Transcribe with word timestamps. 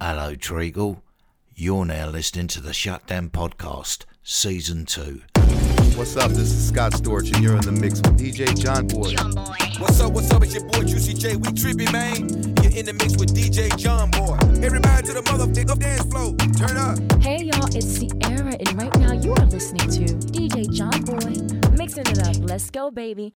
Hello, 0.00 0.36
Treagle. 0.36 1.02
You're 1.56 1.84
now 1.84 2.06
listening 2.08 2.46
to 2.48 2.60
the 2.60 2.72
Shutdown 2.72 3.30
Podcast, 3.30 4.04
Season 4.22 4.86
2. 4.86 5.22
What's 5.96 6.16
up? 6.16 6.30
This 6.30 6.52
is 6.52 6.68
Scott 6.68 6.92
Storch, 6.92 7.34
and 7.34 7.42
you're 7.42 7.56
in 7.56 7.62
the 7.62 7.72
mix 7.72 7.98
with 7.98 8.16
DJ 8.16 8.56
John 8.56 8.86
Boy. 8.86 9.16
What's 9.80 10.00
up, 10.00 10.12
what's 10.12 10.30
up? 10.30 10.44
It's 10.44 10.54
your 10.54 10.62
boy 10.66 10.84
Juicy 10.84 11.14
J. 11.14 11.34
We 11.34 11.48
trippy, 11.48 11.92
man. 11.92 12.28
You're 12.62 12.78
in 12.78 12.86
the 12.86 12.92
mix 12.92 13.16
with 13.16 13.34
DJ 13.34 13.76
John 13.76 14.12
Boy. 14.12 14.38
Everybody 14.64 15.08
to 15.08 15.14
the 15.14 15.22
motherfucker 15.22 15.76
dance 15.80 16.04
floor. 16.04 16.36
Turn 16.56 16.76
up. 16.76 17.20
Hey 17.20 17.42
y'all, 17.42 17.66
it's 17.74 17.84
Sierra, 17.84 18.54
and 18.54 18.72
right 18.80 18.96
now 19.00 19.14
you 19.14 19.32
are 19.32 19.46
listening 19.46 19.90
to 19.90 20.14
DJ 20.30 20.70
John 20.72 21.02
Boy 21.02 21.58
mixing 21.76 22.06
it 22.06 22.18
up. 22.20 22.36
Let's 22.48 22.70
go, 22.70 22.92
baby. 22.92 23.34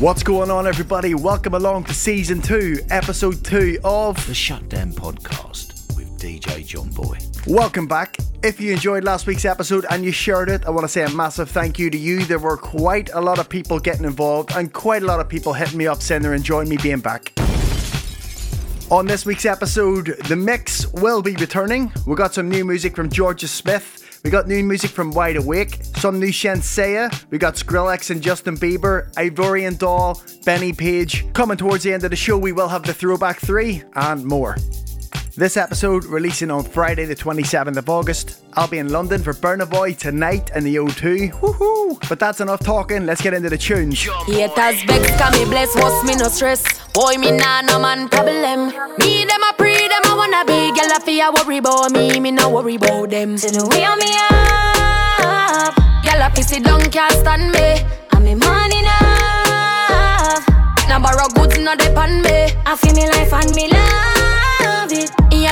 What's 0.00 0.22
going 0.22 0.50
on, 0.50 0.66
everybody? 0.66 1.14
Welcome 1.14 1.52
along 1.52 1.84
to 1.84 1.92
season 1.92 2.40
two, 2.40 2.78
episode 2.88 3.44
two 3.44 3.78
of 3.84 4.26
The 4.26 4.32
Shutdown 4.32 4.92
Podcast 4.92 5.94
with 5.94 6.18
DJ 6.18 6.66
John 6.66 6.88
Boy. 6.88 7.18
Welcome 7.46 7.86
back. 7.86 8.16
If 8.42 8.62
you 8.62 8.72
enjoyed 8.72 9.04
last 9.04 9.26
week's 9.26 9.44
episode 9.44 9.84
and 9.90 10.02
you 10.02 10.10
shared 10.10 10.48
it, 10.48 10.64
I 10.64 10.70
want 10.70 10.84
to 10.84 10.88
say 10.88 11.02
a 11.02 11.10
massive 11.10 11.50
thank 11.50 11.78
you 11.78 11.90
to 11.90 11.98
you. 11.98 12.24
There 12.24 12.38
were 12.38 12.56
quite 12.56 13.10
a 13.12 13.20
lot 13.20 13.38
of 13.38 13.50
people 13.50 13.78
getting 13.78 14.06
involved 14.06 14.52
and 14.56 14.72
quite 14.72 15.02
a 15.02 15.06
lot 15.06 15.20
of 15.20 15.28
people 15.28 15.52
hitting 15.52 15.76
me 15.76 15.86
up 15.86 16.00
saying 16.00 16.22
they're 16.22 16.32
enjoying 16.32 16.70
me 16.70 16.78
being 16.78 17.00
back. 17.00 17.34
On 18.90 19.04
this 19.04 19.26
week's 19.26 19.44
episode, 19.44 20.16
the 20.28 20.34
mix 20.34 20.90
will 20.94 21.20
be 21.20 21.34
returning. 21.34 21.92
We 22.06 22.16
got 22.16 22.32
some 22.32 22.48
new 22.48 22.64
music 22.64 22.96
from 22.96 23.10
Georgia 23.10 23.48
Smith. 23.48 24.09
We 24.22 24.30
got 24.30 24.46
new 24.46 24.62
music 24.62 24.90
from 24.90 25.12
Wide 25.12 25.36
Awake, 25.36 25.82
some 25.96 26.20
new 26.20 26.28
Shenseea. 26.28 27.24
We 27.30 27.38
got 27.38 27.54
Skrillex 27.54 28.10
and 28.10 28.20
Justin 28.20 28.56
Bieber, 28.56 29.10
Ivorian 29.14 29.78
Doll, 29.78 30.20
Benny 30.44 30.74
Page. 30.74 31.32
Coming 31.32 31.56
towards 31.56 31.84
the 31.84 31.92
end 31.94 32.04
of 32.04 32.10
the 32.10 32.16
show, 32.16 32.36
we 32.36 32.52
will 32.52 32.68
have 32.68 32.82
the 32.82 32.92
Throwback 32.92 33.38
3 33.40 33.82
and 33.94 34.24
more. 34.24 34.56
This 35.40 35.56
episode 35.56 36.04
releasing 36.04 36.50
on 36.50 36.64
Friday, 36.64 37.06
the 37.06 37.16
27th 37.16 37.78
of 37.78 37.88
August. 37.88 38.42
I'll 38.58 38.68
be 38.68 38.76
in 38.76 38.90
London 38.90 39.22
for 39.22 39.32
Burna 39.32 39.64
Boy 39.64 39.94
tonight 39.94 40.50
in 40.54 40.64
the 40.64 40.76
O2. 40.76 41.32
Woohoo! 41.40 42.08
But 42.10 42.18
that's 42.18 42.42
enough 42.42 42.60
talking, 42.60 43.06
let's 43.06 43.22
get 43.22 43.32
into 43.32 43.48
the 43.48 43.56
tunes. 43.56 44.02
Haters 44.02 44.82
vex, 44.82 45.16
can 45.16 45.32
me 45.32 45.46
bless, 45.46 45.74
what's 45.76 46.06
me 46.06 46.14
no 46.14 46.28
stress. 46.28 46.62
Boy, 46.92 47.16
me 47.16 47.30
nah 47.30 47.62
no 47.62 47.80
man 47.80 48.10
problem. 48.10 48.66
Me 48.98 49.24
them 49.24 49.42
a 49.42 49.54
pre, 49.56 49.72
them 49.72 50.12
a 50.12 50.14
wanna 50.14 50.44
be. 50.44 50.78
Girl, 50.78 50.92
I 50.92 51.00
fear 51.02 51.32
worry 51.32 51.56
about 51.56 51.90
me, 51.92 52.20
me 52.20 52.32
no 52.32 52.50
worry 52.50 52.74
about 52.74 53.08
them. 53.08 53.36
To 53.36 53.48
the 53.48 53.66
way 53.66 53.88
me 53.96 54.12
up. 54.28 55.74
Girl, 56.04 56.22
I 56.22 56.30
pissy 56.34 56.62
down, 56.62 56.82
can't 56.90 57.14
stand 57.14 57.50
me. 57.52 57.80
And 58.12 58.24
me 58.26 58.34
money 58.34 58.80
enough. 58.80 60.46
Now 60.86 61.00
borrow 61.00 61.28
goods, 61.28 61.58
no 61.58 61.74
depend 61.76 62.24
me. 62.24 62.52
I 62.66 62.76
feel 62.76 62.92
me 62.92 63.08
life 63.08 63.32
and 63.32 63.54
me 63.54 63.70
love 63.70 64.04
it. 64.04 64.09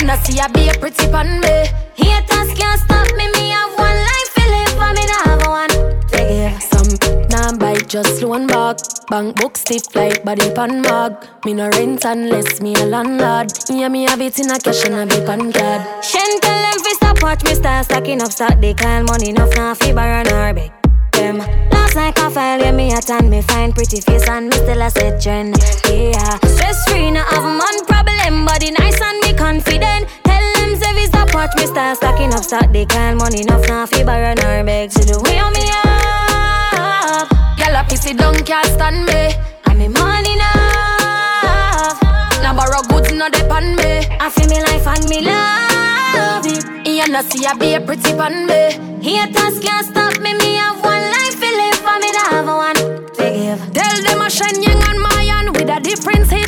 You 0.01 0.07
know 0.07 0.17
see 0.23 0.39
I 0.39 0.47
be 0.49 0.69
a 0.69 0.75
pretty 0.75 1.07
pan 1.11 1.41
me. 1.41 1.67
Haters 1.99 2.55
can't 2.57 2.81
stop 2.81 3.09
me, 3.17 3.27
me 3.33 3.51
have 3.51 3.77
one 3.77 3.99
life 3.99 4.31
to 4.37 4.45
live, 4.47 4.79
and 4.79 4.95
me 4.95 5.05
nah 5.11 5.23
have 5.27 5.47
one. 5.49 5.75
Forgive 6.09 6.63
some 6.63 7.27
nah 7.31 7.59
bite, 7.59 7.89
just 7.89 8.23
loan 8.23 8.47
back. 8.47 8.79
Bank 9.11 9.35
book 9.37 9.57
stiff 9.57 9.95
like 9.97 10.25
body 10.25 10.55
pan 10.55 10.83
mag. 10.83 11.17
Me 11.45 11.53
no 11.53 11.69
rent 11.71 12.05
unless 12.05 12.61
me 12.61 12.75
a 12.77 12.87
landlord. 12.87 13.51
Yeah, 13.69 13.89
me 13.89 14.05
have 14.05 14.21
it 14.21 14.39
in 14.39 14.51
a 14.51 14.59
cash 14.61 14.85
and 14.85 14.95
a 14.95 15.07
big 15.07 15.27
pan 15.27 15.53
card. 15.53 16.05
Shen 16.05 16.41
tell 16.41 16.63
them 16.63 16.79
fi 16.85 16.93
stop 16.93 17.23
watch 17.23 17.43
me 17.43 17.55
start 17.55 17.87
stacking 17.87 18.23
up 18.23 18.31
stock. 18.31 18.61
They 18.61 18.75
call 18.75 19.03
money 19.03 19.31
enough 19.31 19.53
now 19.57 19.75
fi 19.75 19.93
borrow 19.93 20.23
nor 20.23 20.55
beg. 20.55 20.71
Them 21.13 21.39
last 21.73 21.97
like 21.97 22.17
a 22.19 22.31
file, 22.31 22.61
yeah 22.61 22.71
me 22.71 22.93
a 22.93 23.01
tan 23.01 23.29
me 23.29 23.43
find 23.43 23.75
pretty 23.75 24.01
face 24.01 24.29
and 24.29 24.47
me 24.47 24.57
still 24.59 24.81
a 24.81 24.91
set 24.91 25.21
trend. 25.21 25.57
Yeah, 25.91 26.39
stress 26.47 26.89
free, 26.89 27.11
no 27.11 27.25
have 27.25 27.43
man 27.43 27.85
problem, 27.87 28.45
body 28.45 28.71
nice 28.71 29.01
and 29.01 29.19
me 29.23 29.28
confident. 29.39 30.09
Tell 30.25 30.45
them 30.59 30.77
fi 30.77 31.07
stop 31.07 31.33
watch 31.33 31.55
me 31.57 31.67
start 31.67 31.97
stacking 31.97 32.35
up 32.35 32.43
stock. 32.43 32.71
They 32.73 32.85
call 32.85 33.15
money 33.15 33.43
enough 33.43 33.67
now 33.69 33.87
fi 33.87 34.03
borrow 34.03 34.35
nor 34.35 34.65
beg. 34.65 34.91
See 34.91 35.05
the 35.07 35.17
way 35.23 35.39
me 35.55 35.65
up. 35.81 37.29
Girl, 37.59 37.77
a 37.79 37.83
pissy 37.89 38.13
down 38.19 38.35
can't 38.45 38.67
stand 38.67 39.07
me. 39.07 39.21
And 39.67 39.79
me 39.79 39.89
money 39.89 40.33
enough. 40.35 41.99
Now 42.43 42.53
borrow 42.59 42.83
goods 42.91 43.13
no 43.15 43.31
depend 43.31 43.77
me. 43.77 43.93
I 44.19 44.29
feel 44.35 44.49
me 44.49 44.59
life 44.69 44.87
and 44.87 45.05
me 45.09 45.19
love 45.31 46.47
it. 46.47 46.65
You 46.87 47.07
know 47.13 47.23
see 47.23 47.47
I 47.47 47.55
be 47.55 47.75
a 47.75 47.81
pretty 47.81 48.13
pan 48.19 48.47
me. 48.51 48.61
Haters 49.07 49.61
can't 49.65 49.87
stop 49.87 50.19
me. 50.21 50.35
Me 50.35 50.55
have 50.57 50.83
one 50.83 51.05
life 51.15 51.39
to 51.39 51.49
live 51.61 51.87
and 51.93 52.01
me 52.03 52.11
not 52.19 52.29
have 52.35 52.51
one. 52.67 52.81
Forgive. 53.15 53.61
Tell 53.73 53.97
them 54.03 54.21
I 54.21 54.29
shine 54.29 54.63
young 54.63 54.83
and 54.89 55.01
Mayan 55.05 55.47
with 55.53 55.71
a 55.71 55.79
difference 55.81 56.31
hits. 56.31 56.48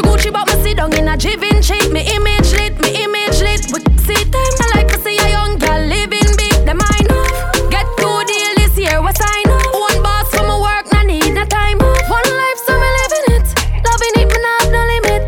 She 0.00 0.06
Gucci 0.08 0.32
but 0.32 0.48
me 0.48 0.62
sit 0.62 0.78
down 0.78 0.96
in 0.96 1.08
a 1.08 1.16
jivin 1.16 1.60
cheap. 1.60 1.92
Me 1.92 2.00
image 2.16 2.52
lit, 2.56 2.72
me 2.80 3.04
image 3.04 3.40
lit. 3.44 3.68
We 3.68 3.84
see 4.00 4.24
them. 4.24 4.52
I 4.64 4.80
like 4.80 4.88
to 4.88 4.98
see 5.04 5.18
a 5.18 5.28
young 5.28 5.58
girl 5.58 5.76
living 5.76 6.32
big. 6.40 6.56
Them 6.64 6.80
I 6.80 7.04
know. 7.04 7.20
Get 7.68 7.84
two 8.00 8.08
deal 8.24 8.52
this 8.56 8.72
year, 8.80 9.02
what 9.02 9.20
I 9.20 9.42
know. 9.44 9.60
One 9.76 10.00
boss 10.02 10.32
for 10.32 10.40
my 10.48 10.56
work, 10.56 10.88
no 10.88 11.02
need 11.02 11.36
no 11.36 11.44
time. 11.44 11.76
One 11.84 12.30
life, 12.32 12.60
so 12.64 12.72
me 12.80 12.88
living 12.96 13.26
it. 13.36 13.46
Loving 13.84 14.14
it, 14.24 14.28
me 14.32 14.38
not 14.40 14.72
no 14.72 14.80
limit. 14.88 15.22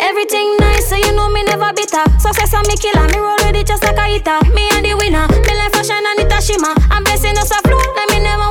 Everything 0.00 0.56
nice, 0.56 0.88
so 0.88 0.96
you 0.96 1.12
know 1.12 1.28
me 1.28 1.44
never 1.44 1.68
bitter. 1.76 2.08
Success 2.16 2.54
and 2.56 2.64
me 2.64 2.80
killer, 2.80 3.04
me 3.12 3.20
roll 3.20 3.36
with 3.44 3.60
it 3.60 3.66
just 3.66 3.84
like 3.84 3.98
a 4.00 4.08
hitter. 4.08 4.40
Me 4.56 4.72
and 4.72 4.88
the 4.88 4.96
winner, 4.96 5.28
me 5.28 5.52
life 5.52 5.76
a 5.76 5.84
shine 5.84 6.00
and 6.00 6.24
it 6.24 6.32
a 6.32 6.40
shimmer. 6.40 6.72
I'm 6.88 7.04
blessing 7.04 7.36
us 7.36 7.52
a 7.52 7.60
flow, 7.60 7.76
like 7.92 8.08
me 8.08 8.24
never 8.24 8.47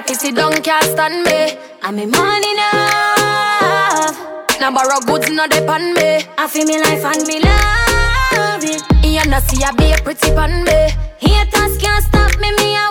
a 0.00 0.02
pissy 0.02 0.34
down 0.34 0.52
can't 0.62 0.84
stand 0.84 1.24
me. 1.24 1.58
And 1.82 1.96
me 1.96 2.06
money 2.06 2.52
enough. 2.52 4.16
Now 4.60 4.72
borrow 4.72 5.00
goods 5.00 5.30
no 5.30 5.46
depend 5.46 5.94
me. 5.94 6.24
I 6.38 6.48
feel 6.48 6.66
me 6.66 6.78
life 6.80 7.04
and 7.04 7.26
me 7.26 7.40
love 7.40 8.64
it. 8.64 8.82
You 9.04 9.24
know 9.30 9.40
see 9.40 9.62
I 9.62 9.72
be 9.72 9.92
a 9.92 9.96
pretty 9.98 10.30
pan 10.34 10.64
me. 10.64 10.78
Haters 11.18 11.78
can't 11.78 12.04
stop 12.04 12.38
me. 12.40 12.50
Me 12.58 12.72
have 12.74 12.89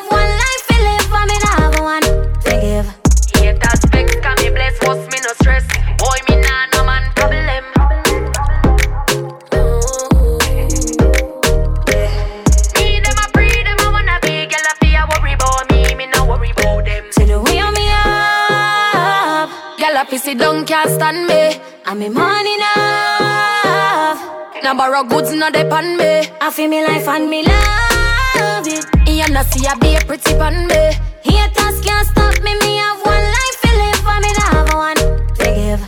Girl, 20.09 20.17
I 20.17 20.21
pissy 20.21 20.37
down, 20.37 20.65
can't 20.65 20.89
stand 20.89 21.27
me. 21.27 21.59
And 21.85 21.99
me 21.99 22.09
money 22.09 22.55
enough. 22.55 24.19
Now 24.63 24.75
borrow 24.75 25.03
goods, 25.03 25.33
no 25.33 25.49
depend 25.49 25.97
me. 25.97 26.29
I 26.41 26.51
feel 26.51 26.69
me 26.69 26.85
life 26.85 27.07
and 27.07 27.29
me 27.29 27.43
love 27.43 28.67
it. 28.67 28.85
You 29.07 29.33
know 29.33 29.43
see 29.43 29.67
I 29.67 29.75
be 29.75 29.95
a 29.95 30.01
pretty 30.01 30.33
pan 30.33 30.67
me. 30.67 30.93
Haters 31.23 31.81
can't 31.81 32.07
stop 32.07 32.41
me. 32.43 32.55
Me 32.59 32.77
have 32.77 33.01
one 33.05 33.23
life 33.23 33.61
to 33.61 33.69
live, 33.77 34.07
and 34.07 34.21
me 34.23 34.31
not 34.33 34.53
have 34.53 34.73
one. 34.73 34.97
Forgive. 35.35 35.81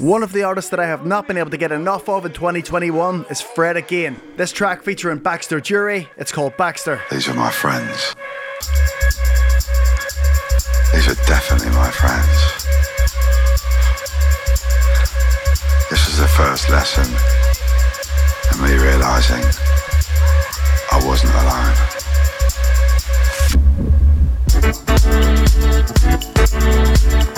One 0.00 0.22
of 0.22 0.32
the 0.32 0.42
artists 0.42 0.70
that 0.70 0.80
I 0.80 0.86
have 0.86 1.06
not 1.06 1.26
been 1.28 1.38
able 1.38 1.50
to 1.50 1.56
get 1.56 1.72
enough 1.72 2.08
of 2.08 2.26
in 2.26 2.32
2021 2.32 3.26
is 3.30 3.40
Fred 3.40 3.76
again. 3.76 4.20
This 4.36 4.52
track 4.52 4.82
featuring 4.82 5.18
Baxter 5.18 5.60
Dury, 5.60 6.08
it's 6.18 6.32
called 6.32 6.56
Baxter. 6.56 7.00
These 7.10 7.28
are 7.28 7.34
my 7.34 7.50
friends. 7.50 8.14
These 10.94 11.08
are 11.08 11.16
definitely 11.26 11.70
my 11.70 11.90
friends. 11.90 12.64
This 15.90 16.08
is 16.08 16.18
the 16.18 16.28
first 16.28 16.70
lesson 16.70 17.04
in 18.52 18.58
me 18.62 18.76
realizing 18.80 19.44
I 20.92 21.04
wasn't 21.04 21.34
alone. 21.34 21.74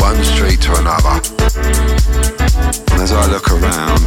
One 0.00 0.24
street 0.24 0.60
to 0.62 0.74
another. 0.78 1.20
And 2.92 3.02
as 3.02 3.12
I 3.12 3.26
look 3.30 3.50
around, 3.50 4.00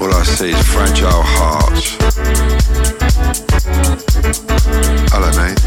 all 0.00 0.12
I 0.12 0.22
see 0.22 0.50
is 0.50 0.66
fragile 0.68 1.22
hearts. 1.22 1.96
Hello, 5.10 5.30
mate. 5.38 5.58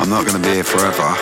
I'm 0.00 0.08
not 0.08 0.24
going 0.24 0.40
to 0.40 0.48
be 0.48 0.54
here 0.54 0.64
forever. 0.64 1.16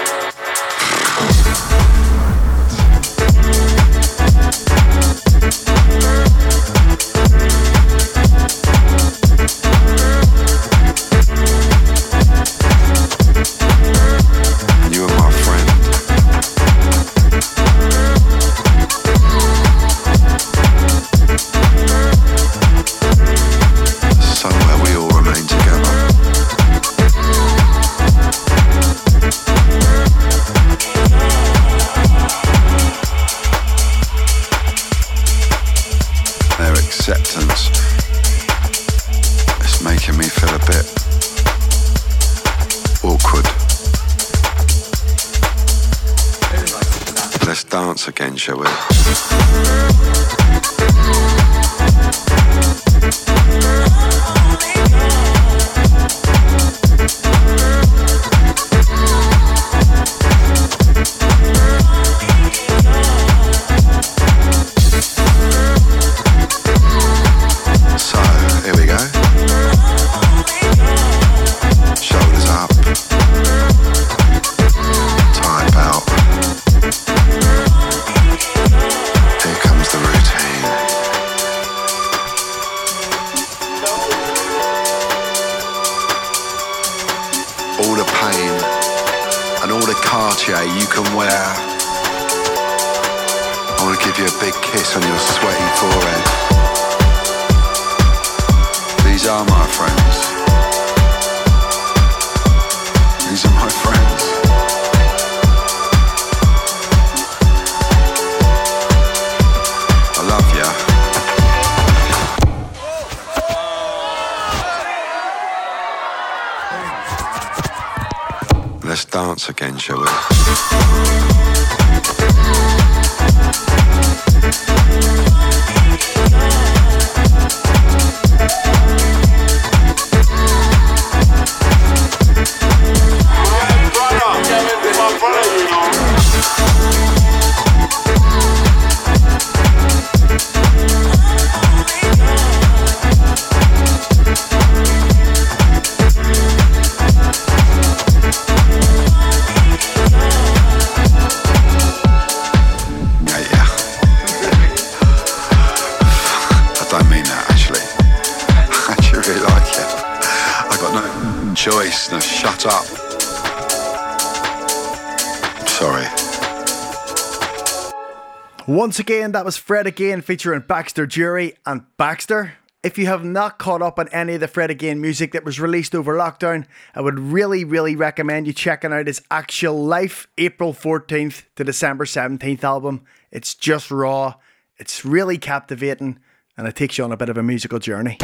That 169.36 169.44
was 169.44 169.58
Fred 169.58 169.86
Again 169.86 170.22
featuring 170.22 170.62
Baxter 170.62 171.06
Dury 171.06 171.56
and 171.66 171.84
Baxter. 171.98 172.54
If 172.82 172.96
you 172.96 173.04
have 173.04 173.22
not 173.22 173.58
caught 173.58 173.82
up 173.82 173.98
on 173.98 174.08
any 174.08 174.32
of 174.32 174.40
the 174.40 174.48
Fred 174.48 174.70
Again 174.70 174.98
music 174.98 175.32
that 175.32 175.44
was 175.44 175.60
released 175.60 175.94
over 175.94 176.14
lockdown, 176.14 176.64
I 176.94 177.02
would 177.02 177.18
really, 177.18 177.62
really 177.62 177.96
recommend 177.96 178.46
you 178.46 178.54
checking 178.54 178.94
out 178.94 179.08
his 179.08 179.20
actual 179.30 179.84
Life 179.84 180.26
April 180.38 180.72
14th 180.72 181.42
to 181.56 181.64
December 181.64 182.06
17th 182.06 182.64
album. 182.64 183.04
It's 183.30 183.54
just 183.54 183.90
raw, 183.90 184.36
it's 184.78 185.04
really 185.04 185.36
captivating, 185.36 186.18
and 186.56 186.66
it 186.66 186.74
takes 186.74 186.96
you 186.96 187.04
on 187.04 187.12
a 187.12 187.16
bit 187.18 187.28
of 187.28 187.36
a 187.36 187.42
musical 187.42 187.78
journey. 187.78 188.16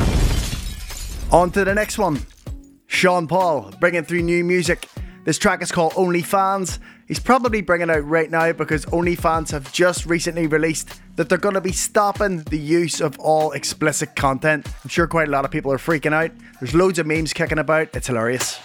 On 1.31 1.51
to 1.51 1.63
the 1.63 1.75
next 1.75 1.99
one. 1.99 2.23
Sean 2.87 3.29
Paul 3.29 3.71
bringing 3.81 4.05
through 4.05 4.23
new 4.23 4.45
music. 4.45 4.89
This 5.25 5.39
track 5.39 5.63
is 5.63 5.71
called 5.71 5.93
Only 5.95 6.23
Fans. 6.23 6.81
He's 7.07 7.21
probably 7.21 7.61
bringing 7.61 7.91
out 7.91 8.05
right 8.09 8.31
now 8.31 8.53
because 8.53 8.87
OnlyFans 8.87 9.51
have 9.51 9.71
just 9.73 10.07
recently 10.07 10.47
released 10.47 11.02
that 11.17 11.29
they're 11.29 11.39
going 11.39 11.55
to 11.55 11.61
be 11.61 11.73
stopping 11.73 12.43
the 12.45 12.59
use 12.59 13.01
of 13.01 13.19
all 13.19 13.53
explicit 13.53 14.17
content. 14.17 14.67
I'm 14.83 14.89
sure 14.89 15.07
quite 15.07 15.29
a 15.29 15.31
lot 15.31 15.45
of 15.45 15.51
people 15.51 15.73
are 15.73 15.79
freaking 15.79 16.13
out. 16.13 16.31
There's 16.61 16.75
loads 16.75 16.99
of 16.99 17.07
memes 17.07 17.33
kicking 17.33 17.59
about. 17.59 17.89
It's 17.95 18.07
hilarious. 18.07 18.59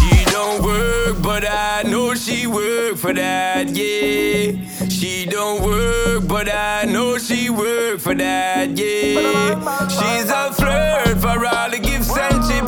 She 0.00 0.24
don't 0.26 0.62
work, 0.62 1.22
but 1.22 1.44
I 1.48 1.82
know 1.82 2.14
she 2.14 2.46
work 2.46 2.96
for 2.96 3.12
that, 3.12 3.68
yeah. 3.68 4.88
She 4.88 5.26
don't 5.26 5.62
work, 5.62 6.28
but 6.28 6.48
I 6.52 6.84
know 6.84 7.18
she 7.18 7.50
work 7.50 7.98
for 8.00 8.14
that, 8.14 8.70
yeah. 8.70 9.88
She's 9.88 10.30
a 10.30 10.52
flirt 10.52 11.18
for 11.20 11.46
all 11.46 11.70
the 11.70 11.78
gifts 11.78 12.16
and 12.16 12.42
chips 12.48 12.63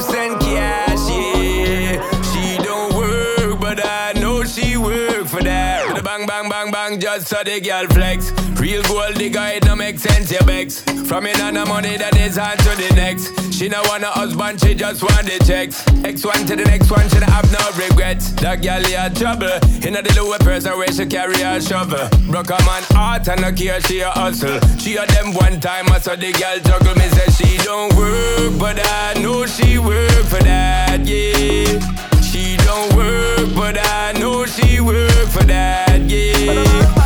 so 7.26 7.42
the 7.42 7.60
girl 7.60 7.86
flex. 7.88 8.30
Real 8.60 8.82
gold 8.84 9.16
digger, 9.16 9.46
it 9.46 9.64
no 9.64 9.74
make 9.74 9.98
sense, 9.98 10.30
your 10.30 10.42
begs. 10.44 10.80
From 11.08 11.26
in 11.26 11.40
on 11.40 11.54
the 11.54 11.66
money 11.66 11.96
that 11.96 12.16
is 12.16 12.38
on 12.38 12.56
to 12.56 12.72
the 12.76 12.92
next. 12.94 13.34
She 13.52 13.68
no 13.68 13.82
want 13.84 14.04
a 14.04 14.08
husband, 14.08 14.60
she 14.60 14.74
just 14.74 15.02
want 15.02 15.26
the 15.26 15.42
checks. 15.44 15.84
X 16.04 16.24
one 16.24 16.46
to 16.46 16.56
the 16.56 16.64
next 16.64 16.90
one, 16.90 17.08
she 17.08 17.16
have 17.16 17.50
no 17.52 17.62
regrets. 17.76 18.30
That 18.42 18.62
girl 18.62 18.82
had 18.84 19.16
trouble. 19.16 19.52
In 19.86 19.94
the 19.94 20.14
lower 20.16 20.38
person 20.38 20.72
where 20.78 20.90
she 20.92 21.06
carry 21.06 21.40
a 21.42 21.60
shovel. 21.60 22.08
Broke 22.30 22.50
a 22.50 22.58
man 22.64 22.82
heart 22.94 23.28
and 23.28 23.40
no 23.40 23.52
care, 23.52 23.80
she 23.82 24.00
a 24.00 24.10
hustle. 24.10 24.60
She 24.78 24.96
a 24.96 25.06
them 25.06 25.34
one 25.34 25.60
time, 25.60 25.90
I 25.90 25.98
saw 25.98 26.16
the 26.16 26.32
girl 26.32 26.58
juggle. 26.62 26.94
Me 26.94 27.08
say 27.10 27.28
she 27.34 27.58
don't 27.64 27.94
work, 27.96 28.58
but 28.58 28.78
I 28.78 29.14
know 29.20 29.46
she 29.46 29.78
work 29.78 30.24
for 30.30 30.42
that, 30.42 31.00
yeah. 31.04 31.80
She 32.22 32.56
don't 32.58 32.94
work, 32.94 33.54
but 33.54 33.78
I 33.78 34.12
know 34.12 34.46
she 34.46 34.80
work 34.80 35.28
for 35.28 35.44
that, 35.44 36.00
yeah. 36.02 37.05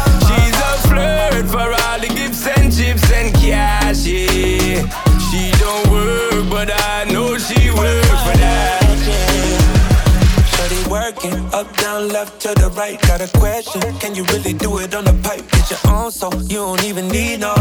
For 1.50 1.58
all 1.58 1.98
the 1.98 2.06
gifts 2.14 2.46
and 2.46 2.72
chips 2.72 3.10
and 3.12 3.34
cash, 3.34 4.06
yeah. 4.06 4.86
She 5.30 5.50
don't 5.58 5.90
work, 5.90 6.48
but 6.50 6.70
I 6.70 7.04
know 7.10 7.36
she 7.38 7.70
work 7.70 8.04
for 8.24 8.36
that. 8.38 8.80
Shorty 10.52 10.90
working 10.90 11.34
up, 11.52 11.76
down, 11.76 12.08
left 12.08 12.40
to 12.42 12.48
the 12.54 12.70
right. 12.76 13.00
Got 13.02 13.20
a 13.20 13.38
question? 13.38 13.80
Can 13.98 14.14
you 14.14 14.24
really 14.24 14.52
do 14.52 14.78
it 14.78 14.94
on 14.94 15.04
the 15.04 15.14
pipe? 15.22 15.50
Get 15.50 15.70
your 15.70 15.80
own 15.92 16.10
so 16.12 16.30
you 16.42 16.58
don't 16.58 16.84
even 16.84 17.08
need 17.08 17.40
no. 17.40 17.54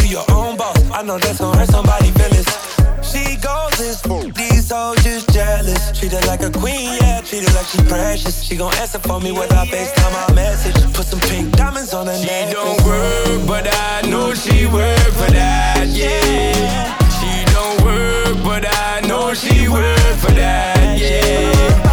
You 0.00 0.08
your 0.08 0.24
own 0.30 0.56
boss. 0.56 0.78
I 0.90 1.02
know 1.02 1.18
that's 1.18 1.38
gonna 1.38 1.58
hurt 1.58 1.68
somebody 1.68 2.10
feelings. 2.12 2.73
She 3.04 3.36
goes 3.36 3.72
this 3.78 4.02
these 4.34 4.70
hoes 4.70 5.02
just 5.04 5.28
jealous. 5.30 5.98
Treat 5.98 6.12
her 6.12 6.26
like 6.26 6.42
a 6.42 6.50
queen, 6.50 6.98
yeah. 7.00 7.20
Treat 7.20 7.44
her 7.44 7.54
like 7.54 7.66
she 7.66 7.78
precious. 7.82 8.42
She 8.42 8.56
gon' 8.56 8.74
answer 8.76 8.98
for 8.98 9.20
me 9.20 9.32
with 9.32 9.50
her 9.52 9.64
FaceTime 9.66 10.12
my 10.28 10.34
message. 10.34 10.74
Put 10.94 11.06
some 11.06 11.20
pink 11.20 11.52
diamonds 11.56 11.92
on 11.94 12.06
her 12.06 12.16
She 12.16 12.26
neck. 12.26 12.48
She 12.48 12.54
don't 12.54 12.82
work, 12.84 13.46
but 13.46 13.68
I 13.70 14.02
know 14.08 14.34
she 14.34 14.66
work 14.66 14.98
for 14.98 15.30
that, 15.30 15.86
yeah. 15.88 16.96
She 17.18 17.44
don't 17.52 17.82
work, 17.84 18.44
but 18.44 18.64
I 18.66 19.00
know 19.06 19.34
she 19.34 19.68
work 19.68 20.16
for 20.18 20.32
that, 20.32 20.98
yeah. 20.98 21.83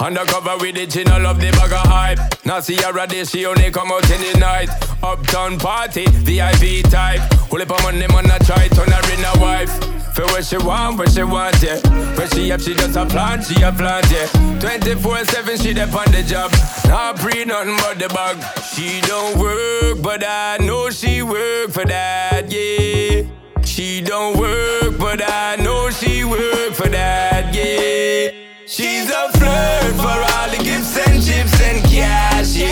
Undercover 0.00 0.56
with 0.56 0.76
the 0.76 0.90
she 0.90 1.04
no 1.04 1.18
love 1.18 1.40
the 1.40 1.50
bag 1.52 1.72
of 1.72 1.86
hype. 1.86 2.18
Now 2.46 2.60
see 2.60 2.76
her 2.76 3.06
day, 3.06 3.24
she 3.24 3.44
only 3.44 3.70
come 3.70 3.92
out 3.92 4.10
in 4.10 4.32
the 4.32 4.38
night. 4.38 4.70
Uptown 5.02 5.58
party, 5.58 6.06
VIP 6.24 6.88
type. 6.88 7.20
Pull 7.50 7.60
up 7.60 7.70
on 7.70 7.82
money, 7.82 8.06
man, 8.08 8.30
I 8.30 8.38
try 8.38 8.68
turn 8.68 8.90
her 8.90 9.12
in 9.12 9.22
a 9.22 9.38
wife. 9.38 9.70
For 10.14 10.24
what 10.32 10.46
she 10.46 10.56
want, 10.56 10.96
what 10.96 11.12
she 11.12 11.22
want, 11.22 11.62
yeah. 11.62 11.78
Where 12.16 12.26
she 12.28 12.48
have, 12.48 12.62
she 12.62 12.72
just 12.74 12.96
a 12.96 13.04
plant, 13.04 13.44
she 13.44 13.60
a 13.62 13.72
plant, 13.72 14.10
yeah. 14.10 14.26
24-7, 14.60 15.62
she 15.62 15.74
dep 15.74 15.94
on 15.94 16.10
the 16.12 16.22
job. 16.22 16.50
Not 16.88 17.16
pre 17.16 17.44
nothing 17.44 17.76
but 17.76 17.98
the 17.98 18.08
bag. 18.08 18.42
She 18.72 19.02
don't 19.02 19.38
work, 19.38 20.02
but 20.02 20.24
I 20.26 20.56
know 20.62 20.88
she 20.88 21.20
work 21.20 21.72
for 21.72 21.84
that, 21.84 22.50
yeah. 22.50 23.28
She 23.66 24.00
don't 24.00 24.38
work, 24.38 24.98
but 24.98 25.20
I 25.22 25.56
know 25.56 25.90
she 25.90 26.24
work 26.24 26.72
for 26.72 26.88
that, 26.88 27.54
yeah. 27.54 28.39
She's 28.70 29.10
a 29.10 29.32
flirt 29.32 29.96
for 29.96 30.06
all 30.06 30.48
the 30.48 30.60
gifts 30.62 30.96
and 30.96 31.20
chips 31.20 31.60
and 31.60 31.82
cash. 31.86 32.54
Yeah. 32.54 32.69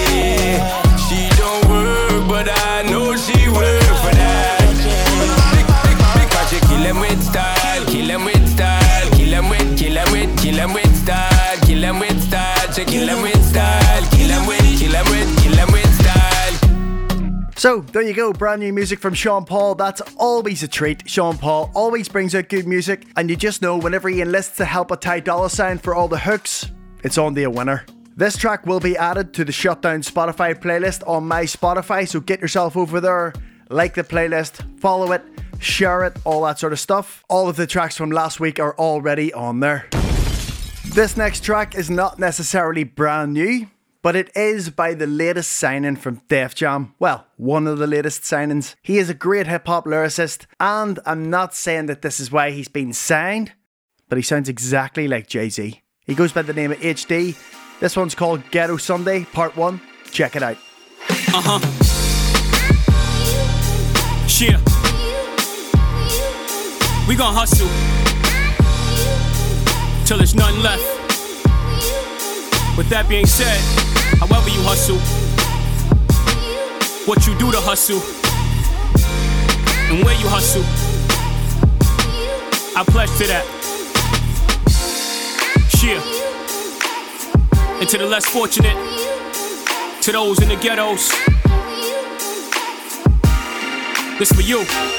So, 17.69 17.81
there 17.81 18.01
you 18.01 18.15
go, 18.15 18.33
brand 18.33 18.63
new 18.63 18.73
music 18.73 18.99
from 18.99 19.13
Sean 19.13 19.45
Paul. 19.45 19.75
That's 19.75 20.01
always 20.17 20.63
a 20.63 20.69
treat. 20.69 21.07
Sean 21.07 21.37
Paul 21.37 21.71
always 21.75 22.09
brings 22.09 22.35
out 22.35 22.49
good 22.49 22.67
music, 22.67 23.07
and 23.15 23.29
you 23.29 23.37
just 23.37 23.61
know 23.61 23.77
whenever 23.77 24.09
he 24.09 24.23
enlists 24.23 24.57
the 24.57 24.65
help 24.65 24.91
of 24.91 25.01
Ty 25.01 25.21
Dolla 25.21 25.51
Sign 25.51 25.77
for 25.77 25.95
all 25.95 26.09
the 26.09 26.19
hooks, 26.19 26.71
it's 27.05 27.19
on 27.19 27.37
a 27.37 27.47
winner. 27.47 27.85
This 28.17 28.39
track 28.39 28.65
will 28.65 28.81
be 28.81 28.97
added 28.97 29.35
to 29.35 29.45
the 29.45 29.53
Shutdown 29.53 30.01
Spotify 30.01 30.55
playlist 30.55 31.07
on 31.07 31.29
my 31.29 31.43
Spotify, 31.43 32.09
so 32.09 32.21
get 32.21 32.41
yourself 32.41 32.75
over 32.75 33.03
there, 33.03 33.35
like 33.69 33.93
the 33.93 34.03
playlist, 34.03 34.81
follow 34.81 35.13
it, 35.13 35.23
share 35.59 36.05
it, 36.05 36.17
all 36.25 36.45
that 36.45 36.59
sort 36.59 36.73
of 36.73 36.81
stuff. 36.81 37.23
All 37.29 37.51
of 37.51 37.57
the 37.57 37.67
tracks 37.67 37.99
from 37.99 38.11
last 38.11 38.41
week 38.41 38.59
are 38.59 38.75
already 38.79 39.31
on 39.35 39.61
there. 39.61 39.87
This 40.95 41.19
next 41.19 41.45
track 41.45 41.75
is 41.75 41.91
not 41.91 42.19
necessarily 42.19 42.85
brand 42.85 43.35
new, 43.35 43.67
but 44.09 44.17
it 44.17 44.35
is 44.35 44.71
by 44.71 44.95
the 44.95 45.07
latest 45.07 45.53
signing 45.53 45.95
from 45.95 46.23
Def 46.29 46.55
Jam. 46.55 46.95
Well, 46.99 47.27
one 47.37 47.67
of 47.67 47.77
the 47.77 47.87
latest 47.87 48.23
signings. 48.23 48.75
He 48.81 48.97
is 48.97 49.11
a 49.11 49.15
great 49.15 49.47
hip 49.47 49.67
hop 49.67 49.85
lyricist, 49.85 50.47
and 50.59 50.99
I'm 51.05 51.29
not 51.29 51.55
saying 51.55 51.87
that 51.89 52.01
this 52.01 52.19
is 52.19 52.33
why 52.33 52.53
he's 52.53 52.69
been 52.69 52.95
signed, 52.95 53.53
but 54.09 54.17
he 54.17 54.23
sounds 54.23 54.49
exactly 54.49 55.09
like 55.09 55.27
Jay 55.27 55.51
Z. 55.51 55.83
He 56.07 56.15
goes 56.15 56.33
by 56.33 56.41
the 56.41 56.55
name 56.55 56.73
of 56.73 56.79
HD. 56.79 57.37
This 57.81 57.99
one's 57.99 58.15
called 58.15 58.51
Ghetto 58.51 58.79
Sunday, 58.79 59.25
Part 59.25 59.55
1. 59.59 59.79
Check 60.11 60.37
it 60.37 60.43
out. 60.43 60.57
Uh 61.11 61.43
huh. 61.45 61.61
Yeah. 64.41 64.57
We 67.07 67.15
gon' 67.15 67.35
hustle 67.35 67.69
till 70.07 70.17
there's 70.17 70.35
nothing 70.35 70.63
left. 70.63 70.95
With 72.79 72.89
that 72.89 73.07
being 73.07 73.27
said, 73.27 73.88
however 74.17 74.49
you 74.49 74.63
hustle, 74.63 74.99
what 77.07 77.27
you 77.27 77.37
do 77.39 77.53
to 77.53 77.61
hustle, 77.61 78.01
and 79.91 80.05
where 80.05 80.15
you 80.15 80.29
hustle, 80.29 80.65
I 82.77 82.85
pledge 82.85 83.11
to 83.19 83.27
that. 83.27 83.45
Yeah. 85.83 86.03
And 87.81 87.89
to 87.89 87.99
the 87.99 88.07
less 88.07 88.27
fortunate, 88.27 88.77
to 90.03 90.13
those 90.13 90.43
in 90.43 90.49
the 90.49 90.57
ghettos, 90.57 91.11
this 94.19 94.33
for 94.33 94.43
you. 94.43 94.98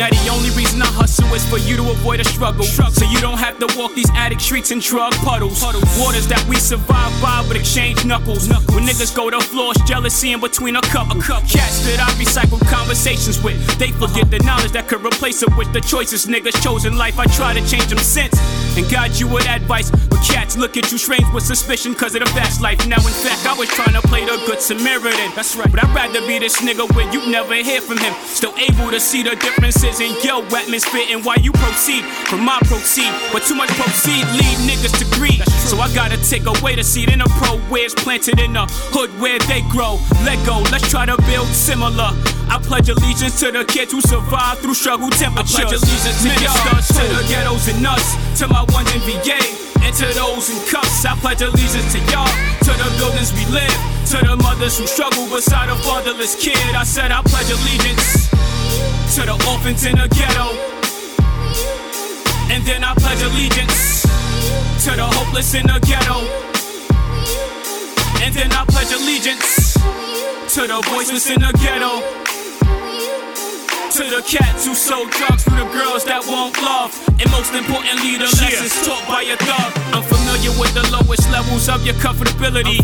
Now 0.00 0.08
the 0.08 0.30
only 0.32 0.48
reason 0.56 0.80
I 0.80 0.86
hustle 0.86 1.28
is 1.34 1.44
for 1.44 1.58
you 1.58 1.76
to 1.76 1.90
avoid 1.90 2.20
a 2.20 2.24
struggle. 2.24 2.64
So 2.64 3.04
you 3.04 3.20
don't 3.20 3.36
have 3.36 3.58
to 3.58 3.68
walk 3.76 3.92
these 3.92 4.08
attic 4.16 4.40
streets 4.40 4.70
and 4.70 4.80
drug 4.80 5.12
puddles. 5.20 5.60
Waters 6.00 6.26
that 6.28 6.40
we 6.48 6.56
survive 6.56 7.12
by 7.20 7.44
but 7.46 7.60
exchange 7.60 8.06
knuckles. 8.06 8.48
When 8.48 8.88
niggas 8.88 9.14
go 9.14 9.28
to 9.28 9.38
floors, 9.40 9.76
jealousy 9.84 10.32
in 10.32 10.40
between 10.40 10.76
a 10.76 10.80
couple. 10.88 11.20
Cats 11.20 11.84
that 11.84 12.00
I 12.00 12.08
recycle 12.16 12.56
conversations 12.64 13.44
with. 13.44 13.60
They 13.78 13.92
forget 13.92 14.30
the 14.30 14.38
knowledge 14.38 14.72
that 14.72 14.88
could 14.88 15.04
replace 15.04 15.42
it 15.42 15.54
with 15.58 15.70
the 15.74 15.82
choices 15.82 16.24
niggas 16.24 16.56
chose 16.62 16.86
in 16.86 16.96
life. 16.96 17.18
I 17.18 17.26
try 17.26 17.52
to 17.52 17.60
change 17.68 17.88
them 17.88 17.98
since 17.98 18.32
and 18.78 18.90
guide 18.90 19.20
you 19.20 19.28
with 19.28 19.46
advice. 19.48 19.90
But 19.90 20.24
cats 20.24 20.56
look 20.56 20.78
at 20.78 20.90
you 20.90 20.96
strange 20.96 21.28
with 21.34 21.44
suspicion 21.44 21.94
cause 21.94 22.14
of 22.14 22.24
the 22.24 22.30
fast 22.32 22.62
life. 22.62 22.80
Now 22.88 23.04
in 23.04 23.12
fact, 23.20 23.44
I 23.44 23.52
was 23.52 23.68
trying 23.68 23.92
to 24.00 24.08
play 24.08 24.24
the 24.24 24.40
good 24.46 24.62
Samaritan. 24.62 25.28
That's 25.36 25.56
right. 25.56 25.70
But 25.70 25.84
I'd 25.84 25.94
rather 25.94 26.26
be 26.26 26.38
this 26.38 26.56
nigga 26.62 26.88
where 26.96 27.04
you 27.12 27.30
never 27.30 27.54
hear 27.56 27.82
from 27.82 27.98
him. 27.98 28.14
Still 28.24 28.56
able 28.56 28.90
to 28.90 28.98
see 28.98 29.22
the 29.22 29.36
differences 29.36 29.89
in 29.98 30.14
your 30.22 30.46
atmosphere 30.54 31.02
and 31.10 31.24
why 31.24 31.34
you 31.42 31.50
proceed 31.50 32.04
from 32.30 32.44
my 32.44 32.58
proceed. 32.70 33.10
But 33.32 33.42
too 33.42 33.56
much 33.56 33.70
proceed 33.74 34.22
lead 34.38 34.56
niggas 34.62 34.94
to 35.02 35.06
greed. 35.18 35.42
So 35.66 35.78
I 35.78 35.92
gotta 35.92 36.16
take 36.22 36.46
away 36.46 36.76
the 36.76 36.84
seed 36.84 37.10
in 37.10 37.18
the 37.18 37.30
pro 37.42 37.58
where 37.66 37.84
it's 37.84 37.94
planted 37.94 38.38
in 38.38 38.52
the 38.52 38.66
hood 38.94 39.10
where 39.18 39.38
they 39.50 39.62
grow. 39.66 39.98
Let 40.22 40.38
go, 40.46 40.62
let's 40.70 40.88
try 40.88 41.06
to 41.06 41.16
build 41.26 41.48
similar. 41.48 42.14
I 42.46 42.62
pledge 42.62 42.88
allegiance 42.88 43.40
to 43.40 43.50
the 43.50 43.64
kids 43.64 43.90
who 43.90 44.00
survive 44.00 44.58
through 44.58 44.74
struggle 44.74 45.10
temperatures. 45.10 45.58
I 45.58 45.66
pledge 45.66 45.82
allegiance 45.82 46.22
to 46.22 46.28
Ministers 46.30 46.86
to 46.94 47.02
the 47.10 47.22
ghettos 47.26 47.66
and 47.66 47.86
us, 47.86 48.06
to 48.38 48.46
my 48.46 48.62
ones 48.70 48.94
in 48.94 49.02
VA, 49.02 49.42
and 49.82 49.92
to 49.96 50.06
those 50.14 50.54
in 50.54 50.58
cuffs. 50.70 51.02
I 51.02 51.18
pledge 51.18 51.42
allegiance 51.42 51.90
to 51.94 52.00
y'all, 52.14 52.30
to 52.62 52.72
the 52.78 52.88
buildings 53.02 53.34
we 53.34 53.42
live, 53.50 53.74
to 54.14 54.18
the 54.22 54.36
mothers 54.38 54.78
who 54.78 54.86
struggle 54.86 55.26
beside 55.26 55.68
a 55.68 55.76
fatherless 55.82 56.38
kid. 56.38 56.58
I 56.78 56.84
said 56.84 57.10
I 57.10 57.22
pledge 57.22 57.50
allegiance 57.50 58.30
to 59.10 59.22
the 59.26 59.32
orphans 59.50 59.84
in 59.84 59.96
the 59.98 60.06
ghetto, 60.06 60.54
and 62.54 62.62
then 62.64 62.84
I 62.84 62.94
pledge 62.94 63.22
allegiance 63.22 64.02
to 64.84 64.94
the 64.94 65.02
hopeless 65.02 65.54
in 65.54 65.66
the 65.66 65.78
ghetto, 65.82 66.22
and 68.22 68.32
then 68.32 68.52
I 68.52 68.64
pledge 68.70 68.92
allegiance 68.94 69.74
to 70.54 70.62
the 70.66 70.80
voiceless 70.90 71.28
in 71.28 71.40
the 71.40 71.50
ghetto. 71.58 71.98
To 73.90 74.06
the 74.06 74.22
cats 74.22 74.64
who 74.64 74.74
sold 74.74 75.10
drugs, 75.10 75.42
to 75.44 75.50
the 75.50 75.66
girls 75.74 76.04
that 76.04 76.22
won't 76.24 76.54
love, 76.62 76.94
and 77.18 77.28
most 77.32 77.52
importantly, 77.52 78.14
the 78.16 78.30
lessons 78.38 78.86
taught 78.86 79.02
by 79.08 79.22
a 79.26 79.36
thug. 79.36 79.72
I'm 79.90 80.06
familiar 80.06 80.54
with 80.54 80.72
the 80.72 80.86
lowest 80.94 81.28
levels 81.32 81.68
of 81.68 81.84
your 81.84 81.96
comfortability. 81.98 82.78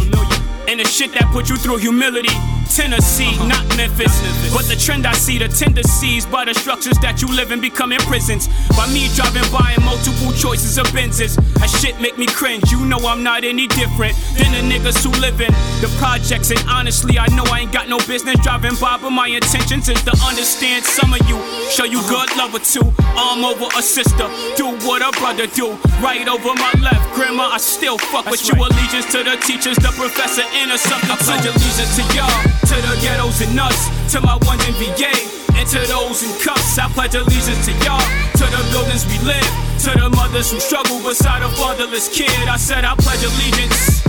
And 0.68 0.80
the 0.80 0.85
shit 0.85 1.12
that 1.12 1.30
put 1.30 1.49
you 1.49 1.56
through 1.56 1.78
humility. 1.78 2.35
Tennessee, 2.68 3.35
uh-huh. 3.35 3.46
not 3.46 3.64
Memphis. 3.76 4.14
But 4.52 4.66
the 4.66 4.76
trend 4.76 5.06
I 5.06 5.12
see, 5.12 5.38
the 5.38 5.49
tendencies 5.49 6.26
by 6.26 6.44
the 6.44 6.54
structures 6.54 6.99
that 7.00 7.23
you 7.23 7.28
live 7.28 7.52
in 7.52 7.61
becoming 7.61 7.99
prisons. 8.00 8.49
By 8.76 8.87
me 8.92 9.08
driving 9.14 9.46
by 9.52 9.75
in 9.76 9.85
multiple 9.85 10.32
choices 10.32 10.78
of 10.78 10.87
Benzes. 10.94 11.37
That 11.61 11.70
shit 11.70 12.00
make 12.00 12.18
me 12.18 12.26
cringe. 12.26 12.70
You 12.70 12.85
know 12.85 12.99
I'm 13.06 13.23
not 13.23 13.44
any 13.44 13.66
different 13.66 14.16
than 14.37 14.52
the 14.52 14.62
niggas 14.66 15.02
who 15.04 15.11
live 15.20 15.40
in 15.40 15.52
the 15.80 15.92
projects. 15.99 16.50
And 16.50 16.62
honestly, 16.68 17.18
I 17.18 17.26
know 17.35 17.44
I 17.52 17.61
ain't 17.61 17.73
got 17.73 17.88
no 17.88 17.99
business 18.06 18.38
driving 18.40 18.75
by, 18.80 18.99
but 18.99 19.11
my 19.11 19.28
intentions 19.28 19.88
is 19.88 20.02
to 20.04 20.14
understand 20.25 20.85
some 20.85 21.12
of 21.12 21.23
you. 21.28 21.38
Show 21.70 21.85
you 21.85 22.00
good 22.08 22.35
love 22.37 22.54
or 22.54 22.64
two. 22.64 22.85
Arm 23.16 23.44
over 23.44 23.68
a 23.76 23.82
sister. 23.82 24.28
Do 24.56 24.76
what 24.87 25.02
a 25.02 25.11
brother 25.18 25.46
do. 25.46 25.76
Right 26.00 26.26
over 26.28 26.54
my 26.54 26.73
left. 26.80 27.14
Grandma, 27.14 27.49
I 27.52 27.58
still 27.58 27.99
fuck 27.99 28.26
with 28.26 28.46
you. 28.49 28.54
Allegiance 28.56 29.06
to 29.12 29.23
the 29.23 29.37
teachers, 29.44 29.76
the 29.76 29.92
professor, 29.96 30.44
and 30.61 30.73
a 30.73 30.78
something. 30.78 31.11
I 31.11 31.16
pledge 31.16 31.46
allegiance 31.46 31.96
to 31.96 32.02
y'all, 32.14 32.42
to 32.66 32.75
the 32.82 32.99
ghettos 33.00 33.40
and 33.42 33.58
us, 33.61 33.78
to 34.12 34.20
my 34.20 34.37
ones 34.42 34.66
in 34.66 34.75
VA, 34.75 35.14
and 35.54 35.66
to 35.70 35.78
those 35.87 36.23
in 36.26 36.32
cuffs. 36.42 36.78
I 36.78 36.88
pledge 36.90 37.14
allegiance 37.14 37.64
to 37.66 37.73
y'all, 37.87 38.02
to 38.38 38.44
the 38.44 38.62
buildings 38.75 39.06
we 39.06 39.18
live, 39.23 39.50
to 39.87 39.90
the 39.94 40.11
mothers 40.11 40.50
who 40.50 40.58
struggle 40.58 40.99
beside 41.02 41.42
a 41.42 41.49
fatherless 41.54 42.08
kid. 42.08 42.30
I 42.49 42.56
said 42.56 42.85
I 42.85 42.94
pledge 42.99 43.23
allegiance 43.23 44.02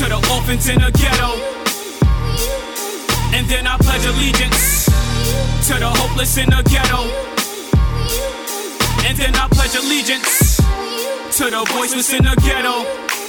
to 0.00 0.04
the 0.08 0.16
orphans 0.32 0.68
in 0.68 0.80
the 0.80 0.90
ghetto, 0.96 1.36
and 3.36 3.46
then 3.46 3.66
I 3.66 3.76
pledge 3.76 4.06
allegiance 4.08 4.86
to 5.68 5.74
the 5.76 5.90
hopeless 6.00 6.38
in 6.38 6.48
the 6.48 6.62
ghetto, 6.64 7.04
and 9.04 9.16
then 9.18 9.34
I 9.36 9.48
pledge 9.52 9.76
allegiance 9.76 10.56
to 11.36 11.50
the 11.50 11.62
voiceless 11.76 12.12
in 12.14 12.24
the 12.24 12.34
ghetto. 12.40 13.25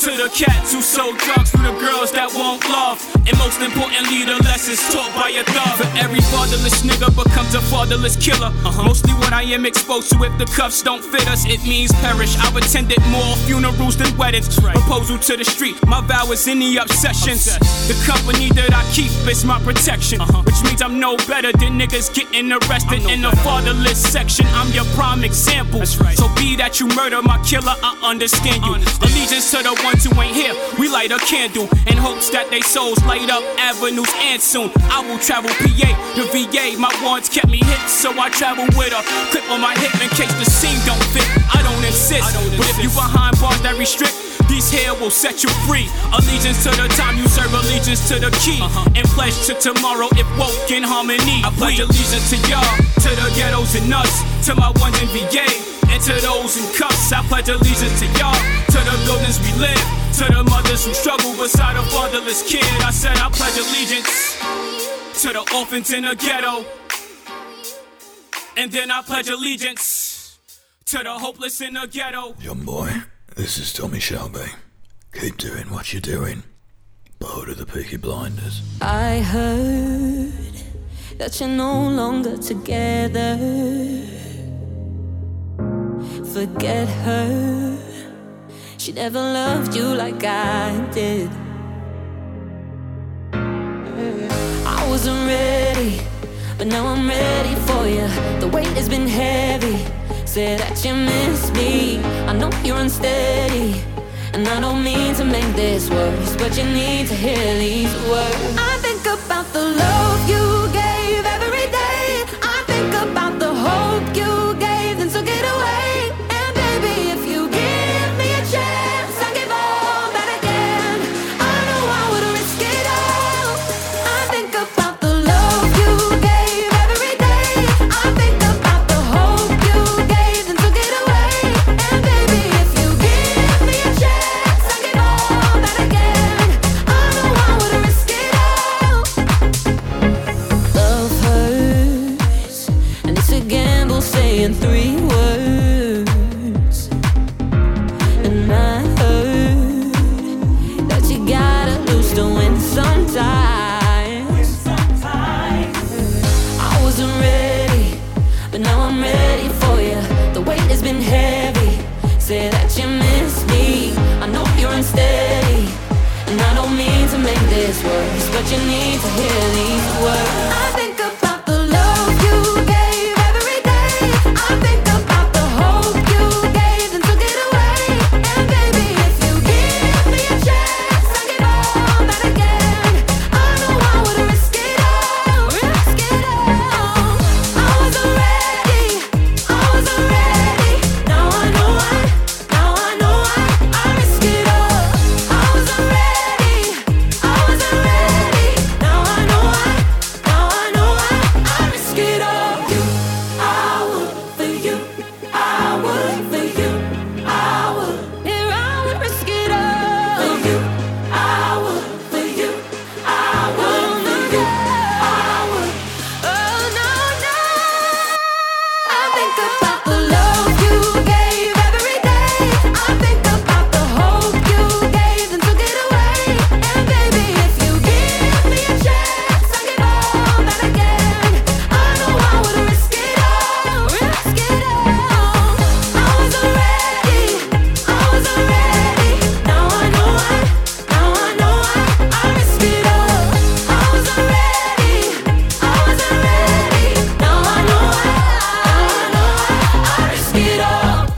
To 0.00 0.16
the 0.16 0.32
cats 0.32 0.72
who 0.72 0.80
sold 0.80 1.18
drugs, 1.18 1.50
to 1.50 1.58
the 1.58 1.76
girls 1.76 2.10
that 2.12 2.32
won't 2.32 2.64
love, 2.72 2.96
and 3.28 3.36
most 3.36 3.60
importantly, 3.60 4.24
the 4.24 4.40
lessons 4.48 4.80
taught 4.88 5.12
by 5.12 5.28
a 5.28 5.44
thug. 5.44 5.76
For 5.76 5.90
every 6.00 6.24
fatherless 6.32 6.80
nigga 6.80 7.12
becomes 7.12 7.54
a 7.54 7.60
fatherless 7.68 8.16
killer. 8.16 8.48
Mostly 8.80 9.12
what 9.20 9.34
I 9.34 9.42
am 9.52 9.66
exposed 9.66 10.08
to, 10.16 10.24
if 10.24 10.32
the 10.38 10.46
cuffs 10.56 10.80
don't 10.80 11.04
fit 11.04 11.28
us, 11.28 11.44
it 11.44 11.60
means 11.68 11.92
perish. 12.00 12.32
I've 12.40 12.56
attended 12.56 12.96
more 13.12 13.36
funerals 13.44 13.98
than 13.98 14.08
weddings. 14.16 14.48
Proposal 14.58 15.18
to 15.18 15.36
the 15.36 15.44
street, 15.44 15.76
my 15.86 16.00
vow 16.00 16.32
is 16.32 16.48
any 16.48 16.78
obsessions. 16.78 17.44
The 17.84 17.96
company 18.08 18.48
that 18.56 18.72
I 18.72 18.80
keep 18.96 19.12
is 19.28 19.44
my 19.44 19.60
protection, 19.60 20.24
which 20.48 20.64
means 20.64 20.80
I'm 20.80 20.98
no 20.98 21.18
better 21.28 21.52
than 21.52 21.76
niggas 21.76 22.08
getting 22.16 22.50
arrested 22.50 23.04
in 23.04 23.20
the 23.20 23.36
fatherless 23.44 24.00
section. 24.00 24.46
I'm 24.56 24.72
your 24.72 24.88
prime 24.96 25.24
example. 25.24 25.84
So 25.84 26.24
be 26.40 26.56
that 26.56 26.80
you 26.80 26.88
murder 26.96 27.20
my 27.20 27.36
killer, 27.44 27.76
I 27.84 28.00
understand 28.00 28.64
you. 28.64 28.80
Allegiance 29.04 29.52
to 29.52 29.60
the 29.60 29.76
ones 29.90 30.04
who 30.04 30.20
ain't 30.20 30.34
here, 30.34 30.54
we 30.78 30.88
light 30.88 31.10
a 31.10 31.18
candle 31.18 31.66
in 31.86 31.96
hopes 31.96 32.30
that 32.30 32.46
they 32.50 32.60
souls 32.60 33.02
light 33.04 33.30
up 33.30 33.42
avenues. 33.58 34.08
And 34.30 34.40
soon 34.40 34.70
I 34.90 35.02
will 35.02 35.18
travel 35.18 35.50
PA 35.50 35.90
to 36.14 36.22
VA. 36.30 36.78
My 36.78 36.92
ones 37.02 37.28
kept 37.28 37.48
me 37.48 37.58
hit, 37.58 37.82
so 37.88 38.14
I 38.14 38.30
travel 38.30 38.66
with 38.78 38.92
a 38.94 39.02
clip 39.30 39.46
on 39.50 39.60
my 39.60 39.74
hip 39.78 39.94
in 39.98 40.08
case 40.10 40.32
the 40.38 40.46
scene 40.46 40.78
don't 40.86 41.02
fit. 41.10 41.26
I 41.54 41.62
don't 41.62 41.84
insist, 41.84 42.34
but 42.56 42.68
if 42.70 42.78
you 42.78 42.90
behind 42.90 43.40
bars 43.40 43.60
that 43.62 43.76
restrict. 43.78 44.39
These 44.50 44.68
here 44.70 44.92
will 44.98 45.14
set 45.14 45.46
you 45.46 45.50
free. 45.70 45.86
Allegiance 46.10 46.66
to 46.66 46.70
the 46.74 46.90
time 46.98 47.16
you 47.16 47.28
serve, 47.30 47.54
allegiance 47.54 48.10
to 48.10 48.18
the 48.18 48.34
key. 48.42 48.58
Uh-huh. 48.58 48.98
And 48.98 49.06
pledge 49.14 49.38
to 49.46 49.54
tomorrow 49.54 50.10
if 50.18 50.26
woke 50.34 50.70
in 50.74 50.82
harmony. 50.82 51.46
I 51.46 51.54
pledge 51.54 51.78
allegiance 51.78 52.34
to 52.34 52.38
y'all, 52.50 52.66
to 53.06 53.10
the 53.14 53.30
ghettos 53.38 53.78
and 53.78 53.94
us, 53.94 54.10
to 54.50 54.58
my 54.58 54.74
ones 54.82 54.98
in 54.98 55.08
VA, 55.14 55.46
And 55.94 56.02
to 56.02 56.14
those 56.26 56.58
in 56.58 56.66
cuffs, 56.74 57.14
I 57.14 57.22
pledge 57.30 57.48
allegiance 57.48 58.02
to 58.02 58.06
y'all. 58.18 58.34
To 58.74 58.78
the 58.82 58.96
buildings 59.06 59.38
we 59.38 59.54
live, 59.62 59.84
to 60.18 60.26
the 60.26 60.42
mothers 60.50 60.84
who 60.84 60.92
struggle 60.98 61.30
beside 61.38 61.76
a 61.78 61.82
fatherless 61.94 62.42
kid. 62.42 62.66
I 62.82 62.90
said 62.90 63.16
I 63.22 63.30
pledge 63.30 63.54
allegiance 63.54 64.34
to 65.22 65.28
the 65.30 65.46
orphans 65.54 65.92
in 65.92 66.02
the 66.02 66.16
ghetto. 66.16 66.66
And 68.56 68.70
then 68.72 68.90
I 68.90 69.02
pledge 69.02 69.28
allegiance 69.28 70.38
to 70.86 70.98
the 70.98 71.12
hopeless 71.12 71.60
in 71.60 71.74
the 71.74 71.86
ghetto. 71.86 72.34
Young 72.40 72.64
boy, 72.64 72.90
this 73.36 73.58
is 73.58 73.72
Tommy 73.72 74.00
Shelby. 74.00 74.46
Keep 75.12 75.38
doing 75.38 75.70
what 75.70 75.92
you're 75.92 76.00
doing. 76.00 76.42
Bow 77.18 77.44
to 77.44 77.54
the 77.54 77.66
Peaky 77.66 77.96
Blinders. 77.96 78.62
I 78.80 79.20
heard 79.20 80.32
that 81.18 81.38
you're 81.38 81.48
no 81.48 81.88
longer 81.88 82.36
together. 82.36 83.36
Forget 86.32 86.88
her. 86.88 87.78
She 88.78 88.92
never 88.92 89.20
loved 89.20 89.74
you 89.74 89.84
like 89.84 90.24
I 90.24 90.88
did. 90.92 91.30
I 93.32 94.86
wasn't 94.88 95.26
ready, 95.26 96.00
but 96.56 96.66
now 96.66 96.86
I'm 96.86 97.06
ready 97.06 97.54
for 97.66 97.86
you. 97.86 98.08
The 98.40 98.48
weight 98.48 98.68
has 98.78 98.88
been 98.88 99.06
heavy. 99.06 99.99
Say 100.30 100.56
that 100.58 100.84
you 100.84 100.94
miss 100.94 101.50
me. 101.54 101.98
I 102.28 102.32
know 102.32 102.50
you're 102.62 102.76
unsteady. 102.76 103.82
And 104.32 104.46
I 104.46 104.60
don't 104.60 104.84
mean 104.84 105.12
to 105.16 105.24
make 105.24 105.56
this 105.56 105.90
worse, 105.90 106.36
but 106.36 106.56
you 106.56 106.62
need 106.66 107.08
to 107.08 107.16
hear 107.16 107.58
these 107.58 107.92
words. 108.08 108.54
I 108.56 108.78
think 108.78 109.02
about 109.06 109.52
the 109.52 109.58
love 109.58 110.30
you 110.30 110.69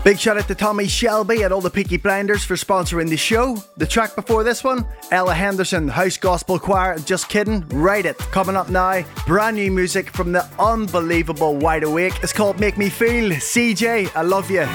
Big 0.04 0.18
shout 0.18 0.36
out 0.36 0.48
to 0.48 0.54
Tommy 0.56 0.88
Shelby 0.88 1.42
and 1.42 1.52
all 1.52 1.60
the 1.60 1.70
Peaky 1.70 1.96
Blinders 1.96 2.42
for 2.42 2.54
sponsoring 2.54 3.08
the 3.08 3.16
show. 3.16 3.56
The 3.76 3.86
track 3.86 4.16
before 4.16 4.42
this 4.42 4.64
one, 4.64 4.84
Ella 5.12 5.32
Henderson, 5.32 5.86
House 5.86 6.16
Gospel 6.16 6.58
Choir, 6.58 6.98
Just 6.98 7.28
Kidding, 7.28 7.64
Write 7.68 8.06
It. 8.06 8.18
Coming 8.18 8.56
up 8.56 8.68
now, 8.68 9.04
brand 9.28 9.56
new 9.56 9.70
music 9.70 10.10
from 10.10 10.32
the 10.32 10.44
unbelievable 10.58 11.56
Wide 11.56 11.84
Awake. 11.84 12.14
It's 12.20 12.32
called 12.32 12.58
Make 12.58 12.76
Me 12.76 12.88
Feel. 12.88 13.30
CJ, 13.30 14.10
I 14.16 14.22
love 14.22 14.50
you. 14.50 14.66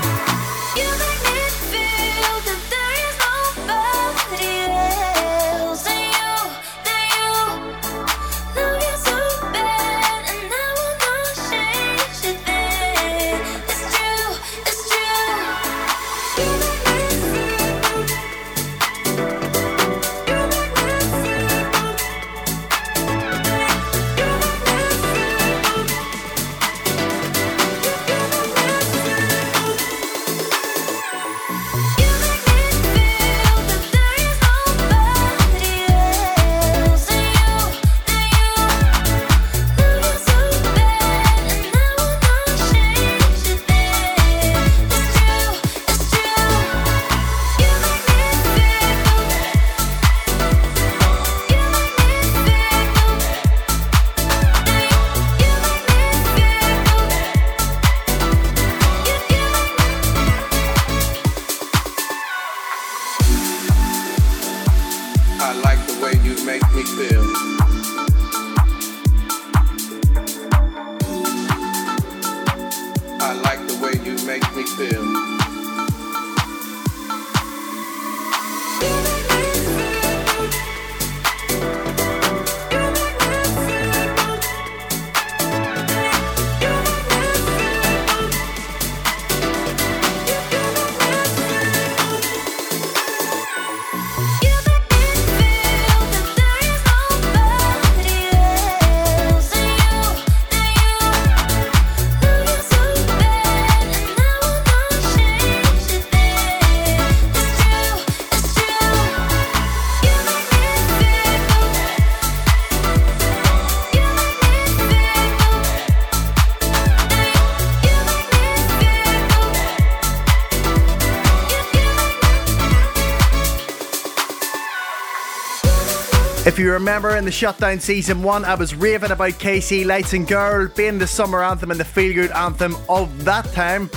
You 126.68 126.74
remember 126.74 127.16
in 127.16 127.24
the 127.24 127.32
shutdown 127.32 127.80
season 127.80 128.22
one, 128.22 128.44
I 128.44 128.54
was 128.54 128.76
raving 128.76 129.12
about 129.12 129.32
KC 129.34 129.86
Lights 129.86 130.12
and 130.12 130.28
Girl 130.28 130.68
being 130.68 130.98
the 130.98 131.08
summer 131.08 131.42
anthem 131.42 131.72
and 131.72 131.80
the 131.80 131.86
feel 131.86 132.14
good 132.14 132.30
anthem 132.32 132.76
of 132.90 133.24
that 133.24 133.46
time. 133.54 133.90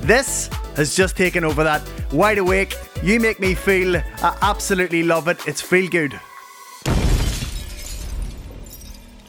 This 0.00 0.48
has 0.76 0.94
just 0.94 1.16
taken 1.16 1.42
over 1.42 1.64
that. 1.64 1.80
Wide 2.12 2.36
awake, 2.36 2.76
you 3.02 3.18
make 3.18 3.40
me 3.40 3.54
feel. 3.54 3.96
I 3.96 4.36
absolutely 4.42 5.02
love 5.04 5.26
it. 5.28 5.38
It's 5.48 5.62
feel 5.62 5.88
good. 5.88 6.20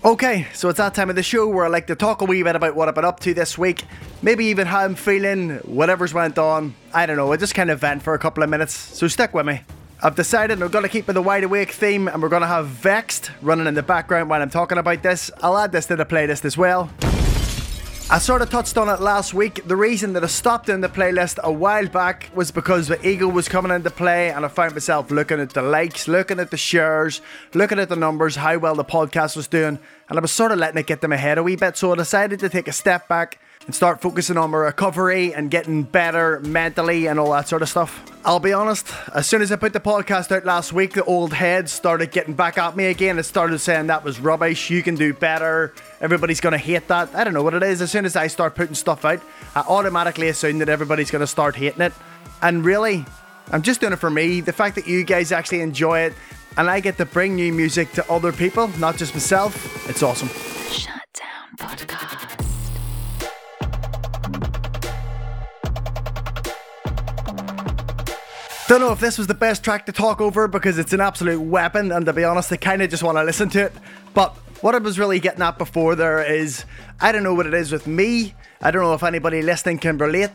Okay, 0.04 0.48
so 0.54 0.68
it's 0.68 0.80
that 0.80 0.94
time 0.94 1.10
of 1.10 1.16
the 1.16 1.24
show 1.24 1.48
where 1.48 1.64
I 1.64 1.70
like 1.70 1.88
to 1.88 1.96
talk 1.96 2.22
a 2.22 2.26
wee 2.26 2.44
bit 2.44 2.58
about 2.58 2.76
what 2.76 2.90
I've 2.90 2.96
been 2.96 3.06
up 3.06 3.22
to 3.22 3.34
this 3.34 3.58
week. 3.58 3.86
Maybe 4.22 4.44
even 4.48 4.68
how 4.68 4.80
I'm 4.80 4.96
feeling, 4.96 5.52
whatever's 5.60 6.14
went 6.14 6.38
on. 6.38 6.76
I 6.94 7.06
don't 7.06 7.16
know, 7.16 7.32
I 7.32 7.38
just 7.38 7.56
kind 7.56 7.72
of 7.72 7.80
vent 7.80 8.04
for 8.04 8.14
a 8.14 8.20
couple 8.20 8.44
of 8.44 8.50
minutes, 8.50 8.74
so 8.74 9.08
stick 9.08 9.34
with 9.34 9.46
me. 9.46 9.62
I've 10.02 10.16
decided 10.16 10.62
we're 10.62 10.70
going 10.70 10.84
to 10.84 10.90
keep 10.90 11.08
with 11.08 11.16
the 11.16 11.22
wide 11.22 11.44
awake 11.44 11.72
theme 11.72 12.08
and 12.08 12.22
we're 12.22 12.30
going 12.30 12.42
to 12.42 12.48
have 12.48 12.68
Vexed 12.68 13.32
running 13.42 13.68
in 13.68 13.74
the 13.74 13.84
background 13.84 14.30
while 14.30 14.42
I'm 14.42 14.50
talking 14.50 14.78
about 14.78 15.04
this. 15.04 15.30
I'll 15.44 15.58
add 15.58 15.74
this 15.74 15.88
to 15.88 15.98
the 15.98 16.06
playlist 16.06 16.46
as 16.46 16.58
well. 16.58 16.90
I 18.10 18.18
sort 18.18 18.42
of 18.42 18.50
touched 18.50 18.78
on 18.78 18.88
it 18.88 19.02
last 19.02 19.34
week. 19.34 19.68
The 19.68 19.76
reason 19.76 20.14
that 20.14 20.24
I 20.24 20.28
stopped 20.28 20.70
in 20.70 20.80
the 20.80 20.88
playlist 20.88 21.38
a 21.44 21.52
while 21.52 21.88
back 21.88 22.32
was 22.34 22.50
because 22.50 22.88
the 22.88 23.06
Eagle 23.06 23.30
was 23.30 23.50
coming 23.50 23.74
into 23.74 23.92
play, 23.92 24.32
and 24.32 24.46
I 24.46 24.48
found 24.48 24.74
myself 24.74 25.12
looking 25.12 25.40
at 25.40 25.52
the 25.52 25.62
likes, 25.62 26.08
looking 26.08 26.40
at 26.40 26.50
the 26.50 26.58
shares, 26.58 27.22
looking 27.54 27.78
at 27.78 27.90
the 27.90 27.96
numbers, 27.96 28.38
how 28.38 28.58
well 28.58 28.74
the 28.74 28.86
podcast 28.86 29.36
was 29.36 29.48
doing, 29.48 29.78
and 30.08 30.18
I 30.18 30.22
was 30.22 30.32
sort 30.32 30.52
of 30.52 30.58
letting 30.58 30.80
it 30.80 30.88
get 30.88 31.02
to 31.02 31.08
my 31.08 31.18
head 31.18 31.38
a 31.38 31.44
wee 31.44 31.56
bit. 31.56 31.78
So 31.78 31.92
I 31.92 31.98
decided 31.98 32.40
to 32.40 32.50
take 32.50 32.68
a 32.68 32.74
step 32.74 33.08
back 33.08 33.38
and 33.70 33.76
start 33.76 34.02
focusing 34.02 34.36
on 34.36 34.50
my 34.50 34.58
recovery 34.58 35.32
and 35.32 35.52
getting 35.52 35.84
better 35.84 36.40
mentally 36.40 37.06
and 37.06 37.20
all 37.20 37.32
that 37.34 37.48
sort 37.48 37.62
of 37.62 37.70
stuff. 37.70 38.04
I'll 38.26 38.40
be 38.40 38.52
honest, 38.52 38.92
as 39.14 39.28
soon 39.28 39.44
as 39.44 39.52
I 39.52 39.58
put 39.58 39.74
the 39.74 39.80
podcast 39.80 40.36
out 40.36 40.44
last 40.44 40.74
week, 40.74 40.94
the 40.94 41.04
old 41.04 41.34
heads 41.34 41.72
started 41.72 42.10
getting 42.10 42.34
back 42.34 42.58
at 42.58 42.76
me 42.76 42.86
again. 42.86 43.20
It 43.20 43.26
started 43.26 43.60
saying 43.60 43.86
that 43.86 44.04
was 44.04 44.20
rubbish, 44.20 44.72
you 44.72 44.82
can 44.82 44.96
do 44.96 45.14
better, 45.14 45.76
everybody's 46.02 46.42
gonna 46.42 46.58
hate 46.58 46.88
that. 46.88 47.14
I 47.14 47.24
don't 47.24 47.36
know 47.36 47.44
what 47.44 47.54
it 47.54 47.62
is. 47.62 47.80
As 47.80 47.92
soon 47.92 48.06
as 48.06 48.16
I 48.16 48.26
start 48.26 48.56
putting 48.56 48.74
stuff 48.74 49.06
out, 49.06 49.22
I 49.54 49.60
automatically 49.60 50.30
assume 50.30 50.58
that 50.58 50.70
everybody's 50.70 51.12
gonna 51.12 51.28
start 51.28 51.56
hating 51.56 51.82
it. 51.82 51.94
And 52.42 52.66
really, 52.66 53.06
I'm 53.52 53.62
just 53.62 53.82
doing 53.82 53.94
it 53.94 54.00
for 54.00 54.10
me. 54.10 54.42
The 54.42 54.52
fact 54.52 54.78
that 54.78 54.88
you 54.88 55.04
guys 55.04 55.32
actually 55.32 55.62
enjoy 55.62 56.00
it 56.00 56.14
and 56.58 56.72
I 56.72 56.80
get 56.80 56.98
to 56.98 57.06
bring 57.06 57.36
new 57.36 57.54
music 57.54 57.92
to 57.92 58.12
other 58.12 58.32
people, 58.32 58.68
not 58.80 58.98
just 58.98 59.14
myself, 59.14 59.88
it's 59.88 60.02
awesome. 60.02 60.30
Shut 60.72 61.04
down 61.14 61.56
podcast. 61.60 62.39
Don't 68.70 68.82
know 68.82 68.92
if 68.92 69.00
this 69.00 69.18
was 69.18 69.26
the 69.26 69.34
best 69.34 69.64
track 69.64 69.88
to 69.88 69.92
talk 69.92 70.22
over 70.22 70.48
because 70.48 70.78
it's 70.78 70.94
an 70.94 71.02
absolute 71.02 71.42
weapon, 71.42 71.92
and 71.92 72.06
to 72.06 72.14
be 72.14 72.24
honest, 72.24 72.52
I 72.52 72.58
kind 72.58 72.84
of 72.84 72.92
just 72.92 73.02
want 73.02 73.18
to 73.18 73.24
listen 73.24 73.50
to 73.50 73.64
it. 73.64 73.74
But 74.14 74.36
what 74.62 74.76
I 74.76 74.78
was 74.78 75.00
really 75.00 75.20
getting 75.20 75.42
at 75.42 75.58
before 75.58 75.96
there 75.96 76.24
is 76.24 76.66
I 77.02 77.12
don't 77.12 77.24
know 77.24 77.34
what 77.34 77.48
it 77.48 77.56
is 77.56 77.72
with 77.72 77.88
me. 77.88 78.36
I 78.62 78.70
don't 78.70 78.84
know 78.84 78.94
if 78.94 79.02
anybody 79.02 79.42
listening 79.42 79.80
can 79.80 79.98
relate. 79.98 80.30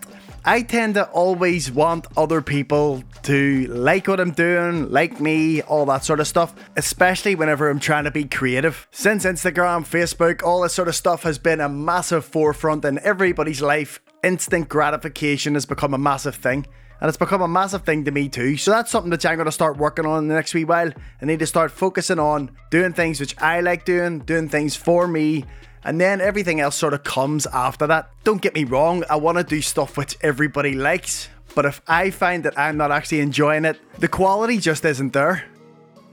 I 0.44 0.62
tend 0.62 0.94
to 0.94 1.08
always 1.10 1.70
want 1.70 2.08
other 2.16 2.42
people 2.42 3.04
to 3.22 3.68
like 3.68 4.08
what 4.08 4.18
I'm 4.18 4.32
doing, 4.32 4.90
like 4.90 5.20
me, 5.20 5.62
all 5.62 5.86
that 5.86 6.04
sort 6.04 6.18
of 6.18 6.26
stuff, 6.26 6.56
especially 6.74 7.36
whenever 7.36 7.70
I'm 7.70 7.78
trying 7.78 8.02
to 8.02 8.10
be 8.10 8.24
creative. 8.24 8.88
Since 8.90 9.24
Instagram, 9.26 9.86
Facebook, 9.86 10.42
all 10.42 10.62
this 10.62 10.74
sort 10.74 10.88
of 10.88 10.96
stuff 10.96 11.22
has 11.22 11.38
been 11.38 11.60
a 11.60 11.68
massive 11.68 12.24
forefront 12.24 12.84
in 12.84 12.98
everybody's 12.98 13.62
life, 13.62 14.00
instant 14.24 14.68
gratification 14.68 15.54
has 15.54 15.66
become 15.66 15.94
a 15.94 15.98
massive 15.98 16.34
thing. 16.34 16.66
And 17.00 17.08
it's 17.08 17.18
become 17.18 17.42
a 17.42 17.48
massive 17.48 17.82
thing 17.82 18.04
to 18.04 18.10
me 18.10 18.28
too. 18.28 18.56
So 18.56 18.70
that's 18.70 18.90
something 18.90 19.10
that 19.10 19.26
I'm 19.26 19.36
going 19.36 19.46
to 19.46 19.52
start 19.52 19.76
working 19.76 20.06
on 20.06 20.18
in 20.20 20.28
the 20.28 20.34
next 20.34 20.54
wee 20.54 20.64
while. 20.64 20.90
I 21.20 21.24
need 21.24 21.40
to 21.40 21.46
start 21.46 21.70
focusing 21.70 22.18
on 22.18 22.50
doing 22.70 22.92
things 22.92 23.20
which 23.20 23.36
I 23.40 23.60
like 23.60 23.84
doing, 23.84 24.20
doing 24.20 24.48
things 24.48 24.76
for 24.76 25.06
me, 25.06 25.44
and 25.84 26.00
then 26.00 26.20
everything 26.20 26.60
else 26.60 26.76
sort 26.76 26.94
of 26.94 27.04
comes 27.04 27.46
after 27.46 27.86
that. 27.86 28.10
Don't 28.24 28.40
get 28.40 28.54
me 28.54 28.64
wrong, 28.64 29.04
I 29.10 29.16
want 29.16 29.38
to 29.38 29.44
do 29.44 29.60
stuff 29.60 29.96
which 29.96 30.16
everybody 30.22 30.74
likes, 30.74 31.28
but 31.54 31.66
if 31.66 31.82
I 31.86 32.10
find 32.10 32.42
that 32.44 32.58
I'm 32.58 32.76
not 32.76 32.90
actually 32.90 33.20
enjoying 33.20 33.64
it, 33.64 33.78
the 33.98 34.08
quality 34.08 34.58
just 34.58 34.84
isn't 34.84 35.12
there. 35.12 35.44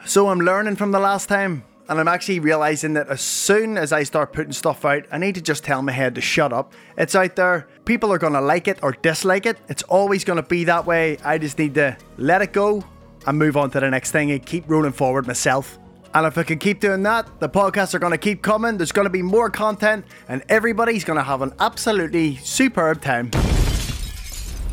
So 0.06 0.30
I'm 0.30 0.40
learning 0.40 0.76
from 0.76 0.92
the 0.92 1.00
last 1.00 1.30
time, 1.30 1.64
and 1.92 2.00
I'm 2.00 2.08
actually 2.08 2.40
realizing 2.40 2.94
that 2.94 3.10
as 3.10 3.20
soon 3.20 3.78
as 3.78 3.92
I 3.92 4.04
start 4.04 4.32
putting 4.32 4.54
stuff 4.54 4.86
out, 4.86 5.06
I 5.12 5.18
need 5.18 5.36
to 5.36 5.42
just 5.42 5.66
tell 5.66 5.82
my 5.82 5.92
head 5.92 6.16
to 6.16 6.22
shut 6.22 6.54
up. 6.54 6.72
It's 6.98 7.16
out 7.16 7.36
there, 7.36 7.68
people 7.84 8.14
are 8.14 8.18
gonna 8.18 8.40
like 8.40 8.70
it 8.70 8.80
or 8.82 8.94
dislike 8.94 9.46
it, 9.46 9.58
it's 9.68 9.84
always 9.84 10.24
gonna 10.24 10.42
be 10.42 10.64
that 10.64 10.86
way. 10.86 11.18
I 11.26 11.38
just 11.38 11.60
need 11.60 11.74
to 11.74 11.98
let 12.18 12.42
it 12.42 12.54
go 12.54 12.82
and 13.28 13.38
move 13.38 13.58
on 13.58 13.72
to 13.72 13.82
the 13.82 13.90
next 13.90 14.12
thing 14.12 14.32
and 14.32 14.46
keep 14.46 14.70
rolling 14.70 14.94
forward 14.94 15.28
myself. 15.28 15.78
And 16.14 16.26
if 16.26 16.38
I 16.38 16.44
can 16.44 16.60
keep 16.60 16.80
doing 16.80 17.04
that, 17.04 17.28
the 17.42 17.50
podcasts 17.50 17.94
are 17.94 18.00
going 18.00 18.12
to 18.12 18.18
keep 18.18 18.42
coming. 18.42 18.76
There's 18.78 18.92
going 18.92 19.06
to 19.06 19.10
be 19.10 19.22
more 19.22 19.50
content, 19.50 20.04
and 20.28 20.44
everybody's 20.50 21.06
going 21.06 21.16
to 21.16 21.24
have 21.24 21.42
an 21.42 21.54
absolutely 21.62 22.36
superb 22.38 23.02
time. 23.02 23.32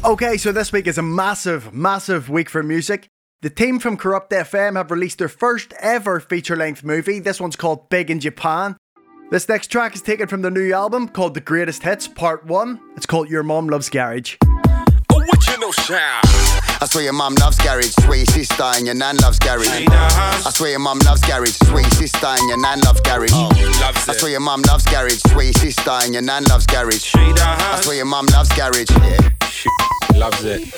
Okay, 0.05 0.37
so 0.37 0.51
this 0.51 0.73
week 0.73 0.89
is 0.89 0.99
a 0.99 1.03
massive, 1.03 1.73
massive 1.73 2.29
week 2.29 2.51
for 2.51 2.65
music. 2.65 3.09
The 3.41 3.51
team 3.51 3.79
from 3.79 3.97
Corrupt 3.97 4.33
FM 4.33 4.75
have 4.75 4.91
released 4.91 5.19
their 5.19 5.29
first 5.29 5.73
ever 5.79 6.19
feature 6.19 6.57
length 6.57 6.83
movie. 6.83 7.21
This 7.21 7.41
one's 7.41 7.55
called 7.55 7.89
Big 7.89 8.11
in 8.11 8.19
Japan. 8.19 8.77
This 9.31 9.49
next 9.49 9.69
track 9.69 9.95
is 9.95 10.03
taken 10.03 10.27
from 10.27 10.43
the 10.43 10.51
new 10.51 10.73
album 10.73 11.07
called 11.07 11.35
The 11.35 11.41
Greatest 11.41 11.85
Hits 11.85 12.09
Part 12.09 12.47
1. 12.47 12.81
It's 12.97 13.07
called 13.07 13.31
Your 13.31 13.45
Mom 13.45 13.69
Loves 13.69 13.89
Garage. 13.91 14.39
I 16.81 16.87
swear 16.87 17.05
your 17.05 17.13
mum 17.13 17.35
loves 17.41 17.59
garage, 17.59 17.93
sweet 18.05 18.31
sister, 18.31 18.63
and 18.63 18.87
your 18.87 18.95
nan 18.95 19.17
loves 19.17 19.39
garage. 19.41 19.67
I 19.69 20.51
swear 20.55 20.71
your 20.71 20.79
mum 20.79 21.01
loves 21.01 21.21
garage, 21.23 21.57
sweet 21.67 21.93
sister, 21.95 22.27
and 22.27 22.49
your 22.49 22.61
nan 22.61 22.81
loves 22.81 23.01
garage. 23.01 23.33
I 23.33 24.15
swear 24.17 24.31
your 24.31 24.41
mum 24.41 24.63
loves 24.63 24.85
garage, 24.85 25.21
sweet 25.33 25.57
sister, 25.59 25.91
and 25.91 26.13
your 26.15 26.23
nan 26.23 26.45
loves 26.45 26.67
garage. 26.67 27.13
I 27.17 27.81
swear 27.83 27.97
your 27.97 28.05
mum 28.05 28.27
loves 28.27 28.51
garage. 28.51 28.91
Yeah. 28.91 29.19
Loves 30.15 30.45
it. 30.45 30.73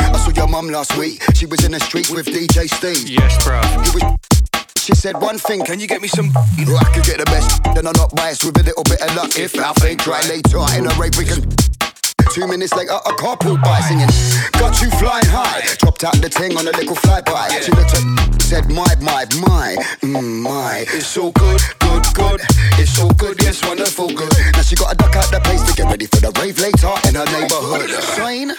I 0.00 0.18
saw 0.18 0.30
your 0.30 0.48
mum 0.48 0.68
last 0.70 0.96
week. 0.96 1.22
She 1.34 1.46
was 1.46 1.64
in 1.64 1.70
the 1.70 1.80
streets 1.80 2.10
with 2.10 2.26
DJ 2.26 2.68
Steve. 2.68 3.08
Yes, 3.08 3.44
bro. 3.44 3.60
She 4.76 4.94
said 4.94 5.20
one 5.20 5.38
thing, 5.38 5.64
can 5.64 5.78
you 5.78 5.86
get 5.86 6.02
me 6.02 6.08
some? 6.08 6.32
Oh, 6.34 6.76
I 6.76 6.92
could 6.92 7.04
get 7.04 7.18
the 7.18 7.24
best, 7.26 7.62
then 7.74 7.86
I'm 7.86 7.96
not 7.96 8.14
biased 8.14 8.44
with 8.44 8.58
a 8.58 8.62
little 8.64 8.84
bit 8.84 9.00
of 9.00 9.14
luck. 9.14 9.38
If 9.38 9.58
I 9.58 9.72
think 9.74 10.06
right 10.06 10.28
later 10.28 10.58
in 10.76 10.86
a 10.86 10.94
rape, 10.98 11.16
we 11.16 11.24
can. 11.24 11.42
Two 12.32 12.46
minutes 12.48 12.74
later, 12.74 12.92
a 12.92 13.12
carpool 13.20 13.60
by 13.62 13.80
singing. 13.80 14.08
Got 14.58 14.80
you 14.82 14.90
flying 14.98 15.26
high. 15.26 15.62
Dropped 15.78 16.04
out 16.04 16.14
the 16.20 16.28
ting 16.28 16.56
on 16.56 16.66
a 16.66 16.72
little 16.72 16.96
flyby. 16.96 17.62
She 17.62 17.70
looked 17.72 17.94
at, 17.94 18.42
said, 18.42 18.70
my, 18.70 18.86
my, 19.00 19.24
my, 19.40 19.76
mm, 20.02 20.42
my. 20.42 20.84
It's 20.88 21.06
so 21.06 21.30
good, 21.32 21.60
good, 21.80 22.04
good. 22.14 22.40
It's 22.78 22.90
so 22.92 23.08
good, 23.10 23.40
yes, 23.42 23.62
wonderful, 23.66 24.08
good. 24.08 24.32
Now 24.54 24.62
she 24.62 24.74
got 24.76 24.90
to 24.90 24.96
duck 24.96 25.14
out 25.16 25.30
the 25.30 25.40
place 25.40 25.62
to 25.62 25.74
get 25.74 25.86
ready 25.86 26.06
for 26.06 26.20
the 26.20 26.32
rave 26.40 26.58
later 26.58 26.90
in 27.08 27.14
her 27.14 27.26
neighborhood. 27.30 27.90
Swine. 28.14 28.52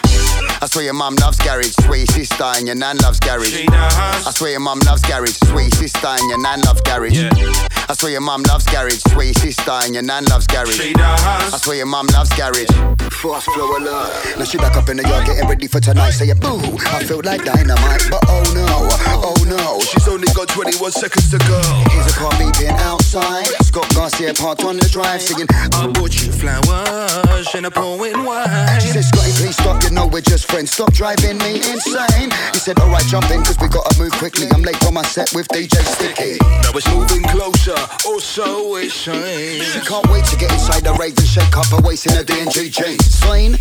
I 0.61 0.67
swear 0.67 0.85
your 0.85 0.93
mum 0.93 1.15
loves 1.17 1.37
garage, 1.37 1.75
sweet 1.85 2.09
sister, 2.11 2.43
and 2.43 2.67
your 2.67 2.75
nan 2.75 2.97
loves 2.99 3.19
garage. 3.19 3.65
I 3.69 4.31
swear 4.33 4.51
your 4.51 4.61
mum 4.61 4.79
loves 4.85 5.01
garage, 5.01 5.35
sweet 5.51 5.73
sister, 5.75 6.07
and 6.07 6.29
your 6.29 6.39
nan 6.41 6.61
loves 6.61 6.81
garage. 6.81 7.19
I 7.87 7.93
swear 7.93 8.13
your 8.13 8.21
mum 8.21 8.43
loves 8.43 8.65
garage, 8.65 9.01
sweet 9.11 9.37
sister, 9.37 9.71
and 9.83 9.93
your 9.93 10.03
nan 10.03 10.25
loves 10.25 10.47
garage. 10.47 10.79
I 10.79 11.57
swear 11.61 11.77
your 11.77 11.85
mum 11.85 12.07
loves 12.07 12.31
garage. 12.33 12.71
Fast 13.11 13.49
flow. 13.55 13.75
Now 14.37 14.43
she 14.43 14.57
back 14.57 14.75
up 14.75 14.89
in 14.89 14.97
the 14.97 15.03
yard 15.07 15.25
getting 15.25 15.47
ready 15.47 15.67
for 15.67 15.79
tonight, 15.79 16.11
saying 16.11 16.39
boo. 16.39 16.59
I 16.91 17.03
feel 17.03 17.21
like 17.23 17.43
dynamite, 17.43 18.03
but 18.11 18.23
oh 18.27 18.43
no, 18.51 18.67
oh 19.23 19.39
no. 19.47 19.79
She's 19.79 20.07
only 20.07 20.27
got 20.35 20.49
21 20.49 20.91
seconds 20.91 21.31
to 21.31 21.37
go. 21.47 21.59
Here's 21.91 22.11
a 22.11 22.15
car 22.19 22.31
beeping 22.33 22.75
outside. 22.83 23.47
Scott 23.63 23.87
Garcia 23.95 24.33
parked 24.33 24.63
on 24.63 24.77
the 24.77 24.87
drive, 24.89 25.21
singing. 25.21 25.47
I 25.49 25.87
bought 25.87 26.13
you 26.21 26.31
flowers 26.31 27.55
and 27.55 27.65
a 27.65 27.71
pouring 27.71 28.25
wine. 28.25 28.81
She 28.81 28.89
said, 28.89 29.05
Scotty, 29.05 29.31
please 29.39 29.55
stop. 29.55 29.81
You 29.83 29.91
know 29.91 30.07
we're 30.07 30.21
just 30.21 30.51
friends. 30.51 30.71
Stop 30.71 30.91
driving 30.93 31.37
me 31.39 31.55
insane. 31.63 32.31
He 32.51 32.59
said, 32.59 32.79
Alright, 32.79 33.07
jump 33.07 33.31
in, 33.31 33.43
cause 33.43 33.57
we 33.59 33.67
gotta 33.67 33.97
move 33.97 34.11
quickly. 34.13 34.47
I'm 34.51 34.63
late 34.63 34.77
for 34.83 34.91
my 34.91 35.03
set 35.03 35.31
with 35.33 35.47
DJ 35.49 35.79
Sticky. 35.95 36.37
Now 36.63 36.75
it's 36.75 36.87
moving 36.91 37.23
closer, 37.23 37.75
oh 38.05 38.19
so 38.19 38.75
it 38.75 38.91
shines. 38.91 39.63
She 39.71 39.79
can't 39.79 40.07
wait 40.11 40.25
to 40.25 40.35
get 40.35 40.51
inside 40.51 40.83
the 40.83 40.93
rave 40.93 41.17
and 41.17 41.27
shake 41.27 41.55
up 41.55 41.67
her 41.67 41.81
waist 41.87 42.07
in 42.07 42.17
a 42.17 42.23
D&G 42.23 42.69
jeans. 42.69 43.15
Swine. 43.53 43.59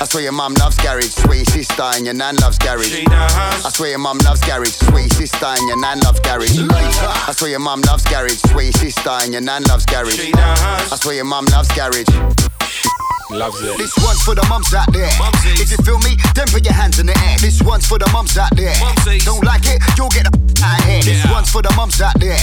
I 0.00 0.04
swear 0.06 0.22
your 0.22 0.32
mum 0.32 0.54
loves 0.54 0.76
garage, 0.76 1.10
sweet 1.10 1.48
sister, 1.50 1.82
and 1.82 2.04
your 2.06 2.14
nan 2.14 2.36
loves 2.36 2.58
garage. 2.58 2.92
I 3.06 3.68
swear 3.72 3.90
your 3.90 3.98
mum 3.98 4.18
loves 4.24 4.40
garage, 4.40 4.72
sweet 4.72 5.12
sister, 5.12 5.44
and 5.46 5.68
your 5.68 5.78
nan 5.80 6.00
loves 6.00 6.20
garage. 6.20 6.56
I 6.58 7.32
swear 7.32 7.50
your 7.50 7.60
mum 7.60 7.82
loves 7.82 8.04
garage, 8.04 8.40
sweet 8.50 8.74
sister, 8.76 9.10
and 9.10 9.32
your 9.32 9.42
nan 9.42 9.62
loves 9.64 9.84
garage. 9.84 10.18
I 10.34 10.96
swear 11.00 11.16
your 11.16 11.24
mum 11.26 11.44
loves 11.52 11.68
garage. 11.72 12.08
Loves 13.30 13.60
it. 13.62 13.78
This 13.78 13.94
one's 14.02 14.22
for 14.22 14.34
the 14.34 14.44
mums 14.48 14.74
out 14.74 14.90
there. 14.92 15.08
Mumsies. 15.10 15.60
If 15.62 15.70
you 15.70 15.76
feel 15.84 15.98
me, 16.00 16.16
then 16.34 16.48
put 16.48 16.64
your 16.64 16.74
hands 16.74 16.98
in 16.98 17.06
the 17.06 17.16
air. 17.30 17.36
This 17.38 17.62
one's 17.62 17.86
for 17.86 17.96
the 17.98 18.10
mums 18.12 18.36
out 18.36 18.50
there. 18.56 18.74
Mumsies. 18.74 19.24
Don't 19.24 19.44
like 19.44 19.62
it, 19.66 19.78
you'll 19.96 20.08
get 20.10 20.24
the 20.26 20.34
out 20.64 20.78
of 20.80 20.84
here. 20.84 21.02
This 21.02 21.22
one's 21.30 21.48
for 21.50 21.62
the 21.62 21.70
mums 21.76 22.00
out 22.00 22.18
there. 22.18 22.36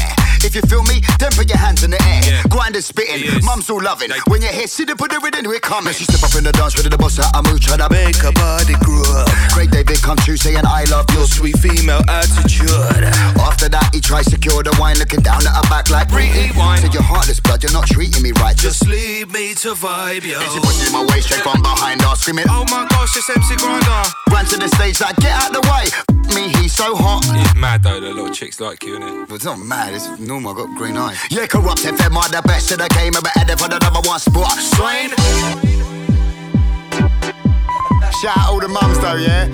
If 0.48 0.56
you 0.56 0.62
feel 0.70 0.84
me, 0.84 1.02
then 1.20 1.32
put 1.36 1.50
your 1.50 1.58
hands 1.58 1.84
in 1.84 1.92
the 1.92 2.02
air. 2.04 2.22
Yeah. 2.24 2.44
Grind 2.48 2.76
and 2.76 2.84
spitting, 2.84 3.44
mums 3.44 3.70
all 3.70 3.82
loving. 3.82 4.10
Like- 4.10 4.26
when 4.28 4.42
you 4.42 4.48
hear, 4.48 4.68
see 4.68 4.86
the 4.86 4.96
put 4.96 5.12
the 5.12 5.20
rhythm, 5.20 5.44
here 5.46 5.56
it 5.56 5.62
coming. 5.62 5.94
She 5.94 6.06
step 6.06 6.24
up 6.24 6.36
in 6.38 6.44
the 6.46 6.52
dance, 6.54 6.67
ready 6.76 6.90
to 6.90 6.98
bust 6.98 7.20
out 7.20 7.32
a 7.38 7.44
move, 7.48 7.62
try 7.62 7.78
to 7.78 7.88
Make 7.92 8.18
her 8.18 8.32
body 8.32 8.76
grow. 8.84 9.26
Great 9.54 9.72
David 9.72 10.02
come 10.02 10.18
true 10.18 10.38
saying 10.38 10.66
I 10.66 10.84
love. 10.92 11.06
Your 11.14 11.26
sweet 11.26 11.58
female 11.58 12.04
attitude. 12.08 13.04
After 13.40 13.70
that, 13.70 13.90
he 13.94 14.02
tries 14.02 14.28
to 14.28 14.38
cure 14.38 14.64
the 14.64 14.76
wine, 14.80 14.98
looking 14.98 15.22
down 15.22 15.46
at 15.48 15.56
her 15.56 15.68
back 15.70 15.90
like 15.90 16.12
Rewind. 16.12 16.82
Said 16.82 16.94
you're 16.94 17.04
heartless, 17.04 17.40
blood, 17.40 17.64
you're 17.64 17.74
not 17.74 17.88
treating 17.88 18.22
me 18.22 18.32
right. 18.40 18.56
Just 18.56 18.88
leave 18.88 19.32
me 19.32 19.54
to 19.66 19.74
vibe, 19.74 20.24
yo. 20.24 20.40
She 20.40 20.60
pushing 20.60 20.94
my 20.94 21.06
waist 21.10 21.28
straight 21.28 21.42
from 21.42 21.62
behind 21.62 22.02
her, 22.02 22.16
screaming. 22.16 22.46
Oh 22.50 22.66
my 22.70 22.86
gosh, 22.90 23.18
it's 23.18 23.30
MC 23.30 23.56
Grinder. 23.58 24.04
Ran 24.32 24.46
to 24.46 24.58
the 24.58 24.68
stage 24.68 25.02
like, 25.02 25.18
get 25.18 25.34
out 25.34 25.52
the 25.54 25.64
way. 25.68 25.90
Me, 26.36 26.50
he's 26.60 26.74
so 26.74 26.96
hot. 26.96 27.24
It's 27.28 27.56
mad 27.56 27.84
though, 27.84 28.00
the 28.00 28.12
little 28.14 28.30
chicks 28.30 28.60
like 28.60 28.84
you, 28.84 29.00
innit? 29.00 29.28
But 29.28 29.36
it's 29.36 29.46
not 29.46 29.60
mad, 29.60 29.94
it's 29.94 30.08
normal, 30.20 30.54
I 30.54 30.66
got 30.66 30.78
green 30.78 30.98
eyes. 30.98 31.18
Yeah, 31.32 31.48
corrupt 31.48 31.82
FM 31.82 32.16
are 32.16 32.30
the 32.30 32.42
best 32.46 32.72
of 32.72 32.78
the 32.80 32.90
game, 32.90 33.14
but 33.14 33.28
headed 33.34 33.58
for 33.60 33.70
the 33.70 33.80
number 33.80 34.02
one 34.06 34.20
spot. 34.20 34.54
Swain. 34.60 36.07
Shout 38.22 38.38
out 38.38 38.50
all 38.50 38.60
the 38.60 38.68
mums 38.68 39.00
though, 39.00 39.16
yeah? 39.16 39.48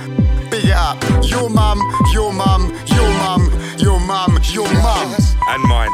Big 0.50 0.65
it 0.65 0.72
up. 0.72 1.02
Your 1.24 1.50
mum, 1.50 1.80
your 2.13 2.32
mum, 2.32 2.74
your 2.88 3.10
mum, 3.17 3.52
your 3.78 4.00
mum, 4.00 4.39
your 4.52 4.72
mum. 4.74 5.15
And 5.50 5.63
mine. 5.63 5.89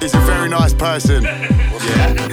He's 0.00 0.14
a 0.14 0.20
very 0.20 0.48
nice 0.48 0.74
person. 0.74 1.24
Yeah. 1.24 2.28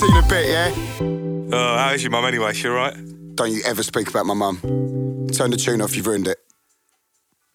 Seen 0.00 0.16
a 0.16 0.26
bit, 0.28 0.48
yeah? 0.48 0.72
Uh, 1.00 1.56
oh, 1.56 1.76
how's 1.78 2.02
your 2.02 2.10
mum 2.10 2.24
anyway? 2.24 2.52
She 2.52 2.68
alright? 2.68 2.94
Don't 3.34 3.50
you 3.50 3.62
ever 3.66 3.82
speak 3.82 4.08
about 4.08 4.26
my 4.26 4.34
mum. 4.34 4.58
Turn 5.32 5.50
the 5.50 5.56
tune 5.56 5.80
off, 5.80 5.96
you've 5.96 6.06
ruined 6.06 6.28
it. 6.28 6.38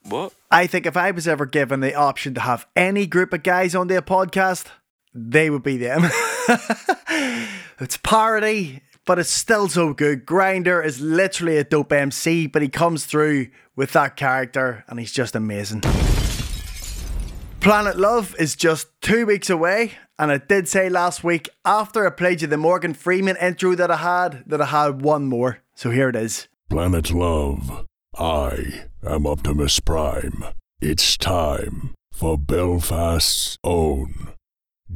What? 0.03 0.33
I 0.51 0.67
think 0.67 0.85
if 0.85 0.97
I 0.97 1.11
was 1.11 1.27
ever 1.27 1.45
given 1.45 1.81
the 1.81 1.93
option 1.93 2.33
to 2.33 2.41
have 2.41 2.65
any 2.75 3.05
group 3.05 3.31
of 3.33 3.43
guys 3.43 3.75
on 3.75 3.87
their 3.87 4.01
podcast, 4.01 4.67
they 5.13 5.49
would 5.49 5.63
be 5.63 5.77
them. 5.77 6.03
it's 7.79 7.97
parody, 7.97 8.81
but 9.09 9.17
it's 9.17 9.31
still 9.31 9.67
so 9.67 9.91
good. 9.91 10.23
Grinder 10.23 10.83
is 10.83 11.01
literally 11.01 11.57
a 11.57 11.63
dope 11.63 11.91
MC, 11.91 12.45
but 12.45 12.61
he 12.61 12.69
comes 12.69 13.07
through 13.07 13.47
with 13.75 13.91
that 13.93 14.15
character 14.15 14.85
and 14.87 14.99
he's 14.99 15.11
just 15.11 15.35
amazing. 15.35 15.81
Planet 17.59 17.97
Love 17.97 18.35
is 18.37 18.55
just 18.55 18.89
two 19.01 19.25
weeks 19.25 19.49
away, 19.49 19.93
and 20.19 20.31
I 20.31 20.37
did 20.37 20.67
say 20.67 20.89
last 20.89 21.23
week 21.23 21.49
after 21.65 22.05
I 22.05 22.11
played 22.11 22.43
you 22.43 22.47
the 22.47 22.57
Morgan 22.57 22.93
Freeman 22.93 23.35
intro 23.37 23.73
that 23.73 23.89
I 23.89 23.97
had, 23.97 24.43
that 24.45 24.61
I 24.61 24.67
had 24.67 25.01
one 25.01 25.25
more. 25.25 25.61
So 25.73 25.89
here 25.89 26.09
it 26.09 26.15
is. 26.15 26.47
Planet 26.69 27.09
Love, 27.09 27.87
I 28.15 28.83
am 29.03 29.25
Optimus 29.25 29.79
Prime. 29.79 30.43
It's 30.81 31.17
time 31.17 31.95
for 32.13 32.37
Belfast's 32.37 33.57
own 33.63 34.33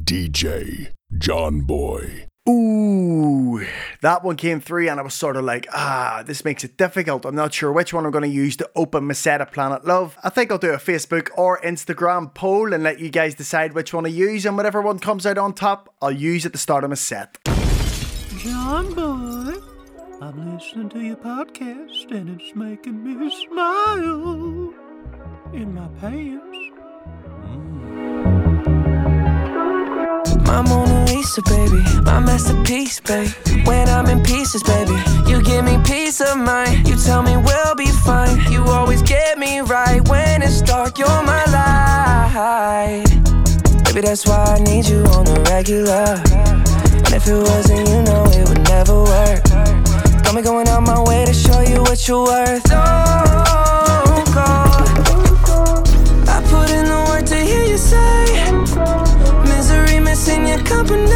DJ 0.04 0.92
John 1.18 1.62
Boy. 1.62 2.28
Ooh, 2.46 3.64
that 4.02 4.22
one 4.22 4.36
came 4.36 4.60
through, 4.60 4.90
and 4.90 5.00
I 5.00 5.02
was 5.02 5.14
sort 5.14 5.36
of 5.36 5.44
like, 5.44 5.66
ah, 5.72 6.22
this 6.26 6.44
makes 6.44 6.62
it 6.62 6.76
difficult. 6.76 7.24
I'm 7.24 7.34
not 7.34 7.54
sure 7.54 7.72
which 7.72 7.94
one 7.94 8.04
I'm 8.04 8.10
going 8.10 8.20
to 8.20 8.28
use 8.28 8.54
to 8.58 8.68
open 8.76 9.06
my 9.06 9.14
set 9.14 9.40
of 9.40 9.50
Planet 9.50 9.86
Love. 9.86 10.18
I 10.22 10.28
think 10.28 10.52
I'll 10.52 10.58
do 10.58 10.74
a 10.74 10.76
Facebook 10.76 11.30
or 11.38 11.58
Instagram 11.62 12.34
poll 12.34 12.74
and 12.74 12.82
let 12.82 13.00
you 13.00 13.08
guys 13.08 13.34
decide 13.34 13.72
which 13.72 13.94
one 13.94 14.04
I 14.04 14.10
use, 14.10 14.44
and 14.44 14.58
whatever 14.58 14.82
one 14.82 14.98
comes 14.98 15.24
out 15.24 15.38
on 15.38 15.54
top, 15.54 15.94
I'll 16.02 16.12
use 16.12 16.44
at 16.44 16.52
the 16.52 16.58
start 16.58 16.84
of 16.84 16.90
my 16.90 16.96
set. 16.96 17.38
John 18.36 18.92
Boy, 18.92 19.58
I'm 20.20 20.54
listening 20.54 20.90
to 20.90 21.00
your 21.00 21.16
podcast 21.16 22.10
and 22.10 22.38
it's 22.38 22.54
making 22.54 23.02
me 23.02 23.30
smile 23.48 24.74
in 25.54 25.74
my 25.74 25.88
pants. 25.98 26.58
My 30.46 31.03
Lisa, 31.24 31.40
baby, 31.40 31.82
my 32.02 32.20
masterpiece, 32.20 33.00
babe. 33.00 33.30
When 33.64 33.88
I'm 33.88 34.04
in 34.08 34.22
pieces, 34.22 34.62
baby, 34.62 34.92
you 35.26 35.42
give 35.42 35.64
me 35.64 35.78
peace 35.82 36.20
of 36.20 36.36
mind. 36.36 36.86
You 36.86 36.96
tell 36.96 37.22
me 37.22 37.34
we'll 37.38 37.74
be 37.74 37.86
fine. 37.86 38.38
You 38.52 38.62
always 38.64 39.00
get 39.00 39.38
me 39.38 39.60
right 39.60 40.06
when 40.10 40.42
it's 40.42 40.60
dark. 40.60 40.98
You're 40.98 41.22
my 41.22 41.42
light, 41.46 43.06
baby. 43.84 44.02
That's 44.02 44.26
why 44.26 44.56
I 44.58 44.58
need 44.64 44.84
you 44.84 44.98
on 45.16 45.24
the 45.24 45.40
regular. 45.48 46.20
And 47.06 47.14
if 47.14 47.26
it 47.26 47.38
wasn't, 47.38 47.88
you 47.88 48.02
know 48.02 48.24
it 48.26 48.46
would 48.46 48.62
never 48.68 49.02
work. 49.04 49.44
Got 50.24 50.34
me 50.34 50.42
going 50.42 50.68
out 50.68 50.82
my 50.82 51.02
way 51.04 51.24
to 51.24 51.32
show 51.32 51.62
you 51.62 51.80
what 51.84 52.06
you're 52.06 52.26
worth. 52.26 52.66
Oh, 52.70 54.22
Don't 55.06 55.40
go. 55.46 55.62
I 56.30 56.42
put 56.50 56.68
in 56.68 56.84
the 56.84 57.02
work 57.08 57.24
to 57.32 57.36
hear 57.36 57.64
you 57.64 57.78
say 57.78 58.23
missing 60.24 60.48
your 60.48 60.62
company. 60.64 61.06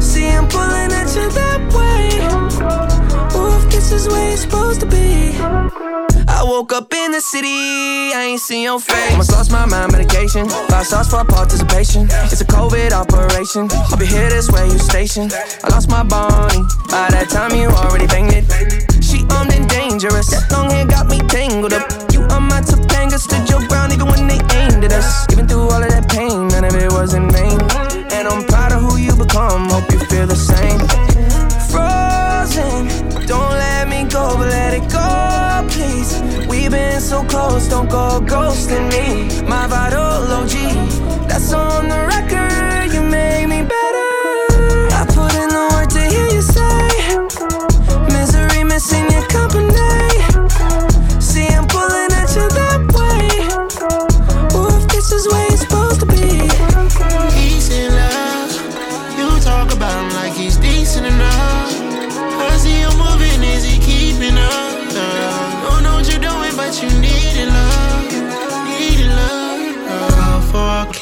See, 0.00 0.28
I'm 0.28 0.48
pulling 0.48 0.90
at 0.92 1.08
you 1.14 1.28
that 1.28 1.60
way. 1.76 2.08
If 3.56 3.70
this 3.70 3.92
is 3.92 4.08
where 4.08 4.28
you're 4.28 4.36
supposed 4.36 4.80
to 4.80 4.86
be. 4.86 5.36
I 6.28 6.42
woke 6.44 6.72
up 6.72 6.94
in 6.94 7.12
the 7.12 7.20
city, 7.20 7.48
I 8.14 8.28
ain't 8.30 8.40
seen 8.40 8.62
your 8.62 8.80
face. 8.80 9.10
Almost 9.10 9.32
lost 9.32 9.50
my 9.50 9.66
mind, 9.66 9.92
medication. 9.92 10.48
Five 10.48 10.86
stars 10.86 11.08
for 11.08 11.24
participation. 11.24 12.06
It's 12.32 12.40
a 12.40 12.46
COVID 12.46 12.92
operation. 12.92 13.68
I'll 13.70 13.98
be 13.98 14.06
here 14.06 14.30
this 14.30 14.50
way, 14.50 14.66
you 14.66 14.78
station. 14.78 15.30
I 15.62 15.68
lost 15.68 15.90
my 15.90 16.02
Bonnie. 16.02 16.62
By 16.88 17.10
that 17.10 17.28
time, 17.28 17.54
you 17.54 17.68
already 17.68 18.06
banged 18.06 18.32
it. 18.32 19.04
She 19.04 19.26
armed 19.30 19.52
and 19.52 19.68
dangerous. 19.68 20.30
That 20.30 20.50
long 20.52 20.70
hair 20.70 20.86
got 20.86 21.06
me 21.08 21.18
tangled 21.28 21.74
up. 21.74 22.07
On 22.30 22.42
my 22.44 22.60
Topanga, 22.60 23.18
stood 23.18 23.48
your 23.48 23.66
ground 23.68 23.92
even 23.92 24.06
when 24.08 24.26
they 24.26 24.40
aimed 24.56 24.84
at 24.84 24.92
us. 24.92 25.26
Even 25.32 25.46
through 25.46 25.68
all 25.70 25.82
of 25.82 25.88
that 25.88 26.08
pain, 26.08 26.48
none 26.48 26.64
of 26.64 26.74
it 26.74 26.90
was 26.92 27.14
in 27.14 27.30
vain. 27.30 27.58
And 28.12 28.28
I'm 28.28 28.44
proud 28.44 28.72
of 28.72 28.82
who 28.82 28.96
you 28.96 29.14
become. 29.16 29.68
Hope 29.70 29.90
you 29.92 29.98
feel 30.10 30.26
the 30.26 30.36
same. 30.36 30.80
Frozen, 31.70 33.26
don't 33.26 33.54
let 33.64 33.88
me 33.88 34.04
go, 34.04 34.36
but 34.36 34.48
let 34.48 34.74
it 34.74 34.86
go, 34.90 35.66
please. 35.70 36.20
We've 36.48 36.70
been 36.70 37.00
so 37.00 37.24
close, 37.24 37.68
don't 37.68 37.88
go 37.88 38.20
ghosting 38.20 38.88
me. 38.90 39.42
My 39.48 39.66
vital 39.66 40.00
OG, 40.38 41.28
that's 41.28 41.52
on 41.52 41.88
the 41.88 42.07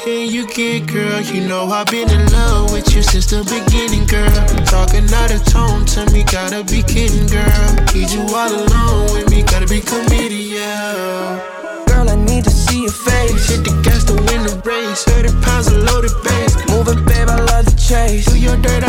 can 0.06 0.30
you 0.30 0.46
get, 0.46 0.86
girl? 0.86 1.20
You 1.20 1.48
know 1.48 1.66
I've 1.66 1.90
been 1.90 2.08
in 2.08 2.30
love 2.30 2.70
with 2.70 2.94
you 2.94 3.02
since 3.02 3.26
the 3.26 3.42
beginning, 3.42 4.06
girl. 4.06 4.30
Talking 4.62 5.02
out 5.10 5.34
of 5.34 5.42
tone 5.50 5.84
to 5.98 6.06
me, 6.14 6.22
gotta 6.22 6.62
be 6.62 6.86
kidding, 6.86 7.26
girl. 7.26 7.66
Need 7.90 8.14
you 8.14 8.22
all 8.30 8.46
alone 8.46 9.10
with 9.10 9.28
me, 9.30 9.42
gotta 9.42 9.66
be 9.66 9.80
committed, 9.80 10.46
yeah. 10.54 11.42
Girl, 11.90 12.08
I 12.08 12.14
need 12.14 12.44
to 12.44 12.50
see 12.50 12.86
your 12.86 12.94
face. 12.94 13.50
Hit 13.50 13.66
the 13.66 13.74
gas 13.82 14.04
to 14.06 14.14
win 14.14 14.46
the 14.46 14.54
race. 14.62 15.02
30 15.10 15.42
pounds 15.42 15.66
of 15.74 15.82
loaded 15.82 16.14
bass. 16.22 16.54
Move 16.70 16.86
it, 16.86 17.02
babe, 17.02 17.26
I 17.26 17.42
love 17.50 17.66
the 17.66 17.74
chase. 17.74 18.26
Do 18.26 18.38
your 18.38 18.56
dirt, 18.62 18.85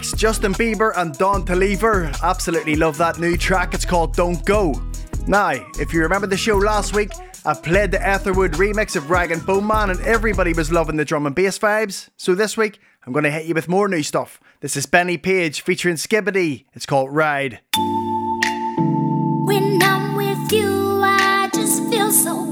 Justin 0.00 0.54
Bieber, 0.54 0.92
and 0.96 1.16
Don 1.18 1.44
Toliver. 1.44 2.18
Absolutely 2.22 2.76
love 2.76 2.96
that 2.96 3.18
new 3.18 3.36
track. 3.36 3.74
It's 3.74 3.84
called 3.84 4.14
Don't 4.14 4.42
Go. 4.46 4.72
Now, 5.26 5.50
if 5.78 5.92
you 5.92 6.00
remember 6.00 6.26
the 6.26 6.36
show 6.36 6.56
last 6.56 6.94
week, 6.94 7.10
I 7.44 7.52
played 7.52 7.90
the 7.90 8.00
Etherwood 8.00 8.52
remix 8.52 8.96
of 8.96 9.10
Rag 9.10 9.32
and 9.32 9.44
Bone 9.44 9.66
Man, 9.66 9.90
and 9.90 10.00
everybody 10.00 10.54
was 10.54 10.72
loving 10.72 10.96
the 10.96 11.04
drum 11.04 11.26
and 11.26 11.34
bass 11.34 11.58
vibes. 11.58 12.08
So 12.16 12.34
this 12.34 12.56
week, 12.56 12.80
I'm 13.06 13.12
going 13.12 13.24
to 13.24 13.30
hit 13.30 13.44
you 13.44 13.54
with 13.54 13.68
more 13.68 13.86
new 13.86 14.02
stuff. 14.02 14.40
This 14.60 14.76
is 14.78 14.86
Benny 14.86 15.18
Page 15.18 15.60
featuring 15.60 15.96
Skibbity. 15.96 16.64
It's 16.72 16.86
called 16.86 17.14
Ride. 17.14 17.60
When 19.44 19.82
I'm 19.82 20.14
with 20.14 20.52
you, 20.52 21.02
I 21.04 21.50
just 21.52 21.86
feel 21.90 22.10
so 22.10 22.51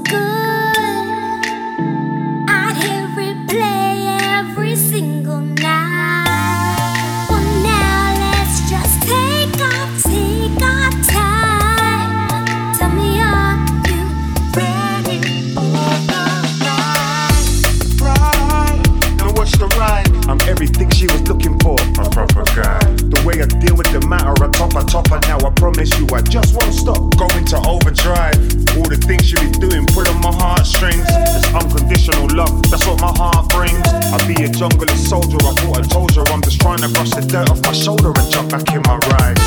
everything 20.61 20.91
she 20.91 21.07
was 21.07 21.21
looking 21.27 21.57
for. 21.59 21.73
A 21.73 22.09
proper 22.13 22.45
guy. 22.53 22.77
The 23.09 23.17
way 23.25 23.41
I 23.41 23.49
deal 23.65 23.75
with 23.75 23.89
the 23.89 24.05
matter, 24.05 24.29
I 24.29 24.47
top, 24.53 24.75
I 24.77 24.83
top, 24.85 25.09
now 25.25 25.41
I 25.41 25.49
promise 25.57 25.89
you 25.97 26.05
I 26.13 26.21
just 26.21 26.53
won't 26.53 26.73
stop 26.73 27.01
going 27.17 27.45
to 27.49 27.57
overdrive. 27.65 28.37
All 28.77 28.85
the 28.85 29.01
things 29.01 29.25
she 29.25 29.41
be 29.41 29.49
doing, 29.57 29.89
pulling 29.89 30.21
my 30.21 30.29
heartstrings. 30.29 31.01
It's 31.01 31.49
unconditional 31.49 32.29
love, 32.37 32.61
that's 32.69 32.85
what 32.85 33.01
my 33.01 33.09
heart 33.09 33.49
brings. 33.49 33.81
I 33.89 34.21
be 34.29 34.37
a 34.45 34.49
jungler 34.53 34.93
soldier, 34.93 35.41
I 35.41 35.51
thought 35.65 35.79
I 35.79 35.81
told 35.81 36.15
you 36.15 36.21
I'm 36.29 36.43
just 36.45 36.61
trying 36.61 36.85
to 36.85 36.89
brush 36.89 37.09
the 37.09 37.25
dirt 37.25 37.49
off 37.49 37.61
my 37.65 37.73
shoulder 37.73 38.13
and 38.13 38.29
jump 38.29 38.53
back 38.53 38.69
in 38.69 38.85
my 38.85 39.01
ride. 39.09 39.41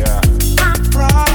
Yeah. 0.00 1.31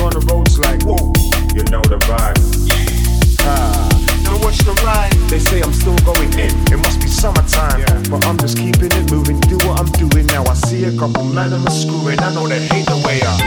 On 0.00 0.12
the 0.12 0.20
roads 0.32 0.58
like, 0.58 0.82
whoa, 0.82 1.12
you 1.54 1.62
know 1.70 1.82
the 1.82 1.98
vibe. 2.08 2.38
Ah, 3.40 3.88
now 4.24 4.38
what's 4.44 4.62
the 4.64 4.72
ride? 4.84 5.12
They 5.28 5.38
say 5.38 5.60
I'm 5.62 5.72
still 5.72 5.96
going 5.98 6.32
in, 6.38 6.50
it 6.72 6.78
must 6.78 7.00
be 7.00 7.06
summertime. 7.06 7.84
But 8.10 8.24
I'm 8.26 8.36
just 8.38 8.56
keeping 8.56 8.92
it 8.92 9.10
moving, 9.10 9.40
do 9.40 9.56
what 9.66 9.78
I'm 9.80 9.90
doing 9.92 10.26
now. 10.26 10.44
I 10.44 10.54
see 10.54 10.84
a 10.84 10.92
couple 10.96 11.24
men 11.24 11.50
screwing, 11.70 12.18
I 12.20 12.32
know 12.34 12.46
they 12.48 12.60
hate 12.66 12.86
the 12.86 12.96
way 13.06 13.20
I. 13.22 13.38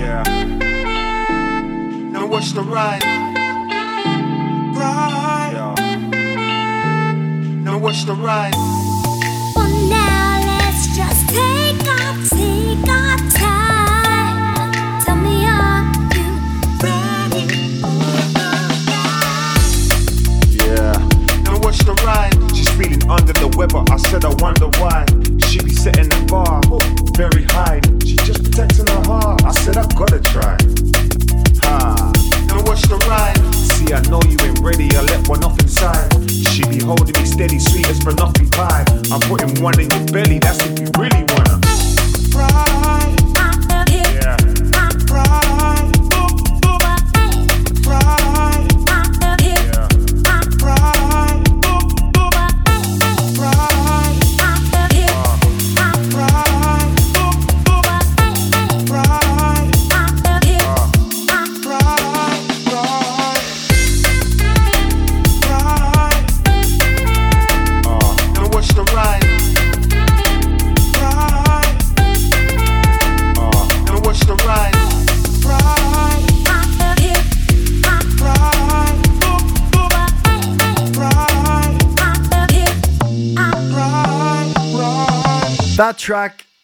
Yeah. 0.00 0.22
Now 2.12 2.26
what's 2.26 2.52
the 2.52 2.62
ride? 2.62 3.02
Yeah. 5.52 5.74
Now 7.62 7.78
what's 7.78 8.04
the 8.04 8.14
ride? 8.14 8.54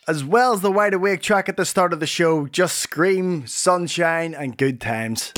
As 0.09 0.23
well 0.25 0.53
as 0.53 0.61
the 0.61 0.71
Wide 0.71 0.95
Awake 0.95 1.21
track 1.21 1.49
at 1.49 1.57
the 1.57 1.65
start 1.65 1.93
of 1.93 2.01
the 2.01 2.07
show, 2.07 2.47
just 2.47 2.79
scream 2.79 3.47
sunshine 3.47 4.35
and 4.35 4.57
good 4.57 4.81
times. 4.81 5.33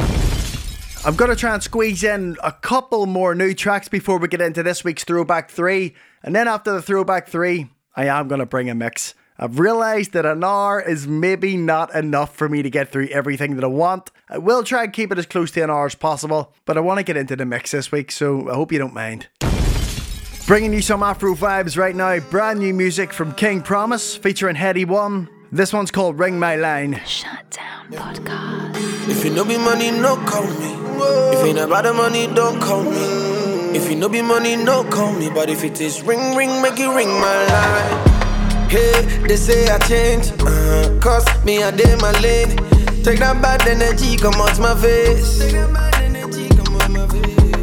I'm 1.04 1.16
to 1.30 1.36
try 1.36 1.54
and 1.54 1.62
squeeze 1.62 2.04
in 2.04 2.36
a 2.42 2.52
couple 2.52 3.06
more 3.06 3.34
new 3.34 3.54
tracks 3.54 3.88
before 3.88 4.18
we 4.18 4.28
get 4.28 4.42
into 4.42 4.62
this 4.62 4.84
week's 4.84 5.04
Throwback 5.04 5.50
3. 5.50 5.94
And 6.22 6.34
then 6.34 6.48
after 6.48 6.72
the 6.72 6.82
Throwback 6.82 7.28
3, 7.28 7.68
I 7.96 8.06
am 8.06 8.28
to 8.28 8.46
bring 8.46 8.68
a 8.68 8.74
mix. 8.74 9.14
I've 9.38 9.58
realised 9.58 10.12
that 10.12 10.26
an 10.26 10.42
hour 10.42 10.80
is 10.80 11.06
maybe 11.06 11.56
not 11.56 11.94
enough 11.94 12.34
for 12.34 12.48
me 12.48 12.62
to 12.62 12.68
get 12.68 12.90
through 12.90 13.08
everything 13.08 13.54
that 13.54 13.64
I 13.64 13.68
want. 13.68 14.10
I 14.28 14.38
will 14.38 14.64
try 14.64 14.84
and 14.84 14.92
keep 14.92 15.12
it 15.12 15.18
as 15.18 15.26
close 15.26 15.52
to 15.52 15.62
an 15.62 15.70
hour 15.70 15.86
as 15.86 15.94
possible, 15.94 16.52
but 16.66 16.76
I 16.76 16.80
want 16.80 16.98
to 16.98 17.04
get 17.04 17.16
into 17.16 17.36
the 17.36 17.46
mix 17.46 17.70
this 17.70 17.92
week, 17.92 18.10
so 18.10 18.50
I 18.50 18.54
hope 18.54 18.72
you 18.72 18.80
don't 18.80 18.94
mind. 18.94 19.28
Bringing 20.48 20.72
you 20.72 20.80
some 20.80 21.02
Afro 21.02 21.34
vibes 21.34 21.76
right 21.76 21.94
now. 21.94 22.18
Brand 22.20 22.58
new 22.58 22.72
music 22.72 23.12
from 23.12 23.34
King 23.34 23.60
Promise 23.60 24.16
featuring 24.16 24.56
Headie 24.56 24.86
One. 24.86 25.28
This 25.52 25.74
one's 25.74 25.90
called 25.90 26.18
Ring 26.18 26.38
My 26.38 26.56
Line. 26.56 27.02
Shut 27.04 27.50
down 27.50 27.92
podcast. 27.92 29.10
If 29.10 29.26
you 29.26 29.30
no 29.30 29.44
be 29.44 29.58
money, 29.58 29.90
no 29.90 30.16
call 30.16 30.46
me. 30.46 30.72
If 31.36 31.44
ain't 31.44 31.58
about 31.58 31.84
the 31.84 31.92
money, 31.92 32.28
don't 32.28 32.58
call 32.62 32.82
me. 32.82 33.76
If 33.76 33.90
you 33.90 33.96
no 33.96 34.08
be 34.08 34.22
money, 34.22 34.56
no 34.56 34.84
call 34.84 35.12
me. 35.12 35.28
But 35.28 35.50
if 35.50 35.64
it 35.64 35.82
is 35.82 36.02
ring, 36.02 36.34
ring, 36.34 36.62
make 36.62 36.80
it 36.80 36.88
ring 36.88 37.08
my 37.08 37.44
line. 37.52 38.70
Hey, 38.70 39.02
they 39.28 39.36
say 39.36 39.68
I 39.68 39.76
change. 39.80 40.32
Uh, 40.40 40.98
cause 40.98 41.26
me, 41.44 41.62
I 41.62 41.70
did 41.70 42.00
my 42.00 42.12
lane. 42.22 42.56
Take 43.04 43.18
that 43.18 43.42
bad 43.42 43.68
energy, 43.68 44.16
come 44.16 44.40
out 44.40 44.58
my 44.58 44.74
face. 44.80 45.97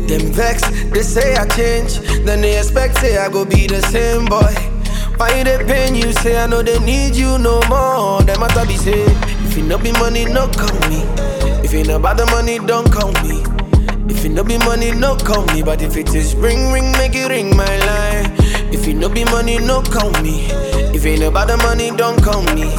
Them 0.07 0.31
vex, 0.31 0.61
they 0.91 1.01
say 1.01 1.35
I 1.35 1.47
change. 1.47 1.99
Then 2.25 2.41
they 2.41 2.57
expect, 2.57 2.97
say 2.97 3.17
I 3.17 3.29
go 3.29 3.45
be 3.45 3.67
the 3.67 3.81
same 3.83 4.25
boy. 4.25 4.53
Why 5.17 5.43
they 5.43 5.57
pain 5.65 5.95
you? 5.95 6.11
Say 6.13 6.37
I 6.37 6.45
know 6.45 6.61
they 6.61 6.79
need 6.79 7.15
you 7.15 7.37
no 7.37 7.61
more. 7.69 8.21
Them 8.21 8.39
matter 8.39 8.65
be 8.65 8.75
say, 8.77 9.05
if 9.47 9.57
you 9.57 9.63
no 9.63 9.77
be 9.77 9.91
money, 9.93 10.25
no 10.25 10.47
call 10.47 10.77
me. 10.89 11.03
If 11.63 11.73
you 11.73 11.83
know 11.85 11.95
about 11.95 12.17
the 12.17 12.25
money, 12.27 12.59
don't 12.59 12.91
call 12.91 13.11
me. 13.23 13.43
If 14.13 14.23
you 14.23 14.29
no 14.29 14.43
be 14.43 14.57
money, 14.59 14.91
no 14.91 15.15
call 15.15 15.45
me. 15.47 15.63
But 15.63 15.81
if 15.81 15.95
it 15.97 16.13
is 16.13 16.35
ring, 16.35 16.71
ring, 16.71 16.91
make 16.93 17.15
it 17.15 17.29
ring 17.29 17.55
my 17.55 17.77
line. 17.85 18.35
If 18.73 18.85
you 18.85 18.93
no 18.93 19.09
be 19.09 19.23
money, 19.25 19.57
no 19.57 19.81
call 19.81 20.11
me. 20.21 20.47
If 20.93 21.05
you 21.05 21.17
know 21.17 21.29
about 21.29 21.47
the 21.47 21.57
money, 21.57 21.91
don't 21.91 22.21
call 22.21 22.43
me. 22.53 22.69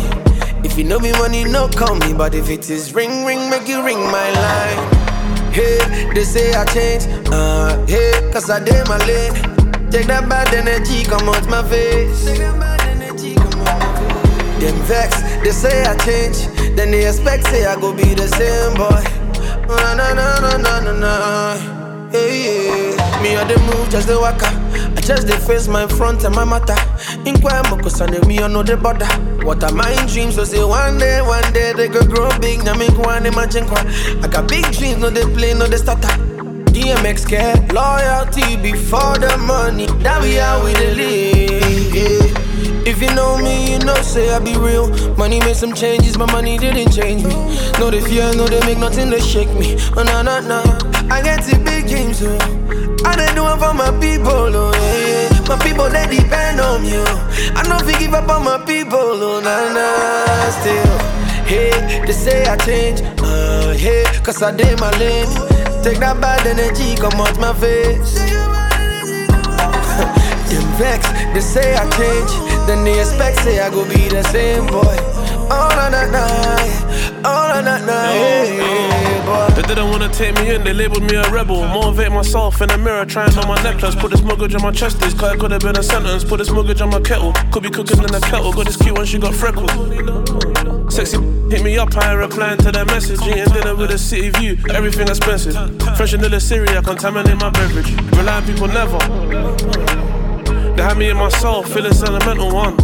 If 0.64 0.76
you 0.78 0.84
know 0.84 0.98
me 0.98 1.12
money, 1.12 1.44
no 1.44 1.68
call 1.68 1.96
me. 1.96 2.12
But 2.12 2.34
if 2.34 2.50
it 2.50 2.68
is 2.70 2.94
ring, 2.94 3.24
ring, 3.24 3.50
make 3.50 3.68
it 3.68 3.82
ring 3.82 3.98
my 3.98 4.30
line. 4.30 5.05
Hey, 5.56 5.78
they 6.12 6.24
say 6.24 6.52
I 6.52 6.66
change. 6.66 7.04
Uh, 7.32 7.86
hey, 7.86 8.12
cause 8.30 8.50
I 8.50 8.62
did 8.62 8.86
my 8.88 8.98
lane. 9.06 9.32
Take 9.90 10.06
that 10.08 10.28
bad 10.28 10.52
energy, 10.52 11.02
come 11.04 11.26
out 11.30 11.48
my 11.48 11.62
face. 11.66 12.26
Them 14.60 14.76
vex, 14.84 15.22
they 15.42 15.52
say 15.52 15.84
I 15.86 15.96
change. 16.04 16.46
Then 16.76 16.90
they 16.90 17.06
expect, 17.08 17.44
say 17.46 17.64
I 17.64 17.80
go 17.80 17.94
be 17.94 18.12
the 18.12 18.28
same 18.28 18.74
boy. 18.76 19.00
Na 19.66 19.94
na 19.94 20.12
na 20.12 20.40
na 20.40 20.56
na 20.58 20.80
na 20.80 20.92
na. 20.92 22.10
Hey, 22.10 22.76
yeah. 22.76 23.22
Me 23.22 23.36
on 23.36 23.48
the 23.48 23.58
move, 23.64 23.88
just 23.88 24.08
the 24.08 24.20
waka. 24.20 24.48
I 24.94 25.00
just 25.00 25.26
the 25.26 25.38
face 25.38 25.68
my 25.68 25.86
front 25.86 26.22
and 26.24 26.34
my 26.34 26.44
matter. 26.44 26.76
Inquire 27.26 27.62
mo 27.70 27.76
cause 27.82 28.00
I 28.00 28.06
know 28.06 28.20
me 28.22 28.38
on 28.40 28.52
no 28.52 28.62
the 28.62 28.76
border. 28.76 29.06
What 29.44 29.62
are 29.64 29.72
my 29.72 29.94
dreams? 30.06 30.36
So 30.36 30.44
say 30.44 30.62
one 30.62 30.98
day, 30.98 31.20
one 31.22 31.52
day 31.52 31.72
they 31.72 31.88
go 31.88 32.00
grow 32.06 32.30
big. 32.38 32.64
Now 32.64 32.74
make 32.74 32.96
one 32.96 33.26
imagine 33.26 33.66
kwa. 33.66 33.82
I 34.22 34.28
got 34.28 34.48
big 34.48 34.64
dreams, 34.72 34.98
no 35.00 35.10
they 35.10 35.24
play, 35.34 35.52
no 35.54 35.66
they 35.66 35.76
starter. 35.76 36.06
DMX 36.70 37.26
care, 37.28 37.56
loyalty 37.72 38.56
before 38.56 39.18
the 39.18 39.36
money. 39.38 39.86
That 40.04 40.22
we 40.22 40.34
how 40.34 40.62
we. 40.64 40.72
Yeah. 41.90 42.42
If 42.86 43.02
you 43.02 43.12
know 43.16 43.36
me, 43.38 43.72
you 43.72 43.78
know 43.80 43.94
say 44.02 44.30
I 44.32 44.38
be 44.38 44.56
real. 44.56 44.88
Money 45.16 45.40
made 45.40 45.56
some 45.56 45.74
changes, 45.74 46.16
but 46.16 46.30
money 46.30 46.58
didn't 46.58 46.92
change 46.92 47.24
me. 47.24 47.34
No 47.80 47.90
they 47.90 48.00
fear, 48.00 48.32
no 48.36 48.46
they 48.46 48.60
make 48.60 48.78
nothing 48.78 49.10
to 49.10 49.18
shake 49.20 49.52
me. 49.54 49.76
Oh 49.96 50.04
no 50.04 50.22
no 50.22 50.38
no, 50.46 50.62
I 51.10 51.20
get 51.22 51.42
to 51.50 51.58
big 51.58 51.88
dreams 51.88 52.22
oh. 52.22 52.38
I 53.04 53.16
they 53.16 53.34
do 53.34 53.42
it 53.46 53.58
for 53.58 53.74
my 53.74 53.90
people 54.00 54.30
oh 54.54 54.72
yeah. 54.74 55.05
My 55.48 55.56
people 55.62 55.88
they 55.88 56.06
depend 56.06 56.60
on 56.60 56.84
you. 56.84 57.04
I 57.54 57.62
know 57.68 57.76
if 57.78 57.88
you 57.90 57.98
give 57.98 58.14
up 58.14 58.28
on 58.28 58.44
my 58.44 58.58
people 58.66 58.98
oh 58.98 59.40
na 59.40 59.72
na 59.72 60.50
still. 60.50 60.98
Hey, 61.46 61.70
they 62.04 62.12
say 62.12 62.44
I 62.46 62.56
change, 62.56 63.00
uh 63.22 63.72
hey, 63.72 64.04
cause 64.24 64.42
I 64.42 64.50
did 64.50 64.80
my 64.80 64.90
lane. 64.98 65.28
Take 65.84 66.00
that 66.00 66.20
bad 66.20 66.44
energy, 66.46 66.96
come 66.96 67.20
out 67.20 67.38
my 67.38 67.54
face. 67.54 68.18
Them 70.50 70.66
vex, 70.78 71.06
they 71.32 71.40
say 71.40 71.76
I 71.76 71.86
change. 71.94 72.32
Then 72.66 72.82
they 72.84 72.98
expect, 72.98 73.38
say 73.46 73.60
I 73.60 73.70
go 73.70 73.84
be 73.88 74.08
the 74.08 74.24
same 74.24 74.66
boy. 74.66 74.96
All 75.46 75.70
on 75.78 75.92
that 75.94 76.10
night, 76.10 77.22
all 77.24 77.52
on 77.54 77.64
that 77.66 77.84
night, 77.86 78.58
boy. 79.26 79.46
The 79.54 79.62
didn't 79.62 79.90
wanna 79.90 80.08
take 80.08 80.34
me 80.36 80.54
in, 80.54 80.62
they 80.62 80.72
labeled 80.72 81.02
me 81.02 81.16
a 81.16 81.28
rebel. 81.30 81.66
Motivate 81.66 82.12
myself 82.12 82.62
in 82.62 82.68
the 82.68 82.78
mirror, 82.78 83.04
trying 83.04 83.36
on 83.36 83.48
my 83.48 83.60
necklace. 83.62 83.94
Put 83.94 84.12
this 84.12 84.22
mortgage 84.22 84.54
on 84.54 84.62
my 84.62 84.70
chest, 84.70 85.00
this 85.00 85.12
car 85.12 85.36
could 85.36 85.50
have 85.50 85.60
been 85.60 85.76
a 85.76 85.82
sentence. 85.82 86.24
Put 86.24 86.38
this 86.38 86.50
mortgage 86.50 86.80
on 86.80 86.90
my 86.90 87.00
kettle, 87.00 87.32
could 87.52 87.64
be 87.64 87.70
cooking 87.70 87.98
in 87.98 88.06
the 88.06 88.20
kettle. 88.20 88.52
Got 88.52 88.66
this 88.66 88.76
cute 88.76 88.96
when 88.96 89.06
she 89.06 89.18
got 89.18 89.34
freckles. 89.34 89.72
Sexy 90.94 91.18
hit 91.50 91.62
me 91.62 91.76
up, 91.76 91.94
I 91.96 92.12
ain't 92.12 92.20
replying 92.20 92.58
to 92.58 92.70
their 92.70 92.86
message. 92.86 93.20
Eating 93.22 93.52
dinner 93.52 93.74
with 93.74 93.90
a 93.90 93.98
city 93.98 94.30
view, 94.30 94.56
everything 94.70 95.08
expensive. 95.08 95.54
Fresh 95.96 96.12
vanilla 96.12 96.40
Syria, 96.40 96.80
contaminate 96.80 97.36
my 97.36 97.50
beverage. 97.50 97.90
Rely 98.16 98.36
on 98.36 98.46
people 98.46 98.68
never. 98.68 98.98
They 100.76 100.82
had 100.82 100.96
me 100.96 101.10
in 101.10 101.16
my 101.16 101.30
soul, 101.30 101.62
feeling 101.62 101.92
sentimental 101.92 102.54
one. 102.54 102.74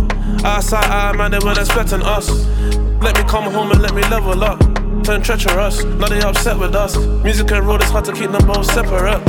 Outside, 0.45 0.85
I 0.85 1.13
man, 1.13 1.31
they 1.31 1.39
weren't 1.39 1.59
expecting 1.59 2.03
us. 2.03 2.29
Let 3.01 3.17
me 3.17 3.25
come 3.25 3.45
home 3.53 3.71
and 3.71 3.81
let 3.81 3.95
me 3.95 4.03
level 4.03 4.43
up. 4.43 4.82
Turn 5.05 5.21
treacherous, 5.21 5.83
now 5.83 6.07
they 6.07 6.21
upset 6.21 6.57
with 6.57 6.77
us. 6.77 6.97
Music 7.25 7.51
and 7.51 7.67
road, 7.67 7.83
it's 7.83 7.91
hard 7.91 8.05
to 8.05 8.13
keep 8.13 8.31
them 8.31 8.47
both 8.47 8.65
separate. 8.67 9.21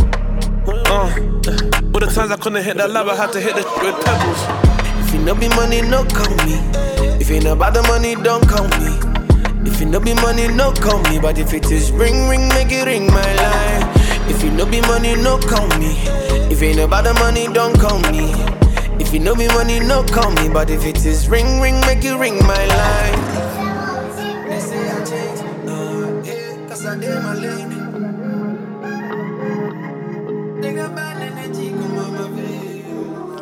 Uh, 0.67 1.09
all 1.91 1.99
the 1.99 2.11
times 2.13 2.31
I 2.31 2.37
couldn't 2.37 2.63
hit 2.63 2.77
that 2.77 2.91
lab, 2.91 3.07
I 3.07 3.15
had 3.15 3.31
to 3.33 3.41
hit 3.41 3.55
the 3.55 3.63
with 3.81 3.97
pebbles. 4.05 4.41
If 5.01 5.13
you 5.15 5.25
no 5.25 5.33
be 5.33 5.49
money, 5.49 5.81
no 5.81 6.05
call 6.05 6.29
me. 6.45 6.61
If 7.19 7.27
you 7.31 7.39
know 7.41 7.53
about 7.53 7.73
the 7.73 7.81
money, 7.83 8.13
don't 8.13 8.47
call 8.47 8.67
me. 8.77 8.93
If 9.67 9.81
you 9.81 9.87
no 9.87 9.99
be 9.99 10.13
money, 10.13 10.47
no 10.47 10.71
call 10.73 11.01
me. 11.09 11.17
But 11.19 11.39
if 11.39 11.53
it 11.53 11.71
is 11.71 11.91
ring, 11.91 12.29
ring, 12.29 12.47
make 12.49 12.71
it 12.71 12.85
ring 12.85 13.07
my 13.07 13.33
line. 13.33 13.89
If 14.29 14.43
you 14.43 14.51
no 14.51 14.67
be 14.67 14.79
money, 14.81 15.15
no 15.15 15.39
call 15.39 15.67
me. 15.79 15.97
If 16.53 16.61
you 16.61 16.75
know 16.75 16.85
about 16.85 17.05
the 17.05 17.15
money, 17.15 17.47
don't 17.51 17.73
call 17.79 17.99
me. 18.11 18.29
If 19.01 19.11
you 19.11 19.19
know 19.19 19.33
me 19.33 19.47
money, 19.47 19.79
no 19.79 20.03
call 20.03 20.29
me. 20.31 20.49
But 20.49 20.69
if 20.69 20.85
it 20.85 21.03
is 21.03 21.27
ring, 21.27 21.59
ring, 21.59 21.81
make 21.81 22.05
it 22.05 22.15
ring 22.15 22.37
my 22.45 22.65
line. 22.67 23.22
On 26.93 26.99
my 26.99 27.33
way. 27.41 27.63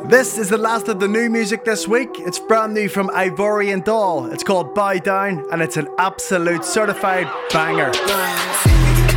This 0.07 0.37
is 0.37 0.47
the 0.47 0.57
last 0.57 0.87
of 0.87 1.01
the 1.01 1.07
new 1.09 1.29
music 1.29 1.65
this 1.65 1.85
week. 1.85 2.09
It's 2.19 2.39
brand 2.39 2.73
new 2.73 2.87
from 2.87 3.09
Ivorian 3.09 3.83
Doll. 3.83 4.31
It's 4.31 4.43
called 4.43 4.73
Bow 4.73 4.99
Down 4.99 5.45
and 5.51 5.61
it's 5.61 5.75
an 5.75 5.89
absolute 5.97 6.63
certified 6.63 7.27
banger. 7.51 7.91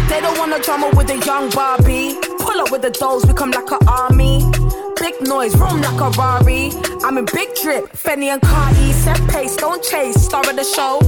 They 0.08 0.20
don't 0.20 0.36
want 0.36 0.52
a 0.52 0.58
drama 0.60 0.90
with 0.96 1.10
a 1.10 1.18
young 1.24 1.50
Barbie. 1.50 2.16
Pull 2.40 2.60
up 2.60 2.72
with 2.72 2.82
the 2.82 2.90
dolls, 2.90 3.24
become 3.24 3.52
like 3.52 3.70
an 3.70 3.86
army. 3.86 4.42
Big 4.96 5.14
noise, 5.28 5.56
room 5.56 5.80
like 5.80 6.00
a 6.00 6.10
Rari. 6.18 6.72
I'm 7.04 7.18
in 7.18 7.26
big 7.26 7.54
drip, 7.62 7.92
Fenny 7.92 8.32
and 8.32 8.42
Cardi. 8.42 8.92
Set 8.92 9.20
pace, 9.30 9.54
don't 9.54 9.82
chase, 9.82 10.16
star 10.24 10.40
of 10.40 10.56
the 10.56 10.64
show. 10.64 10.98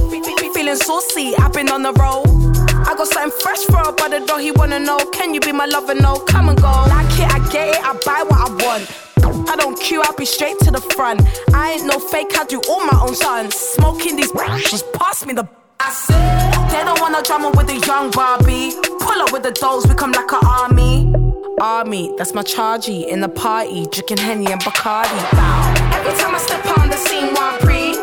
Feeling 0.53 0.75
saucy, 0.77 1.35
I've 1.35 1.51
been 1.51 1.69
on 1.69 1.83
the 1.83 1.91
roll. 1.93 2.36
I 2.85 2.95
got 2.97 3.07
something 3.07 3.39
fresh 3.39 3.63
for 3.65 3.81
a 3.87 3.91
brother, 3.91 4.19
though 4.25 4.37
he 4.37 4.51
wanna 4.51 4.79
know. 4.79 4.97
Can 5.11 5.33
you 5.33 5.39
be 5.39 5.51
my 5.51 5.65
lover? 5.65 5.95
No, 5.95 6.19
come 6.19 6.49
and 6.49 6.61
go. 6.61 6.67
Like 6.67 7.19
it, 7.19 7.31
I 7.33 7.39
get 7.49 7.75
it, 7.75 7.81
I 7.83 7.93
buy 8.05 8.23
what 8.27 8.49
I 8.49 8.65
want. 8.65 9.49
I 9.49 9.55
don't 9.55 9.79
queue, 9.79 10.01
I'll 10.01 10.15
be 10.15 10.25
straight 10.25 10.59
to 10.59 10.71
the 10.71 10.81
front. 10.81 11.21
I 11.53 11.73
ain't 11.73 11.85
no 11.85 11.99
fake, 11.99 12.37
I 12.37 12.45
do 12.45 12.61
all 12.69 12.85
my 12.85 12.99
own 13.01 13.15
stunts. 13.15 13.75
Smoking 13.75 14.15
these 14.15 14.31
just 14.69 14.91
pass 14.93 15.25
me 15.25 15.33
the. 15.33 15.47
I 15.79 15.91
said 15.91 16.69
they 16.69 16.83
don't 16.83 16.99
wanna 16.99 17.21
drama 17.23 17.51
with 17.51 17.69
a 17.69 17.77
young 17.85 18.11
Barbie. 18.11 18.71
Pull 18.99 19.21
up 19.21 19.31
with 19.31 19.43
the 19.43 19.51
dolls, 19.51 19.87
we 19.87 19.95
come 19.95 20.11
like 20.11 20.31
an 20.31 20.39
army. 20.45 21.13
Army, 21.59 22.13
that's 22.17 22.33
my 22.33 22.43
chargy 22.43 23.07
in 23.07 23.21
the 23.21 23.29
party, 23.29 23.87
drinking 23.91 24.17
Henny 24.17 24.45
and 24.51 24.61
Bacardi. 24.61 25.17
Bow. 25.31 25.73
Every 25.97 26.13
time 26.19 26.35
I 26.35 26.39
step 26.39 26.65
on 26.77 26.89
the 26.89 26.97
scene, 26.97 27.33
one 27.33 27.57
pre, 27.59 27.95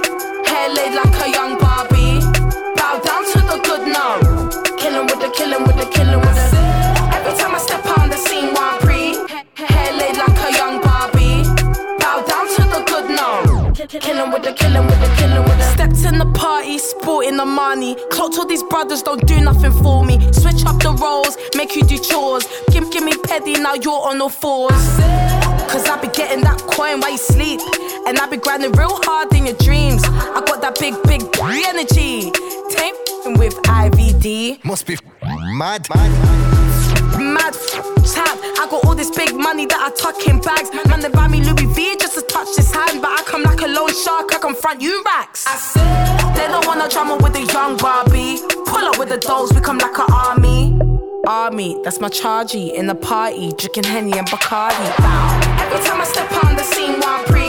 hair 0.49 0.69
laid 0.71 0.95
like 0.95 1.15
a 1.27 1.31
young 1.31 1.64
Killing 14.01 14.33
with 14.33 14.43
the 14.43 14.53
killing 14.53 14.87
with 14.87 15.01
the 15.01 15.15
killing 15.17 15.45
with 15.45 15.57
the 15.57 15.73
Stepped 15.73 16.05
in 16.13 16.19
the 16.19 16.27
party, 16.37 16.79
sporting 16.79 17.37
the 17.37 17.45
money. 17.47 17.95
Clocked 18.11 18.37
all 18.39 18.45
these 18.45 18.65
brothers, 18.65 19.03
don't 19.03 19.25
do 19.25 19.41
nothing 19.41 19.71
for 19.71 20.05
me. 20.05 20.19
Switch 20.33 20.67
up 20.67 20.83
the 20.83 20.93
roles, 21.01 21.37
make 21.55 21.77
you 21.77 21.85
do 21.85 21.97
chores. 21.99 22.45
Give, 22.73 22.91
give 22.91 23.05
me 23.05 23.13
petty, 23.25 23.55
now 23.55 23.75
you're 23.75 23.93
on 23.93 24.21
all 24.21 24.29
fours. 24.29 24.73
Cause 25.71 25.87
I 25.89 25.99
be 26.03 26.09
getting 26.09 26.43
that 26.43 26.59
coin 26.67 27.01
while 27.01 27.13
you 27.13 27.19
sleep. 27.19 27.61
And 28.09 28.19
I 28.19 28.27
be 28.29 28.37
grinding 28.37 28.73
real 28.73 28.99
hard 29.05 29.33
in 29.33 29.47
your 29.47 29.57
dreams. 29.57 30.03
I 30.05 30.43
got 30.45 30.61
that 30.61 30.77
big, 30.81 30.95
big 31.05 31.23
energy. 31.67 32.33
Tape 32.75 32.97
with 33.39 33.55
IVD. 33.63 34.65
Must 34.65 34.87
be 34.87 34.99
mad. 35.23 35.89
Mad 35.89 37.04
tap. 37.33 38.39
I 38.61 38.67
got 38.71 38.85
all 38.85 38.95
this 38.95 39.11
big 39.11 39.35
money 39.35 39.67
that 39.67 39.81
I 39.81 39.91
tuck 39.97 40.27
in 40.29 40.41
bags. 40.41 40.71
Man, 40.89 41.01
they 41.01 41.09
buy 41.09 41.29
me 41.29 41.41
Louis 41.43 41.67
V 41.75 41.97
just 41.97 42.15
to 42.15 42.23
touch 42.23 42.49
this 42.57 42.71
hand. 42.73 43.01
But 43.01 43.13
I 43.19 43.23
come 43.25 43.43
like 43.43 43.61
a 43.61 43.69
lone 43.69 43.95
shark, 44.05 44.35
I 44.35 44.39
confront 44.39 44.81
you 44.81 45.03
racks. 45.05 45.47
I 45.47 45.57
said, 45.57 46.37
they 46.37 46.47
don't 46.49 46.67
want 46.67 46.79
no 46.79 46.89
drama 46.89 47.17
with 47.17 47.37
a 47.37 47.45
young 47.53 47.77
Barbie. 47.77 48.39
Pull 48.67 48.85
up 48.85 48.99
with 48.99 49.09
the 49.09 49.19
dolls, 49.19 49.53
we 49.53 49.61
come 49.61 49.79
like 49.79 49.99
an 49.99 50.07
army. 50.13 50.79
Army, 51.27 51.81
that's 51.83 52.01
my 52.01 52.09
chargy 52.09 52.75
in 52.75 52.87
the 52.87 52.95
party, 52.95 53.53
drinking 53.57 53.85
Henny 53.85 54.13
and 54.13 54.27
Bacardi. 54.29 54.87
Every 55.63 55.81
time 55.87 56.01
I 56.01 56.05
step 56.05 56.31
on 56.45 56.55
the 56.55 56.63
scene, 56.63 57.01
one 57.01 57.25
pre, 57.25 57.44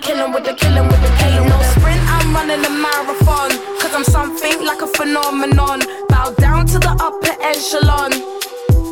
killing 0.00 0.32
with 0.32 0.44
the 0.44 0.54
killing 0.54 0.86
with 0.88 1.00
the 1.02 1.10
killing. 1.18 1.48
No 1.48 1.62
sprint, 1.72 2.00
I'm 2.08 2.34
running 2.34 2.64
a 2.64 2.70
marathon, 2.70 3.50
cause 3.80 3.94
I'm 3.94 4.04
something 4.04 4.64
like 4.64 4.82
a 4.82 4.86
phenomenon. 4.86 5.80
Bow 6.08 6.32
down 6.38 6.66
to 6.66 6.78
the 6.78 6.94
upper 7.00 7.34
echelon. 7.42 8.12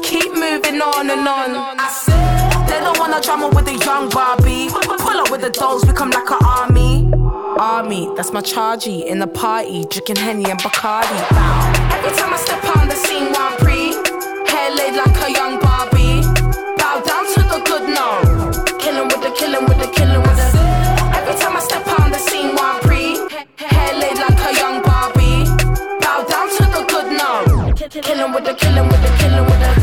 Keep 0.02 0.34
moving 0.34 0.80
on 0.80 1.10
and 1.10 1.26
on. 1.26 1.50
I 1.78 1.88
said 1.88 2.66
they 2.68 2.80
don't 2.80 2.98
want 2.98 3.12
no 3.12 3.20
drama 3.20 3.48
with 3.48 3.68
a 3.68 3.76
young 3.84 4.08
Barbie. 4.10 4.68
Pull 4.70 5.20
up 5.20 5.30
with 5.30 5.40
the 5.40 5.50
dolls, 5.50 5.84
become 5.84 6.10
like 6.10 6.30
an 6.30 6.38
army. 6.44 7.10
Army, 7.58 8.10
that's 8.16 8.32
my 8.32 8.40
chargy 8.40 9.04
in 9.06 9.18
the 9.18 9.26
party, 9.26 9.84
drinking 9.86 10.16
Henny 10.16 10.44
and 10.50 10.60
Bacardi. 10.60 11.18
Bow. 11.30 11.72
Every 11.96 12.16
time 12.18 12.34
I 12.34 12.36
step 12.36 12.64
on 12.76 12.88
the 12.88 12.96
scene, 12.96 13.32
one 13.32 13.56
pre, 13.58 13.94
hair 14.50 14.70
laid 14.74 14.96
like 14.96 15.16
a 15.28 15.32
young 15.32 15.63
killing 28.24 28.34
with 28.34 28.44
the 28.44 28.54
killing 28.54 28.88
with 28.88 29.02
the 29.02 29.08
killing 29.18 29.44
with 29.44 29.60
the. 29.60 29.74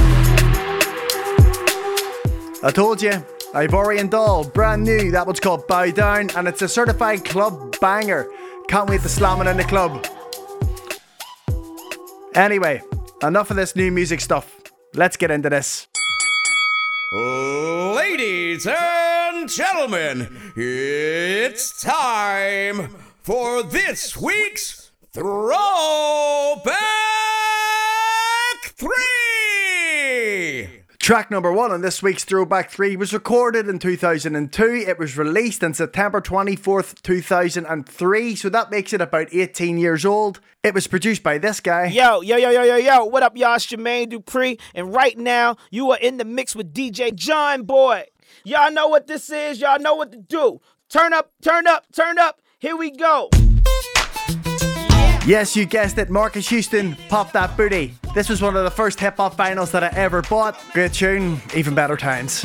I 2.63 2.71
told 2.71 3.01
you, 3.01 3.11
Ivorian 3.53 4.09
Doll, 4.09 4.45
brand 4.45 4.83
new. 4.83 5.11
That 5.11 5.25
one's 5.25 5.39
called 5.39 5.67
Bow 5.67 5.89
Down, 5.91 6.29
and 6.35 6.47
it's 6.47 6.61
a 6.61 6.67
certified 6.67 7.25
club 7.25 7.79
banger. 7.79 8.27
Can't 8.67 8.87
wait 8.89 9.01
to 9.01 9.09
slam 9.09 9.41
it 9.41 9.47
in 9.49 9.57
the 9.57 9.63
club. 9.63 10.05
Anyway, 12.33 12.81
enough 13.21 13.51
of 13.51 13.57
this 13.57 13.75
new 13.75 13.91
music 13.91 14.21
stuff. 14.21 14.55
Let's 14.93 15.17
get 15.17 15.31
into 15.31 15.49
this. 15.49 15.87
Ladies 17.13 18.65
and 18.67 19.49
gentlemen, 19.49 20.53
it's 20.55 21.81
time 21.81 22.95
for 23.21 23.63
this 23.63 24.15
week's 24.15 24.91
Throwback 25.13 26.77
3! 28.81 28.89
Track 30.97 31.29
number 31.29 31.53
one 31.53 31.71
on 31.71 31.81
this 31.81 32.01
week's 32.01 32.23
Throwback 32.23 32.71
3 32.71 32.95
was 32.95 33.13
recorded 33.13 33.67
in 33.67 33.77
2002. 33.77 34.63
It 34.87 34.97
was 34.97 35.15
released 35.15 35.63
on 35.63 35.75
September 35.75 36.19
24th, 36.19 36.99
2003, 37.03 38.35
so 38.35 38.49
that 38.49 38.71
makes 38.71 38.91
it 38.91 38.99
about 38.99 39.31
18 39.31 39.77
years 39.77 40.03
old. 40.03 40.39
It 40.63 40.73
was 40.73 40.87
produced 40.87 41.21
by 41.21 41.37
this 41.37 41.59
guy. 41.59 41.89
Yo, 41.89 42.21
yo, 42.21 42.37
yo, 42.37 42.49
yo, 42.49 42.63
yo, 42.63 42.77
yo. 42.77 43.05
What 43.05 43.21
up, 43.21 43.37
y'all? 43.37 43.53
It's 43.53 43.67
Jermaine 43.67 44.11
Dupri. 44.11 44.59
And 44.73 44.91
right 44.91 45.15
now, 45.15 45.57
you 45.69 45.91
are 45.91 45.99
in 45.99 46.17
the 46.17 46.25
mix 46.25 46.55
with 46.55 46.73
DJ 46.73 47.13
John 47.13 47.61
Boy. 47.61 48.05
Y'all 48.43 48.71
know 48.71 48.87
what 48.87 49.05
this 49.05 49.29
is. 49.29 49.61
Y'all 49.61 49.79
know 49.79 49.93
what 49.93 50.11
to 50.11 50.17
do. 50.17 50.59
Turn 50.89 51.13
up, 51.13 51.31
turn 51.43 51.67
up, 51.67 51.85
turn 51.93 52.17
up. 52.17 52.41
Here 52.57 52.75
we 52.75 52.89
go. 52.89 53.29
Yes, 55.25 55.55
you 55.55 55.65
guessed 55.65 55.99
it, 55.99 56.09
Marques 56.09 56.49
Houston, 56.49 56.95
Pop 57.07 57.31
That 57.33 57.55
Booty. 57.55 57.93
This 58.15 58.27
was 58.27 58.41
one 58.41 58.55
of 58.57 58.63
the 58.63 58.71
first 58.71 58.99
hip 58.99 59.17
hop 59.17 59.37
vinyls 59.37 59.71
that 59.71 59.83
I 59.83 59.89
ever 59.89 60.23
bought. 60.23 60.59
Great 60.73 60.93
tune, 60.93 61.39
even 61.55 61.75
better 61.75 61.95
times. 61.95 62.43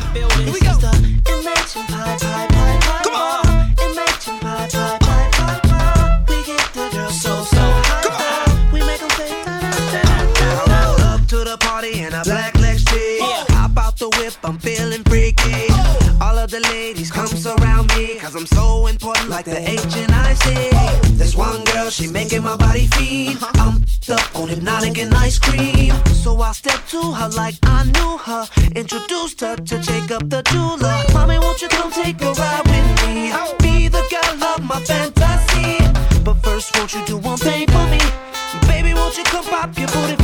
Come 3.02 3.14
on. 3.14 3.46
I'm 14.44 14.58
feeling 14.58 15.02
freaky. 15.04 15.66
All 16.20 16.38
of 16.38 16.50
the 16.52 16.60
ladies 16.70 17.10
come 17.10 17.26
surround 17.26 17.88
me, 17.96 18.16
cause 18.20 18.36
I'm 18.36 18.46
so 18.46 18.86
important, 18.86 19.28
like 19.28 19.44
the 19.44 19.58
H 19.58 19.96
and 19.96 20.12
I 20.12 20.34
girl, 21.86 21.90
she 21.92 22.08
making 22.08 22.42
my 22.42 22.56
body 22.56 22.86
feel. 22.86 23.36
Uh-huh. 23.36 23.52
I'm 23.58 23.84
up 24.14 24.36
on 24.36 24.48
hypnotic 24.48 24.98
and 24.98 25.14
ice 25.14 25.38
cream. 25.38 25.92
So 26.22 26.40
I 26.40 26.52
stepped 26.52 26.90
to 26.90 27.00
her 27.12 27.28
like 27.30 27.54
I 27.62 27.84
knew 27.84 28.18
her. 28.18 28.44
Introduced 28.74 29.40
her 29.40 29.56
to 29.56 29.78
Jacob 29.78 30.28
the 30.28 30.42
jeweler. 30.50 30.98
Mommy, 31.14 31.38
won't 31.38 31.62
you 31.62 31.68
come 31.68 31.92
take 31.92 32.20
a 32.22 32.32
ride 32.32 32.66
with 32.66 32.88
me? 33.06 33.32
Be 33.62 33.88
the 33.88 34.04
girl 34.10 34.44
of 34.52 34.62
my 34.64 34.80
fantasy. 34.80 35.78
But 36.24 36.34
first, 36.42 36.76
won't 36.76 36.92
you 36.94 37.04
do 37.06 37.16
one 37.18 37.38
thing 37.38 37.66
for 37.68 37.86
me? 37.94 38.00
Baby, 38.66 38.94
won't 38.94 39.16
you 39.16 39.24
come 39.24 39.44
pop 39.44 39.78
your 39.78 39.88
booty 39.88 40.15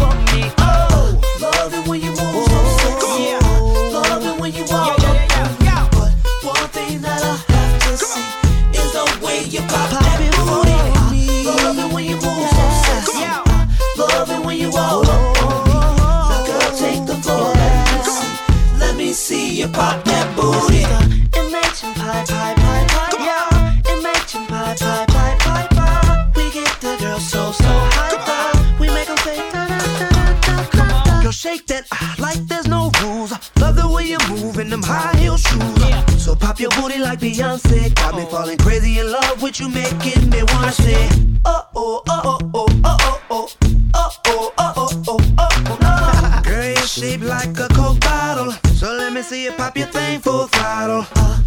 that 31.73 31.87
ah, 31.93 32.15
like 32.19 32.39
there's 32.49 32.69
no 32.69 32.91
rules. 33.03 33.33
Love 33.59 33.77
the 33.77 33.89
way 33.89 34.05
you 34.05 34.19
move 34.29 34.59
in 34.59 34.69
them 34.69 34.83
high 34.83 35.17
heel 35.17 35.37
shoes. 35.39 36.23
So 36.23 36.35
pop 36.35 36.61
your 36.61 36.71
booty 36.77 36.99
like 36.99 37.19
Beyonce. 37.21 37.95
Got 37.95 38.15
me 38.15 38.25
falling 38.27 38.59
crazy 38.59 38.99
in 38.99 39.11
love 39.11 39.43
with 39.43 39.59
you, 39.59 39.69
making 39.71 40.29
me 40.31 40.43
wanna 40.53 40.73
say, 40.73 41.09
oh 41.47 41.65
oh 41.75 42.03
oh 42.09 42.39
oh 42.39 42.39
oh 42.55 42.67
oh 42.85 43.21
oh 43.31 43.49
oh 43.95 44.21
oh 44.27 44.53
oh 44.59 44.75
oh 44.79 45.03
oh 45.09 45.21
oh 45.39 45.79
oh. 45.81 46.43
Girl, 46.45 46.65
you're 46.67 46.77
shaped 46.87 47.25
like 47.25 47.59
a 47.59 47.69
coke 47.69 48.01
bottle. 48.01 48.53
So 48.75 48.93
let 48.93 49.13
me 49.13 49.23
see 49.23 49.45
you 49.45 49.53
pop 49.53 49.77
your 49.77 49.87
thing 49.89 50.21
full 50.21 50.47
throttle. 50.49 51.07
I 51.17 51.42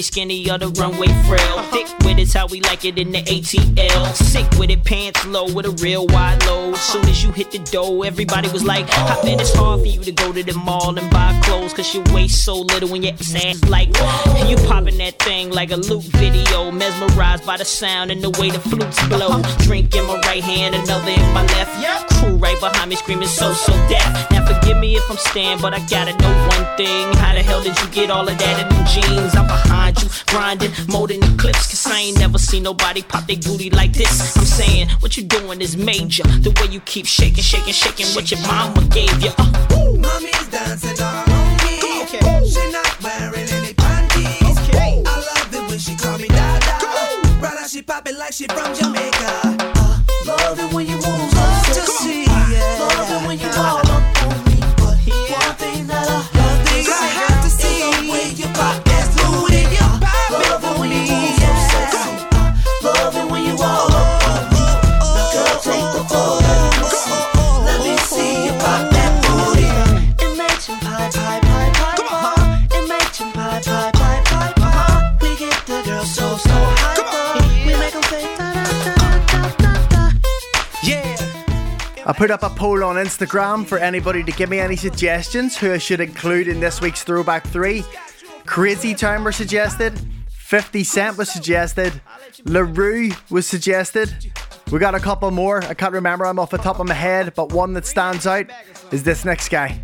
many 0.00 0.02
skinny 0.02 0.50
or 0.50 0.58
the 0.58 0.68
runway 0.80 1.08
frail. 1.28 1.62
Thick 1.70 1.86
with 2.04 2.18
it's 2.18 2.32
how 2.32 2.46
we 2.46 2.60
like 2.62 2.84
it 2.84 2.98
in 2.98 3.12
the 3.12 3.22
ATL. 3.22 4.14
Sick 4.14 4.48
with 4.58 4.70
it, 4.70 4.84
pants 4.84 5.26
low 5.26 5.52
with 5.52 5.66
a 5.66 5.72
real 5.82 6.06
wide 6.06 6.44
load. 6.46 6.76
Soon 6.76 7.04
as 7.06 7.22
you 7.22 7.32
hit 7.32 7.50
the 7.50 7.58
dough, 7.58 8.02
everybody 8.02 8.48
was 8.48 8.64
like, 8.64 8.86
I 8.90 9.20
bet 9.22 9.40
it's 9.40 9.54
hard 9.54 9.80
for 9.80 9.86
you 9.86 10.00
to 10.00 10.12
go 10.12 10.32
to 10.32 10.42
the 10.42 10.54
mall 10.54 10.96
and 10.96 11.10
buy 11.10 11.38
clothes. 11.44 11.74
Cause 11.74 11.94
your 11.94 12.04
waist 12.14 12.44
so 12.44 12.56
little 12.56 12.88
when 12.88 13.02
your 13.02 13.12
ass 13.12 13.68
like, 13.68 13.88
you 14.48 14.56
popping 14.68 14.98
that 14.98 15.18
thing 15.18 15.50
like 15.50 15.70
a 15.70 15.76
loop 15.76 16.04
video. 16.04 16.70
Mesmerized 16.70 17.44
by 17.44 17.56
the 17.56 17.64
sound 17.64 18.10
and 18.10 18.22
the 18.22 18.30
way 18.40 18.50
the 18.50 18.60
flutes 18.60 19.06
blow. 19.08 19.42
Drink 19.58 19.94
in 19.94 20.06
my 20.06 20.18
right 20.26 20.42
hand, 20.42 20.74
another 20.74 21.10
in 21.10 21.34
my 21.34 21.44
left. 21.54 21.78
Yeah, 21.82 22.02
crew 22.16 22.36
right 22.36 22.58
behind 22.60 22.88
me 22.90 22.96
screaming 22.96 23.28
so, 23.28 23.52
so 23.52 23.72
deaf. 23.88 24.30
Now 24.30 24.46
forgive 24.46 24.78
me 24.78 24.96
if 24.96 25.10
I'm 25.10 25.18
staying, 25.18 25.60
but 25.60 25.74
I 25.74 25.80
gotta 25.86 26.16
know 26.22 26.32
one 26.48 26.76
thing. 26.76 27.12
How 27.18 27.34
the 27.34 27.42
hell 27.42 27.62
did 27.62 27.78
you 27.80 27.88
get 27.88 28.10
all 28.10 28.26
of 28.26 28.38
that 28.38 28.56
in 28.62 28.68
them 28.74 28.86
jeans? 28.86 29.34
I'm 29.36 29.46
behind 29.46 29.89
you, 30.02 30.08
grinding, 30.26 30.72
more 30.88 31.06
than 31.06 31.22
eclipse. 31.22 31.66
Cause 31.68 31.86
I 31.86 31.98
ain't 31.98 32.18
never 32.18 32.38
seen 32.38 32.62
nobody 32.62 33.02
pop 33.02 33.26
their 33.26 33.36
booty 33.36 33.70
like 33.70 33.92
this. 33.92 34.36
I'm 34.36 34.44
saying, 34.44 34.88
what 35.00 35.16
you 35.16 35.24
doing 35.24 35.60
is 35.60 35.76
major. 35.76 36.22
The 36.22 36.50
way 36.60 36.72
you 36.72 36.80
keep 36.80 37.06
shaking, 37.06 37.44
shaking, 37.44 37.72
shaking 37.72 38.06
what 38.14 38.30
your 38.30 38.40
mama 38.46 38.82
gave 38.88 39.22
you. 39.22 39.30
Uh, 39.38 39.92
Mommy's 39.96 40.48
dancing 40.48 41.00
all 41.02 41.30
on 41.30 41.56
me. 41.64 41.78
She 42.50 42.72
not 42.72 43.02
wearing 43.02 43.48
any 43.48 43.74
panties. 43.74 44.58
I 44.74 45.04
love 45.06 45.54
it 45.54 45.68
when 45.68 45.78
she 45.78 45.94
call 45.96 46.18
me 46.18 46.28
Dada. 46.28 46.86
Right 47.40 47.54
now 47.60 47.66
she 47.66 47.82
pop 47.82 48.06
it 48.08 48.16
like 48.16 48.32
she 48.32 48.46
from 48.46 48.74
Jamaica. 48.74 49.56
Uh, 49.76 50.00
love 50.26 50.58
it 50.58 50.72
when 50.74 50.86
you 50.86 50.99
I 82.10 82.12
put 82.12 82.32
up 82.32 82.42
a 82.42 82.50
poll 82.50 82.82
on 82.82 82.96
Instagram 82.96 83.64
for 83.64 83.78
anybody 83.78 84.24
to 84.24 84.32
give 84.32 84.50
me 84.50 84.58
any 84.58 84.74
suggestions 84.74 85.56
who 85.56 85.72
I 85.72 85.78
should 85.78 86.00
include 86.00 86.48
in 86.48 86.58
this 86.58 86.80
week's 86.80 87.04
Throwback 87.04 87.46
3. 87.46 87.84
Crazy 88.46 88.96
Town 88.96 89.22
were 89.22 89.30
suggested, 89.30 89.96
50 90.28 90.82
Cent 90.82 91.16
was 91.16 91.30
suggested, 91.30 92.00
LaRue 92.44 93.12
was 93.30 93.46
suggested. 93.46 94.32
We 94.72 94.80
got 94.80 94.96
a 94.96 94.98
couple 94.98 95.30
more. 95.30 95.62
I 95.62 95.72
can't 95.72 95.92
remember 95.92 96.24
them 96.24 96.40
off 96.40 96.50
the 96.50 96.58
top 96.58 96.80
of 96.80 96.88
my 96.88 96.94
head, 96.94 97.32
but 97.36 97.52
one 97.52 97.74
that 97.74 97.86
stands 97.86 98.26
out 98.26 98.46
is 98.90 99.04
this 99.04 99.24
next 99.24 99.48
guy. 99.48 99.80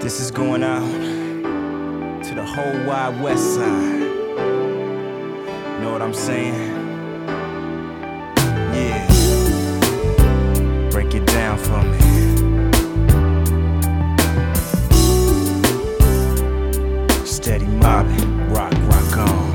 This 0.00 0.20
is 0.20 0.30
going 0.30 0.62
out 0.62 2.22
to 2.22 2.34
the 2.36 2.46
whole 2.46 2.86
wide 2.86 3.20
west 3.20 3.56
side. 3.56 3.98
Know 5.80 5.90
what 5.90 6.00
I'm 6.00 6.14
saying? 6.14 6.76
Yeah. 8.72 9.17
Down 11.32 11.58
for 11.58 11.82
me. 11.82 11.98
Steady 17.24 17.66
mobbing, 17.66 18.50
rock, 18.50 18.72
rock 18.88 19.16
on. 19.18 19.48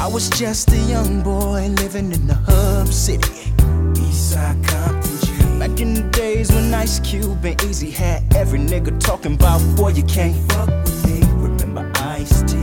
I 0.00 0.06
was 0.10 0.28
just 0.30 0.72
a 0.72 0.78
young 0.78 1.22
boy 1.22 1.68
living 1.78 2.12
in 2.12 2.26
the 2.26 2.34
hub 2.34 2.88
city. 2.88 3.52
Eastside 3.94 4.62
Compton 4.66 5.18
G. 5.20 5.58
Back 5.58 5.80
in 5.80 5.94
the 5.94 6.02
days 6.10 6.50
when 6.50 6.72
Ice 6.74 7.00
Cube 7.00 7.44
and 7.44 7.58
Eazy 7.58 7.92
had 7.92 8.22
every 8.34 8.58
nigga 8.58 8.98
talking 9.00 9.34
about, 9.34 9.60
boy, 9.76 9.90
you 9.90 10.04
can't 10.04 10.36
fuck 10.52 10.68
with 10.68 11.06
me. 11.06 11.22
Remember 11.34 11.90
Ice 11.96 12.42
T 12.42 12.56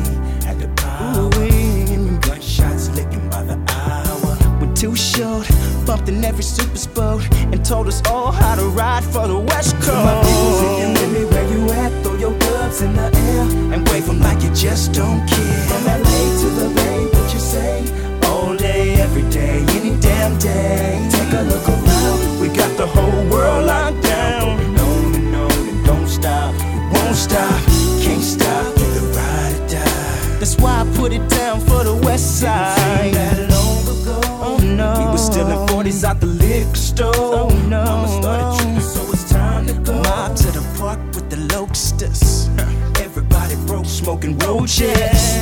had 0.45 0.59
the 0.59 0.67
power. 0.75 1.29
Ooh, 1.35 2.19
gunshots 2.19 2.89
licking 2.95 3.29
by 3.29 3.43
the 3.43 3.57
hour. 3.69 4.35
When 4.59 4.73
too 4.73 4.95
short, 4.95 5.47
bumped 5.91 6.07
in 6.07 6.23
every 6.23 6.43
super 6.43 6.77
sport 6.77 7.21
and 7.51 7.65
told 7.65 7.85
us 7.85 8.01
all 8.09 8.31
how 8.31 8.55
to 8.55 8.63
ride 8.81 9.03
for 9.03 9.27
the 9.27 9.37
West 9.37 9.75
Coast. 9.81 10.05
My 10.07 10.15
music 10.23 10.73
and 10.83 10.97
Willie, 10.97 11.25
where 11.31 11.47
you 11.53 11.69
at? 11.83 11.91
Throw 12.01 12.15
your 12.15 12.35
gloves 12.43 12.81
in 12.81 12.93
the 12.93 13.07
air 13.29 13.45
and 13.73 13.85
wave 13.89 14.07
'em 14.07 14.21
like 14.21 14.41
you 14.41 14.51
just 14.55 14.93
don't 14.93 15.21
care. 15.27 15.63
From 15.69 15.83
LA 16.01 16.21
to 16.41 16.47
the 16.59 16.67
Bay, 16.77 16.99
what 17.13 17.27
you 17.33 17.41
say? 17.53 17.83
All 18.29 18.55
day, 18.55 19.01
every 19.05 19.25
day, 19.39 19.57
any 19.77 19.93
damn 20.07 20.33
day. 20.37 21.09
Take 21.11 21.33
a 21.41 21.43
look 21.51 21.67
around, 21.75 22.39
we 22.39 22.47
got 22.61 22.71
the 22.77 22.87
whole 22.95 23.23
world 23.33 23.65
locked 23.65 24.01
down. 24.01 24.43
Going 24.57 24.79
on 24.91 25.15
and 25.19 25.35
on 25.43 25.63
and 25.71 25.81
don't 25.89 26.07
stop, 26.07 26.53
won't 26.93 27.17
stop, 27.27 27.59
can't 28.03 28.23
stop, 28.35 28.65
get 28.79 28.91
the 28.97 29.05
ride 29.17 29.53
or 29.59 29.63
die. 29.67 30.39
That's 30.39 30.55
why 30.61 30.73
I 30.83 30.85
put 30.99 31.11
it 31.11 31.25
down 31.39 31.59
for 31.67 31.83
the 31.83 31.95
West 32.07 32.39
Side. 32.39 32.77
Didn't 32.77 33.03
seem 33.03 33.13
that 33.19 33.39
long 33.55 33.83
ago. 33.95 34.17
Oh 34.47 34.57
no, 34.79 34.89
we 34.99 35.05
was 35.13 35.23
still 35.31 35.49
in 35.55 35.60
40s 35.91 36.03
out 36.03 36.19
the 36.19 36.27
liquor 36.27 36.75
store. 36.75 37.11
Oh 37.15 37.49
no, 37.67 37.83
Mama 37.83 38.07
started 38.21 38.63
tripping, 38.63 38.81
so 38.81 39.01
it's 39.11 39.29
time 39.29 39.65
to 39.67 39.73
go. 39.73 40.01
Mob 40.03 40.35
to 40.37 40.51
the 40.51 40.75
park 40.77 40.99
with 41.13 41.29
the 41.29 41.37
locusts. 41.55 42.49
Everybody 42.99 43.55
broke, 43.67 43.85
smoking 43.85 44.37
roaches. 44.39 44.97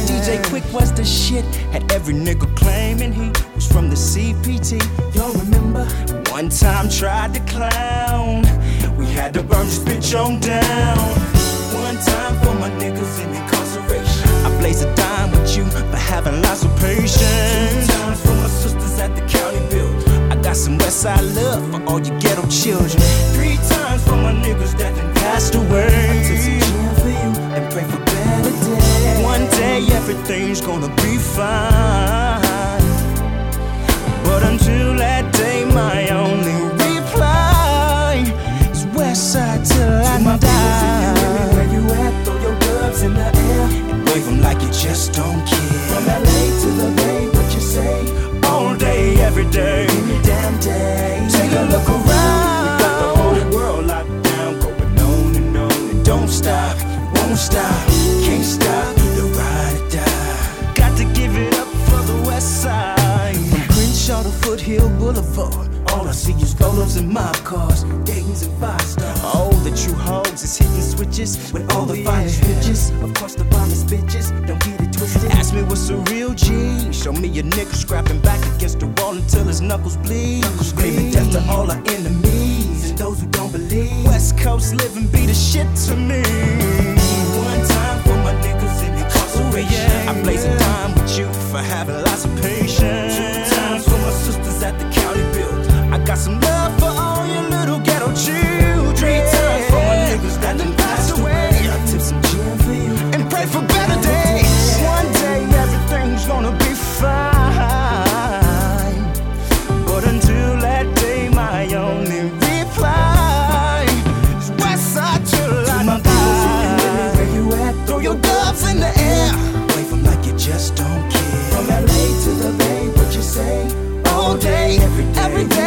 DJ 0.09 0.41
Quik 0.45 0.73
was 0.73 0.91
the 0.93 1.05
shit. 1.05 1.45
Had 1.71 1.91
every 1.91 2.13
nigga 2.13 2.47
claiming 2.55 3.13
he 3.13 3.31
was 3.55 3.67
from 3.67 3.89
the 3.89 3.95
CPT. 3.95 4.79
Y'all 5.15 5.33
remember? 5.33 5.85
One 6.31 6.49
time 6.49 6.89
tried 6.89 7.33
to 7.35 7.41
clown. 7.41 8.43
We 8.97 9.05
had 9.07 9.33
to 9.35 9.43
burn 9.43 9.65
this 9.67 9.79
bitch 9.79 10.17
on 10.19 10.39
down. 10.39 10.97
One 11.83 11.97
time 11.97 12.35
for 12.43 12.53
my 12.55 12.69
niggas 12.81 13.23
in 13.23 13.29
incarceration. 13.33 14.29
I 14.45 14.57
blaze 14.59 14.81
a 14.81 14.95
dime 14.95 15.31
with 15.31 15.55
you 15.55 15.65
for 15.65 15.97
having 15.97 16.41
lots 16.41 16.63
of 16.63 16.71
patience. 16.79 17.87
Two 17.87 17.93
times 17.93 18.21
for 18.21 18.35
my 18.35 18.47
sisters 18.47 18.99
at 18.99 19.15
the 19.15 19.21
county 19.21 19.29
build. 19.29 19.38
I 19.38 19.38
got 20.49 20.57
some 20.57 20.79
west 20.79 21.01
side 21.01 21.23
love 21.35 21.61
for 21.69 21.79
all 21.87 21.99
you 21.99 22.11
ghetto 22.19 22.41
children. 22.47 22.99
Three 23.35 23.57
times 23.69 24.03
for 24.03 24.15
my 24.15 24.33
niggas 24.33 24.75
that 24.79 24.95
done 24.95 25.13
passed 25.13 25.53
away. 25.53 25.85
I 25.85 26.23
took 26.27 26.39
some 26.45 26.59
gin 26.65 26.95
for 27.01 27.11
you 27.21 27.31
and 27.55 27.63
pray 27.71 27.83
for 27.91 27.99
better 28.09 28.49
days. 28.49 29.23
One 29.23 29.45
day 29.61 29.85
everything's 29.99 30.59
gonna 30.59 30.91
be 31.03 31.17
fine. 31.37 32.81
But 34.23 34.41
until 34.51 34.95
that 34.95 35.31
day, 35.33 35.65
my 35.65 36.09
only 36.09 36.59
reply 36.83 38.25
is 38.71 38.87
west 38.97 39.33
side 39.33 39.63
till 39.63 40.01
I 40.03 40.37
die. 40.37 41.53
Where 41.53 41.69
you 41.75 41.83
at? 42.03 42.25
Throw 42.25 42.37
your 42.41 42.57
gloves 42.63 43.03
in 43.03 43.13
the 43.13 43.29
air 43.49 43.65
and 43.91 43.99
wave 44.09 44.27
'em 44.27 44.41
like 44.41 44.59
you 44.63 44.71
just 44.71 45.13
don't 45.13 45.45
care. 45.45 46.38
Foothill 64.70 64.89
Boulevard. 64.99 65.89
All 65.93 66.07
I 66.07 66.11
see 66.11 66.34
is 66.34 66.53
rollers 66.59 66.95
and 66.95 67.09
mob 67.09 67.36
cars, 67.38 67.84
Dayton's 68.05 68.45
and 68.45 68.55
five 68.59 68.82
stars. 68.82 69.24
All 69.24 69.51
the 69.65 69.72
true 69.72 69.95
hoes 69.95 70.43
is 70.43 70.55
hitting 70.55 70.82
switches 70.84 71.51
with 71.51 71.74
all 71.74 71.86
the 71.86 72.03
finest 72.03 72.41
bitches. 72.41 73.03
Of 73.03 73.15
course, 73.15 73.34
the 73.34 73.45
finest 73.45 73.88
bitches, 73.88 74.30
don't 74.45 74.63
get 74.63 74.80
it 74.80 74.93
twisted. 74.93 75.32
Ask 75.32 75.55
me 75.55 75.63
what's 75.63 75.89
a 75.89 75.97
real 76.13 76.36
G. 76.36 76.93
Show 76.93 77.13
me 77.13 77.28
a 77.39 77.41
nigga 77.41 77.74
scrapping 77.74 78.22
back 78.22 78.39
against 78.55 78.80
the 78.80 78.88
wall 79.01 79.15
until 79.15 79.45
his 79.45 79.59
knuckles 79.59 79.97
bleed. 79.97 80.45
Screaming 80.61 81.09
death 81.09 81.32
to 81.32 81.41
all 81.49 81.72
our 81.72 81.82
enemies 81.88 82.91
and 82.91 82.97
those 82.99 83.22
who 83.22 83.28
don't 83.30 83.51
believe. 83.51 84.05
West 84.05 84.38
Coast 84.38 84.76
living 84.76 85.07
be 85.07 85.26
the 85.26 85.34
shit 85.34 85.67
to 85.88 85.95
me. 85.95 86.22
One 87.41 87.67
time 87.67 88.03
for 88.03 88.17
my 88.22 88.36
niggas 88.45 88.84
in 88.86 88.93
incarceration. 88.93 90.07
Oh, 90.07 90.11
I 90.11 90.22
blaze 90.22 90.45
a 90.45 90.55
dime 90.59 90.93
with 90.93 91.17
you 91.17 91.26
for 91.49 91.57
having 91.57 91.95
lots 92.03 92.26
of 92.26 92.39
patience. 92.39 93.59
Sisters 94.60 94.64
at 94.64 94.80
the 94.80 95.01
county. 95.01 95.93
I 95.93 96.03
got 96.03 96.18
some 96.18 96.39
love 96.39 96.80
for 96.80 96.88
all 96.88 97.26
your 97.26 97.49
little 97.49 97.80
ghetto 97.80 98.14
children. 98.14 98.95
Three 98.95 99.20
times 99.32 99.66
for 99.68 99.76
my 99.76 99.95
niggas 100.07 100.41
that 100.41 100.57
done 100.57 100.78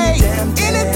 day, 0.02 0.18
any 0.58 0.91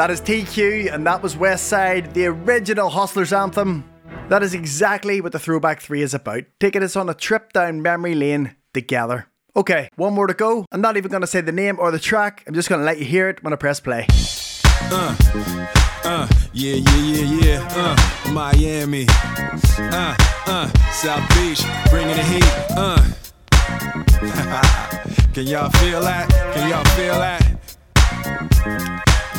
that 0.00 0.10
is 0.10 0.22
TQ, 0.22 0.94
and 0.94 1.06
that 1.06 1.22
was 1.22 1.36
West 1.36 1.66
Side, 1.66 2.14
the 2.14 2.24
original 2.24 2.88
Hustlers 2.88 3.34
anthem. 3.34 3.84
That 4.30 4.42
is 4.42 4.54
exactly 4.54 5.20
what 5.20 5.32
the 5.32 5.38
Throwback 5.38 5.82
3 5.82 6.00
is 6.00 6.14
about, 6.14 6.44
taking 6.58 6.82
us 6.82 6.96
on 6.96 7.10
a 7.10 7.12
trip 7.12 7.52
down 7.52 7.82
memory 7.82 8.14
lane 8.14 8.56
together. 8.72 9.26
Okay, 9.54 9.90
one 9.96 10.14
more 10.14 10.26
to 10.26 10.32
go. 10.32 10.64
I'm 10.72 10.80
not 10.80 10.96
even 10.96 11.10
going 11.10 11.20
to 11.20 11.26
say 11.26 11.42
the 11.42 11.52
name 11.52 11.78
or 11.78 11.90
the 11.90 11.98
track, 11.98 12.44
I'm 12.46 12.54
just 12.54 12.70
going 12.70 12.78
to 12.78 12.84
let 12.86 12.98
you 12.98 13.04
hear 13.04 13.28
it 13.28 13.44
when 13.44 13.52
I 13.52 13.56
press 13.56 13.78
play. 13.78 14.06
Uh, 14.90 15.14
uh, 16.04 16.26
yeah, 16.54 16.76
yeah, 16.76 16.96
yeah, 16.96 17.40
yeah. 17.44 17.68
Uh, 17.76 18.32
Miami. 18.32 19.04
Uh, 19.10 20.16
uh, 20.46 20.68
South 20.92 21.28
Beach, 21.34 21.62
bringing 21.90 22.16
the 22.16 22.22
heat. 22.22 22.48
Uh. 22.70 23.04
Can 25.34 25.46
y'all 25.46 25.68
feel 25.68 26.00
that? 26.00 26.30
Can 26.54 26.70
y'all 26.70 26.84
feel 26.96 27.18
that? 27.18 29.09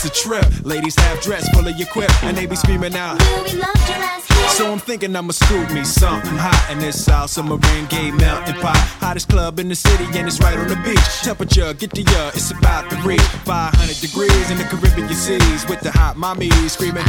It's 0.00 0.06
a 0.06 0.10
trip. 0.10 0.64
Ladies 0.64 0.94
half 0.94 1.20
dressed, 1.24 1.52
full 1.52 1.66
of 1.66 1.76
your 1.76 1.88
quip, 1.88 2.08
and 2.22 2.36
they 2.36 2.46
be 2.46 2.54
screaming 2.54 2.94
out. 2.94 3.20
So 4.54 4.72
I'm 4.72 4.78
thinking 4.78 5.14
I'ma 5.14 5.32
scoop 5.32 5.70
me 5.72 5.84
something 5.84 6.34
hot 6.34 6.70
in 6.70 6.78
this 6.78 7.04
South 7.04 7.30
Summer 7.30 7.56
rain 7.56 7.86
gay 7.86 8.10
melting 8.12 8.54
pot. 8.56 8.76
Hottest 8.98 9.28
club 9.28 9.58
in 9.58 9.68
the 9.68 9.74
city, 9.74 10.04
and 10.18 10.26
it's 10.26 10.40
right 10.40 10.56
on 10.56 10.68
the 10.68 10.76
beach. 10.86 11.22
Temperature, 11.22 11.74
get 11.74 11.90
the 11.90 12.04
uh, 12.16 12.30
it's 12.34 12.50
about 12.50 12.88
to 12.90 12.96
reach 13.06 13.20
500 13.42 14.00
degrees 14.00 14.50
in 14.50 14.58
the 14.58 14.64
Caribbean 14.64 15.08
seas 15.14 15.66
with 15.68 15.80
the 15.80 15.90
hot 15.90 16.16
mommy 16.16 16.50
screaming. 16.68 17.04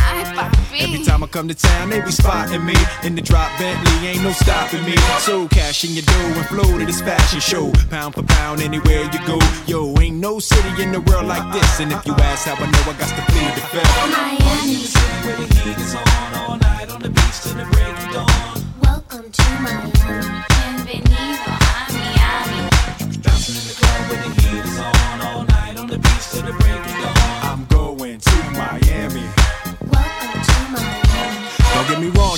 Every 0.79 1.03
time 1.03 1.23
I 1.23 1.27
come 1.27 1.47
to 1.47 1.55
town, 1.55 1.91
they 1.91 2.01
be 2.01 2.11
spotting 2.11 2.65
me 2.65 2.75
in 3.03 3.15
the 3.15 3.21
drop 3.21 3.49
Bentley, 3.57 4.07
ain't 4.07 4.23
no 4.23 4.31
stopping 4.31 4.83
me. 4.83 4.97
So 5.19 5.47
cash 5.47 5.83
in 5.85 5.93
your 5.93 6.05
dough 6.05 6.39
and 6.41 6.45
flow 6.47 6.77
to 6.77 6.85
this 6.85 7.01
fashion 7.01 7.39
show, 7.39 7.71
pound 7.89 8.15
for 8.15 8.23
pound 8.23 8.61
anywhere 8.61 9.09
you 9.13 9.19
go. 9.25 9.39
Yo, 9.65 9.95
ain't 10.01 10.17
no 10.17 10.39
city 10.39 10.83
in 10.83 10.91
the 10.91 11.01
world 11.01 11.25
like 11.25 11.45
this, 11.53 11.79
and 11.79 11.91
if 11.91 12.05
you 12.05 12.13
ask 12.13 12.45
how 12.45 12.55
I 12.55 12.69
know, 12.69 12.78
I 12.81 12.93
got 12.93 13.09
to 13.09 13.21
plead 13.31 13.53
the 13.55 13.61
fifth. 13.61 13.95
Miami. 14.09 14.87
Where 15.25 15.35
the 15.35 15.55
heat 15.55 15.77
is 15.77 15.95
on 15.95 16.35
all 16.35 16.57
night 16.57 16.89
on 16.89 17.01
the 17.01 17.09
beach 17.09 17.41
till 17.41 17.53
the 17.53 17.65
break 17.71 17.87
of 17.87 18.13
dawn. 18.13 18.63
Welcome 18.81 19.31
to 19.31 19.43
Miami. 19.61 20.48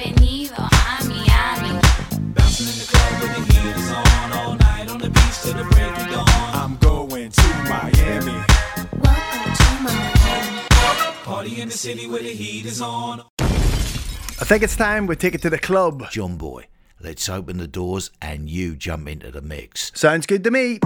Bienvenido 0.00 0.54
a 0.56 1.04
Miami. 1.04 1.78
Bouncing 2.32 2.68
in 2.68 2.78
the 2.78 2.86
club 2.90 3.20
where 3.20 3.34
the 3.34 3.52
heat 3.52 3.76
is 3.76 3.90
on 3.90 4.32
all 4.32 4.54
night 4.54 4.88
on 4.88 4.98
the 4.98 5.10
beach 5.10 5.42
till 5.42 5.52
the 5.52 5.64
break 5.64 5.90
of 5.90 6.08
dawn. 6.08 6.26
I'm 6.54 6.76
going 6.78 7.30
to 7.30 7.42
Miami. 7.68 8.32
Welcome 8.98 9.52
to 9.60 9.82
Miami. 9.82 10.62
Party 11.22 11.60
in 11.60 11.68
the 11.68 11.74
city 11.74 12.06
where 12.06 12.22
the 12.22 12.32
heat 12.32 12.64
is 12.64 12.80
on. 12.80 13.24
I 13.40 14.44
think 14.46 14.62
it's 14.62 14.74
time 14.74 15.06
we 15.06 15.16
take 15.16 15.34
it 15.34 15.42
to 15.42 15.50
the 15.50 15.58
club. 15.58 16.10
John 16.10 16.36
Boy, 16.38 16.68
let's 16.98 17.28
open 17.28 17.58
the 17.58 17.68
doors 17.68 18.10
and 18.22 18.48
you 18.48 18.76
jump 18.76 19.06
into 19.06 19.30
the 19.30 19.42
mix. 19.42 19.92
Sounds 19.94 20.24
good 20.24 20.44
to 20.44 20.50
me. 20.50 20.78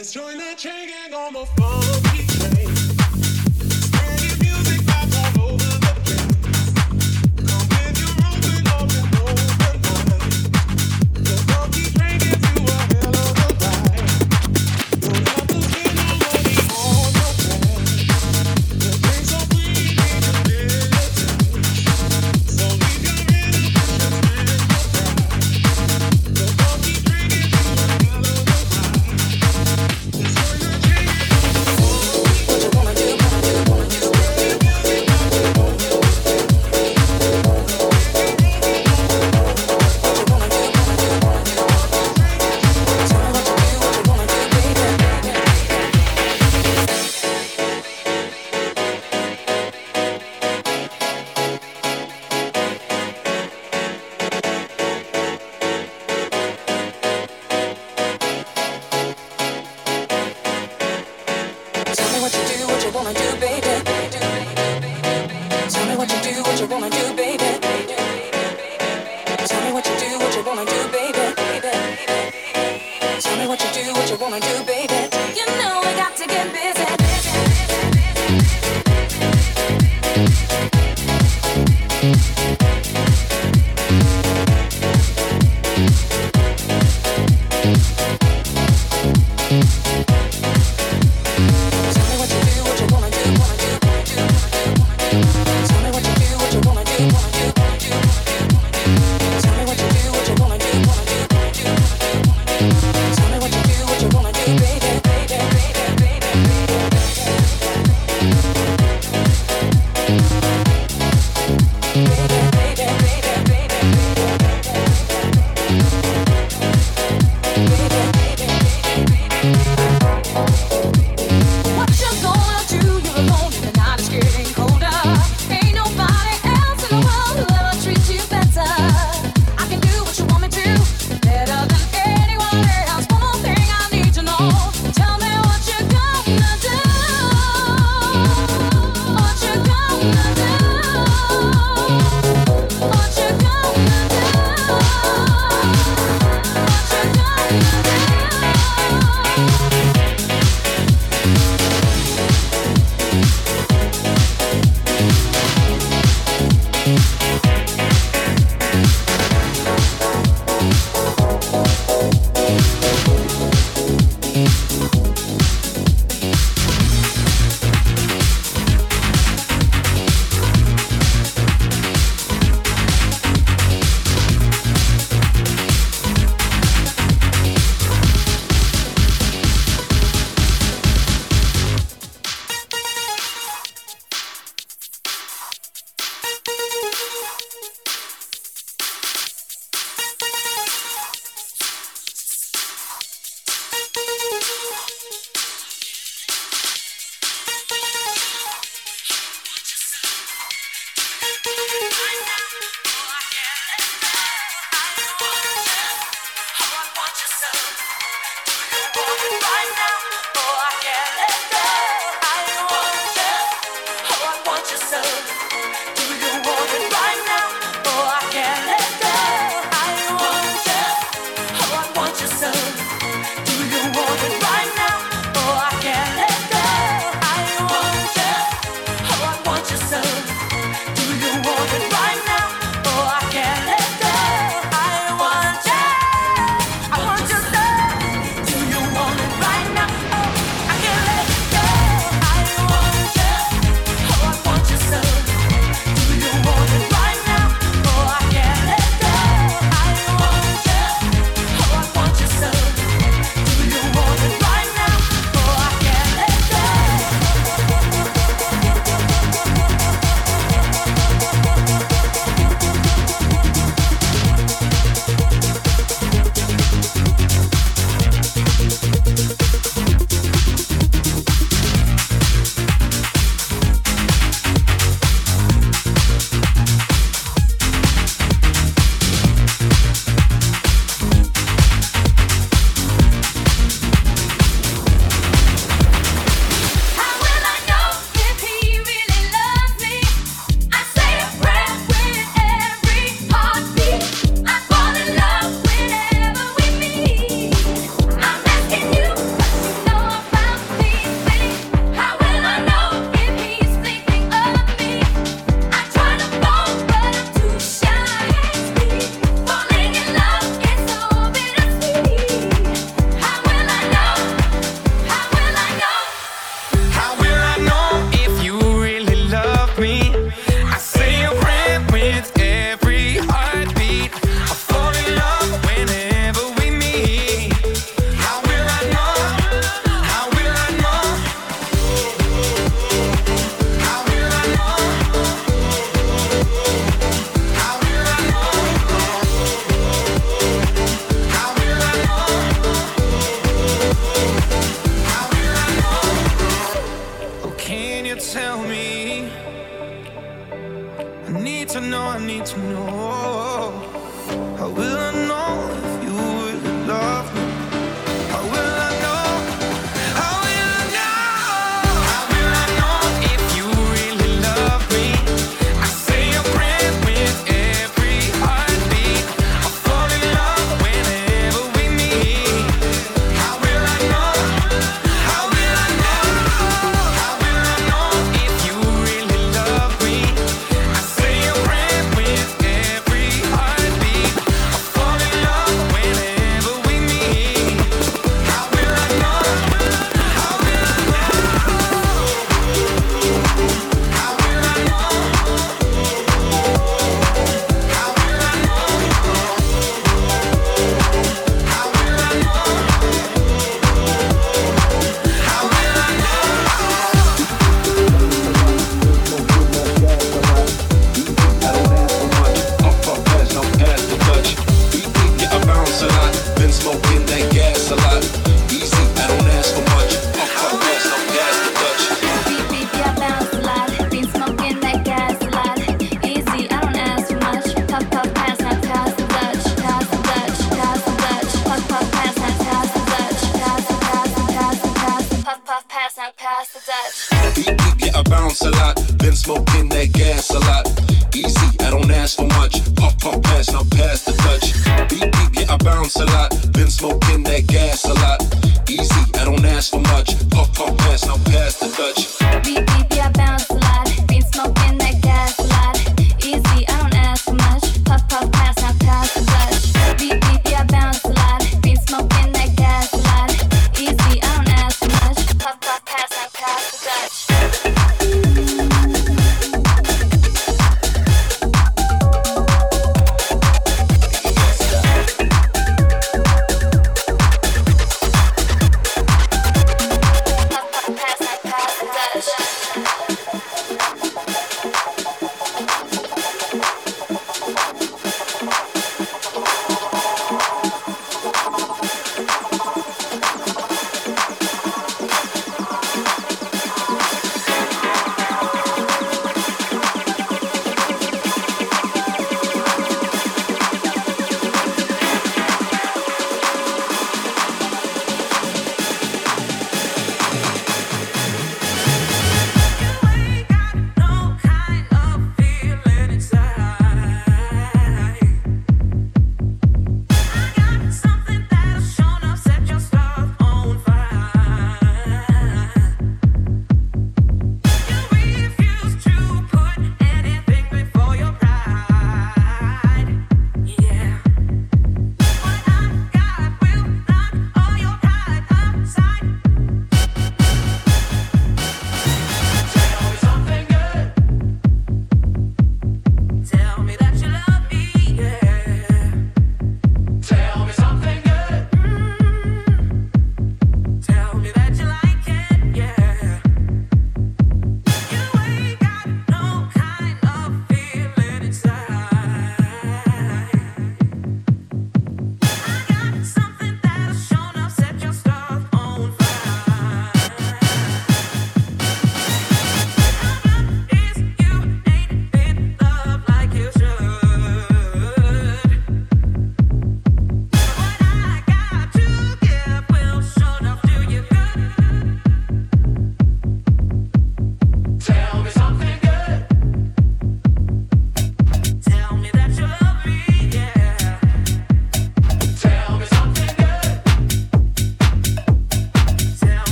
Let's 0.00 0.14
join 0.14 0.38
the 0.38 0.54
chain 0.56 0.88
gang 0.88 1.12
on 1.12 1.34
the 1.34 1.44
funky 1.44 2.09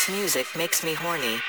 House 0.00 0.08
music 0.08 0.46
makes 0.56 0.82
me 0.82 0.94
horny. 0.94 1.40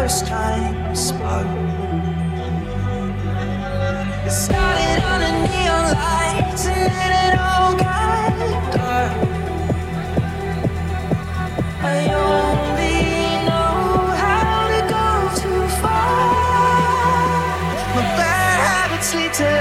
Like 0.00 0.96
smoke. 0.96 1.46
It 4.24 4.30
started 4.30 4.98
on 5.04 5.20
a 5.20 5.32
neon 5.44 5.84
lights 5.92 6.66
and 6.66 6.90
then 6.90 7.12
it 7.26 7.38
all 7.38 7.76
got 7.76 8.32
dark. 8.72 9.12
I 11.82 11.98
only 12.16 13.44
know 13.44 14.08
how 14.16 14.68
to 14.72 14.80
go 14.96 15.06
too 15.42 15.68
far. 15.82 16.22
My 17.94 18.02
bad 18.16 18.56
habits 18.68 19.14
lead 19.14 19.34
to 19.34 19.52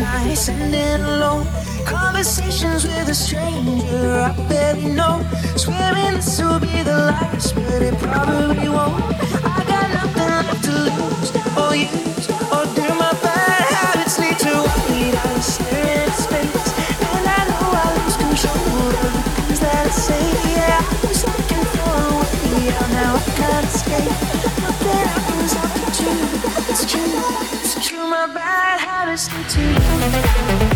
nights 0.00 0.48
and 0.48 0.72
then 0.72 1.02
alone. 1.02 1.46
Conversations 1.84 2.84
with 2.84 3.10
a 3.10 3.14
stranger 3.14 4.10
I 4.10 4.32
barely 4.48 4.86
know. 4.86 5.22
Swearing 5.56 6.14
this 6.14 6.40
will 6.40 6.60
be 6.60 6.82
the 6.82 6.96
last, 7.12 7.54
but 7.54 7.82
it 7.82 7.98
probably 7.98 8.70
won't. 8.70 9.51
It's 26.74 26.86
true, 26.86 27.02
it's 27.02 27.86
true. 27.86 28.06
My 28.08 28.26
bad 28.26 28.80
habits 28.80 29.30
lead 29.32 29.48
to 29.50 30.71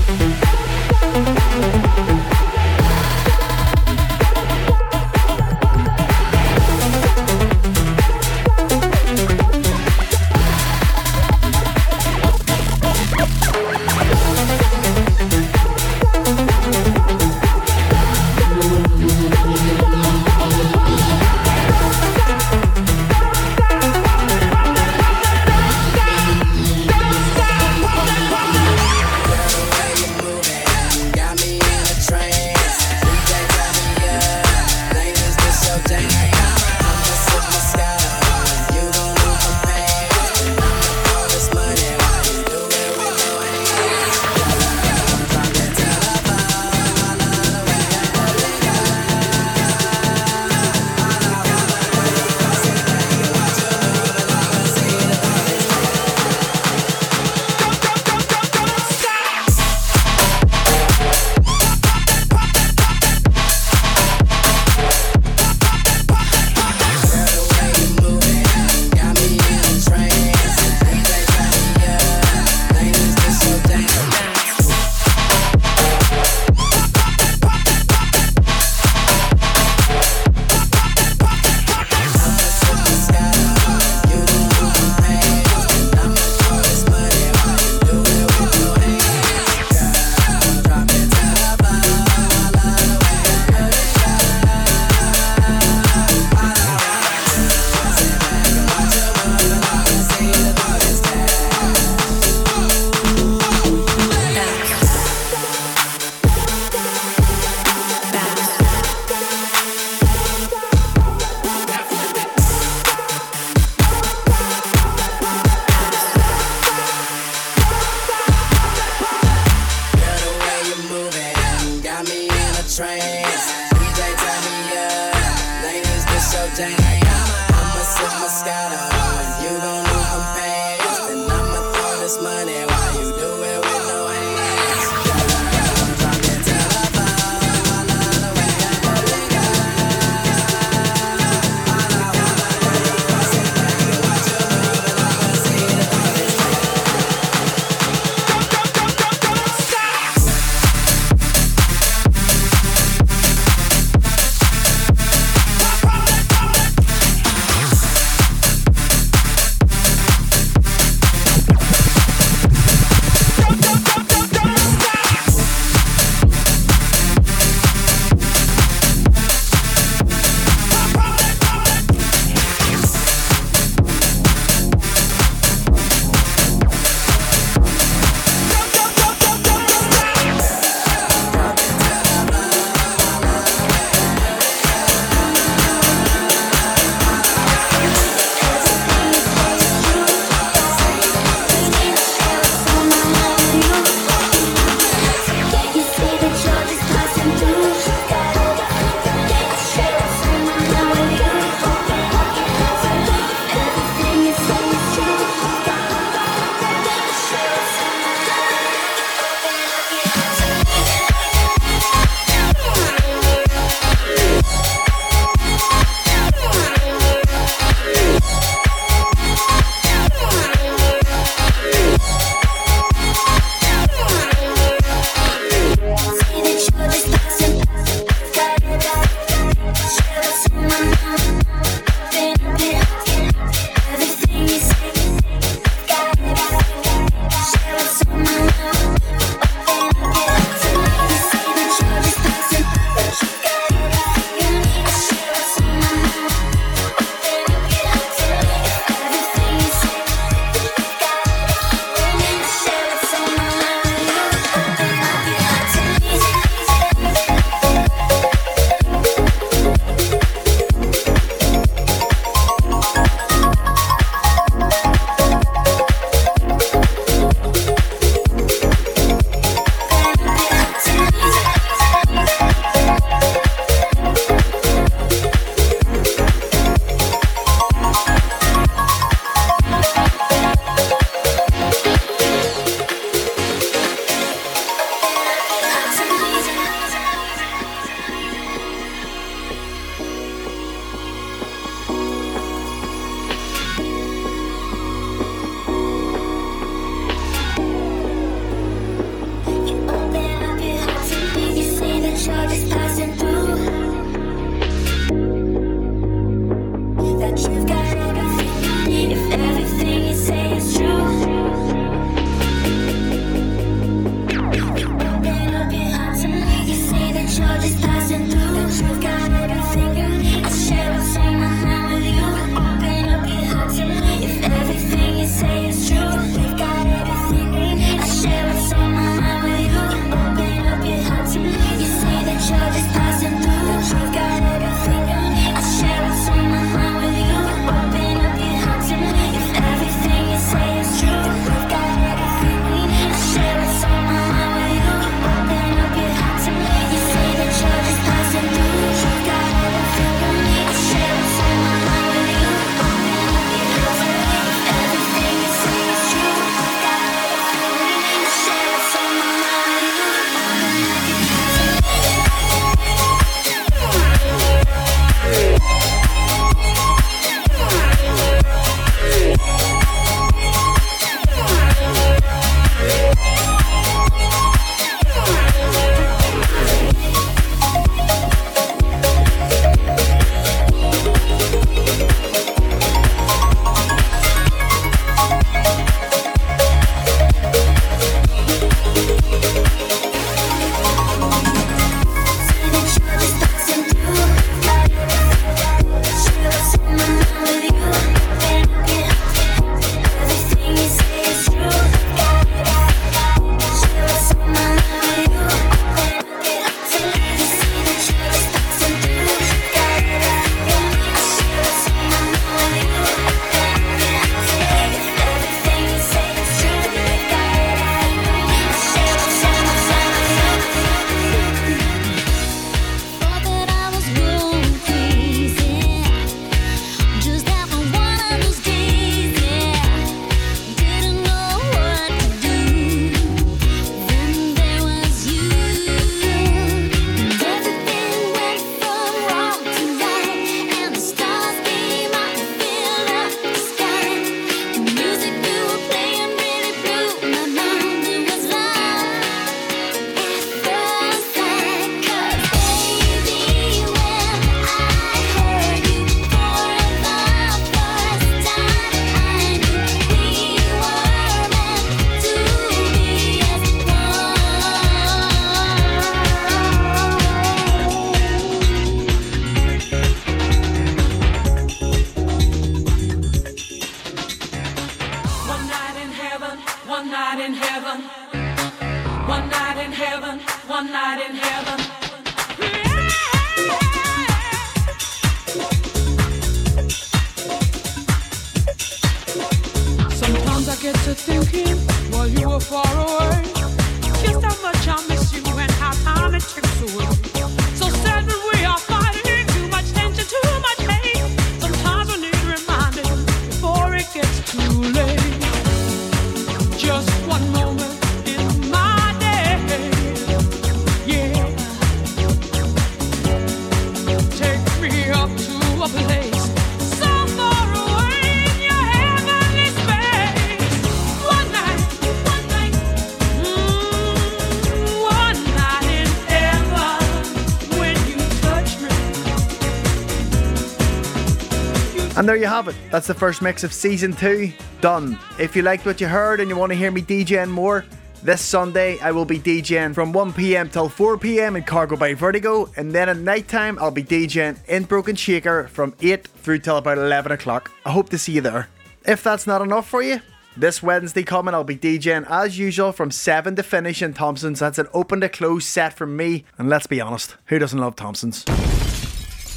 And 532.26 532.30
there 532.30 532.36
you 532.38 532.48
have 532.48 532.66
it. 532.66 532.74
That's 532.90 533.06
the 533.06 533.14
first 533.14 533.40
mix 533.40 533.62
of 533.62 533.72
season 533.72 534.12
two 534.12 534.52
done. 534.80 535.16
If 535.38 535.54
you 535.54 535.62
liked 535.62 535.86
what 535.86 536.00
you 536.00 536.08
heard 536.08 536.40
and 536.40 536.50
you 536.50 536.56
want 536.56 536.72
to 536.72 536.76
hear 536.76 536.90
me 536.90 537.00
DJing 537.00 537.48
more, 537.48 537.84
this 538.20 538.40
Sunday 538.40 538.98
I 538.98 539.12
will 539.12 539.24
be 539.24 539.38
DJing 539.38 539.94
from 539.94 540.12
1pm 540.12 540.72
till 540.72 540.90
4pm 540.90 541.56
in 541.56 541.62
Cargo 541.62 541.94
by 541.94 542.14
Vertigo, 542.14 542.68
and 542.74 542.90
then 542.90 543.08
at 543.08 543.18
night 543.18 543.46
time 543.46 543.78
I'll 543.78 543.92
be 543.92 544.02
DJing 544.02 544.58
in 544.66 544.82
Broken 544.82 545.14
Shaker 545.14 545.68
from 545.68 545.94
8 546.02 546.26
through 546.26 546.58
till 546.58 546.78
about 546.78 546.98
11 546.98 547.30
o'clock. 547.30 547.70
I 547.84 547.92
hope 547.92 548.08
to 548.08 548.18
see 548.18 548.32
you 548.32 548.40
there. 548.40 548.70
If 549.04 549.22
that's 549.22 549.46
not 549.46 549.62
enough 549.62 549.88
for 549.88 550.02
you, 550.02 550.20
this 550.56 550.82
Wednesday 550.82 551.22
coming 551.22 551.54
I'll 551.54 551.62
be 551.62 551.76
DJing 551.76 552.28
as 552.28 552.58
usual 552.58 552.90
from 552.90 553.12
7 553.12 553.54
to 553.54 553.62
finish 553.62 554.02
in 554.02 554.14
Thompson's. 554.14 554.58
That's 554.58 554.80
an 554.80 554.88
open 554.92 555.20
to 555.20 555.28
close 555.28 555.64
set 555.64 555.92
from 555.92 556.16
me, 556.16 556.44
and 556.58 556.68
let's 556.68 556.88
be 556.88 557.00
honest, 557.00 557.36
who 557.44 557.60
doesn't 557.60 557.78
love 557.78 557.94
Thompson's? 557.94 558.44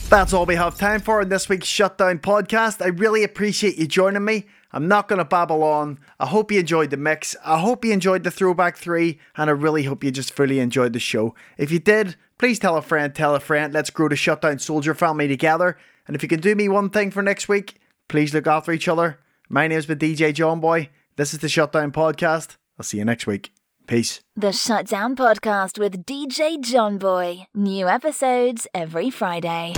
That's 0.10 0.34
all 0.34 0.48
we 0.48 0.56
have 0.56 0.76
time 0.76 1.02
for 1.02 1.22
in 1.22 1.30
this 1.30 1.48
week's 1.48 1.68
Shutdown 1.68 2.18
podcast. 2.18 2.84
I 2.84 2.88
really 2.88 3.23
appreciate 3.23 3.77
you 3.77 3.86
joining 3.86 4.26
me. 4.26 4.48
I'm 4.72 4.88
not 4.88 5.07
going 5.07 5.19
to 5.19 5.23
babble 5.23 5.64
on. 5.64 5.99
I 6.19 6.26
hope 6.26 6.52
you 6.52 6.60
enjoyed 6.60 6.90
the 6.90 6.98
mix. 6.98 7.36
I 7.45 7.60
hope 7.60 7.86
you 7.86 7.91
enjoyed 7.91 8.23
the 8.23 8.31
throwback 8.31 8.76
three, 8.76 9.19
and 9.38 9.52
I 9.52 9.53
really 9.53 9.84
hope 9.84 10.03
you 10.03 10.10
just 10.10 10.34
fully 10.34 10.60
enjoyed 10.60 10.94
the 10.94 10.99
show. 10.99 11.36
If 11.60 11.72
you 11.72 11.77
did, 11.77 12.15
please 12.40 12.57
tell 12.57 12.76
a 12.76 12.81
friend, 12.81 13.14
tell 13.14 13.36
a 13.36 13.40
friend. 13.40 13.72
Let's 13.72 13.91
grow 13.91 14.10
the 14.10 14.15
Shutdown 14.15 14.57
Soldier 14.57 14.95
family 14.95 15.27
together. 15.27 15.77
And 16.07 16.15
if 16.15 16.23
you 16.23 16.27
can 16.27 16.40
do 16.40 16.56
me 16.56 16.68
one 16.69 16.90
thing 16.90 17.11
for 17.11 17.22
next 17.22 17.48
week, 17.48 17.76
please 18.07 18.34
look 18.34 18.48
after 18.48 18.72
each 18.72 18.88
other. 18.88 19.19
My 19.48 19.68
name's 19.68 19.86
been 19.86 19.99
DJ 19.99 20.34
John 20.34 20.60
Boy. 20.60 20.90
This 21.18 21.36
is 21.36 21.40
the 21.40 21.49
Shutdown 21.49 21.91
Podcast. 21.91 22.57
I'll 22.80 22.84
see 22.84 22.98
you 22.98 23.06
next 23.06 23.27
week. 23.27 23.52
Peace. 23.86 24.22
The 24.36 24.52
Shutdown 24.53 25.15
Podcast 25.15 25.77
with 25.77 26.06
DJ 26.06 26.60
John 26.61 26.98
Boy. 26.98 27.45
New 27.53 27.88
episodes 27.88 28.68
every 28.73 29.10
Friday. 29.10 29.73